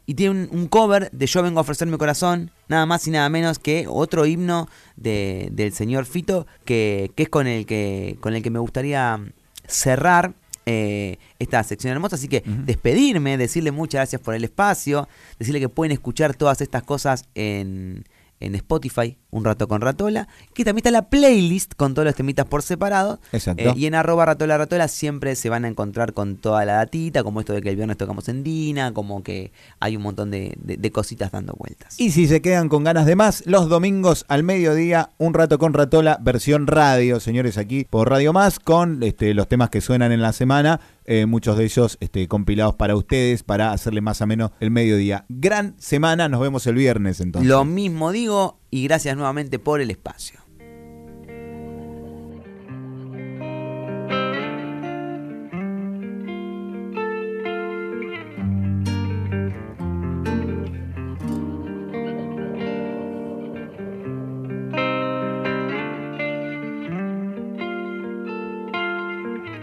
y 0.07 0.15
tiene 0.15 0.31
un, 0.51 0.59
un 0.59 0.69
cover 0.69 1.11
de 1.13 1.27
Yo 1.27 1.43
vengo 1.43 1.59
a 1.59 1.63
ofrecer 1.63 1.87
mi 1.87 1.99
corazón, 1.99 2.51
nada 2.69 2.87
más 2.87 3.07
y 3.07 3.11
nada 3.11 3.29
menos 3.29 3.59
que 3.59 3.87
otro 3.89 4.25
himno 4.27 4.69
de- 4.97 5.51
del 5.53 5.73
señor 5.73 6.07
Fito, 6.07 6.47
que, 6.65 7.11
que 7.15 7.25
es 7.25 7.29
con 7.29 7.47
el 7.47 7.67
que, 7.67 8.17
con 8.21 8.35
el 8.35 8.43
que 8.43 8.51
me 8.51 8.59
gustaría 8.59 9.21
cerrar 9.67 10.33
eh, 10.67 11.19
esta 11.39 11.63
sección 11.63 11.93
hermosa. 11.93 12.17
Así 12.17 12.29
que 12.29 12.43
despedirme, 12.47 13.37
decirle 13.37 13.71
muchas 13.71 13.99
gracias 14.01 14.21
por 14.23 14.35
el 14.35 14.45
espacio, 14.45 15.09
decirle 15.39 15.61
que 15.61 15.69
pueden 15.69 15.93
escuchar 15.93 16.35
todas 16.35 16.61
estas 16.61 16.83
cosas 16.83 17.27
en, 17.35 18.05
en 18.41 18.55
Spotify, 18.55 19.17
Un 19.31 19.45
Rato 19.45 19.69
con 19.69 19.83
Ratola, 19.83 20.27
que 20.55 20.65
también 20.65 20.79
está 20.79 20.91
la 20.91 21.11
playlist 21.11 21.75
con 21.77 21.93
todos 21.93 22.07
los 22.07 22.15
temitas 22.15 22.47
por 22.47 22.63
separado. 22.63 23.21
Exacto. 23.33 23.63
Eh, 23.63 23.75
y 23.77 23.85
en 23.87 23.95
arroba 23.95 24.25
ratola 24.25 24.57
ratola 24.57 24.89
siempre 24.89 25.37
se 25.37 25.51
van 25.51 25.67
a 25.67 25.69
encontrar 25.69 26.15
con 26.15 26.37
toda 26.37 26.65
la 26.65 26.75
datita, 26.75 27.23
como 27.23 27.41
esto 27.41 27.53
de 27.53 27.61
que 27.61 27.69
el 27.69 27.77
viernes 27.77 27.99
tocamos 27.99 28.29
en 28.31 28.43
Dina, 28.43 28.95
como 28.95 29.23
que 29.23 29.53
hay 29.81 29.97
un 29.97 30.03
montón 30.03 30.31
de, 30.31 30.57
de- 30.63 30.79
de 30.79 30.91
cositas 30.93 31.31
dando 31.31 31.53
vueltas. 31.59 32.01
Y 32.01 32.11
si 32.13 32.27
se 32.27 32.41
quedan 32.41 32.69
con 32.71 32.85
ganas 32.85 33.05
de 33.05 33.17
más, 33.17 33.43
los 33.47 33.69
domingos 33.69 34.25
al 34.29 34.45
mediodía, 34.45 35.11
un 35.19 35.35
rato 35.35 35.59
con 35.59 35.75
Ratola, 35.75 36.19
versión 36.23 36.67
radio, 36.67 37.21
señores, 37.21 37.59
aquí 37.59 37.87
por 37.89 38.09
Radio 38.09 38.33
Más, 38.33 38.59
con 38.59 39.03
este, 39.03 39.35
los 39.35 39.47
temas 39.47 39.69
que 39.71 39.81
suenan 39.81 40.11
en 40.13 40.23
la 40.23 40.33
semana, 40.33 40.81
eh, 41.05 41.27
muchos 41.27 41.57
de 41.59 41.65
ellos 41.65 41.97
este, 42.01 42.29
compilados 42.29 42.75
para 42.77 42.95
ustedes, 42.97 43.43
para 43.43 43.73
hacerle 43.73 44.01
más 44.01 44.21
ameno 44.23 44.53
el 44.61 44.71
mediodía. 44.71 45.25
Gran 45.29 45.75
semana, 45.79 46.29
nos 46.29 46.41
vemos 46.41 46.67
el 46.67 46.75
viernes 46.77 47.21
entonces. 47.21 47.49
Lo 47.49 47.65
mismo 47.65 48.13
digo 48.13 48.58
y 48.71 48.85
gracias 48.85 49.17
nuevamente 49.17 49.59
por 49.59 49.81
el 49.81 49.91
espacio. 49.91 50.41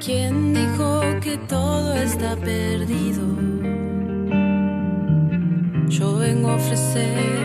¿Quién 0.05 0.53
dijo 0.53 1.01
que 1.19 1.35
todo 1.49 1.95
está 1.95 2.35
perdido. 2.35 3.23
Yo 5.87 6.17
vengo 6.17 6.49
a 6.49 6.55
ofrecer 6.55 7.44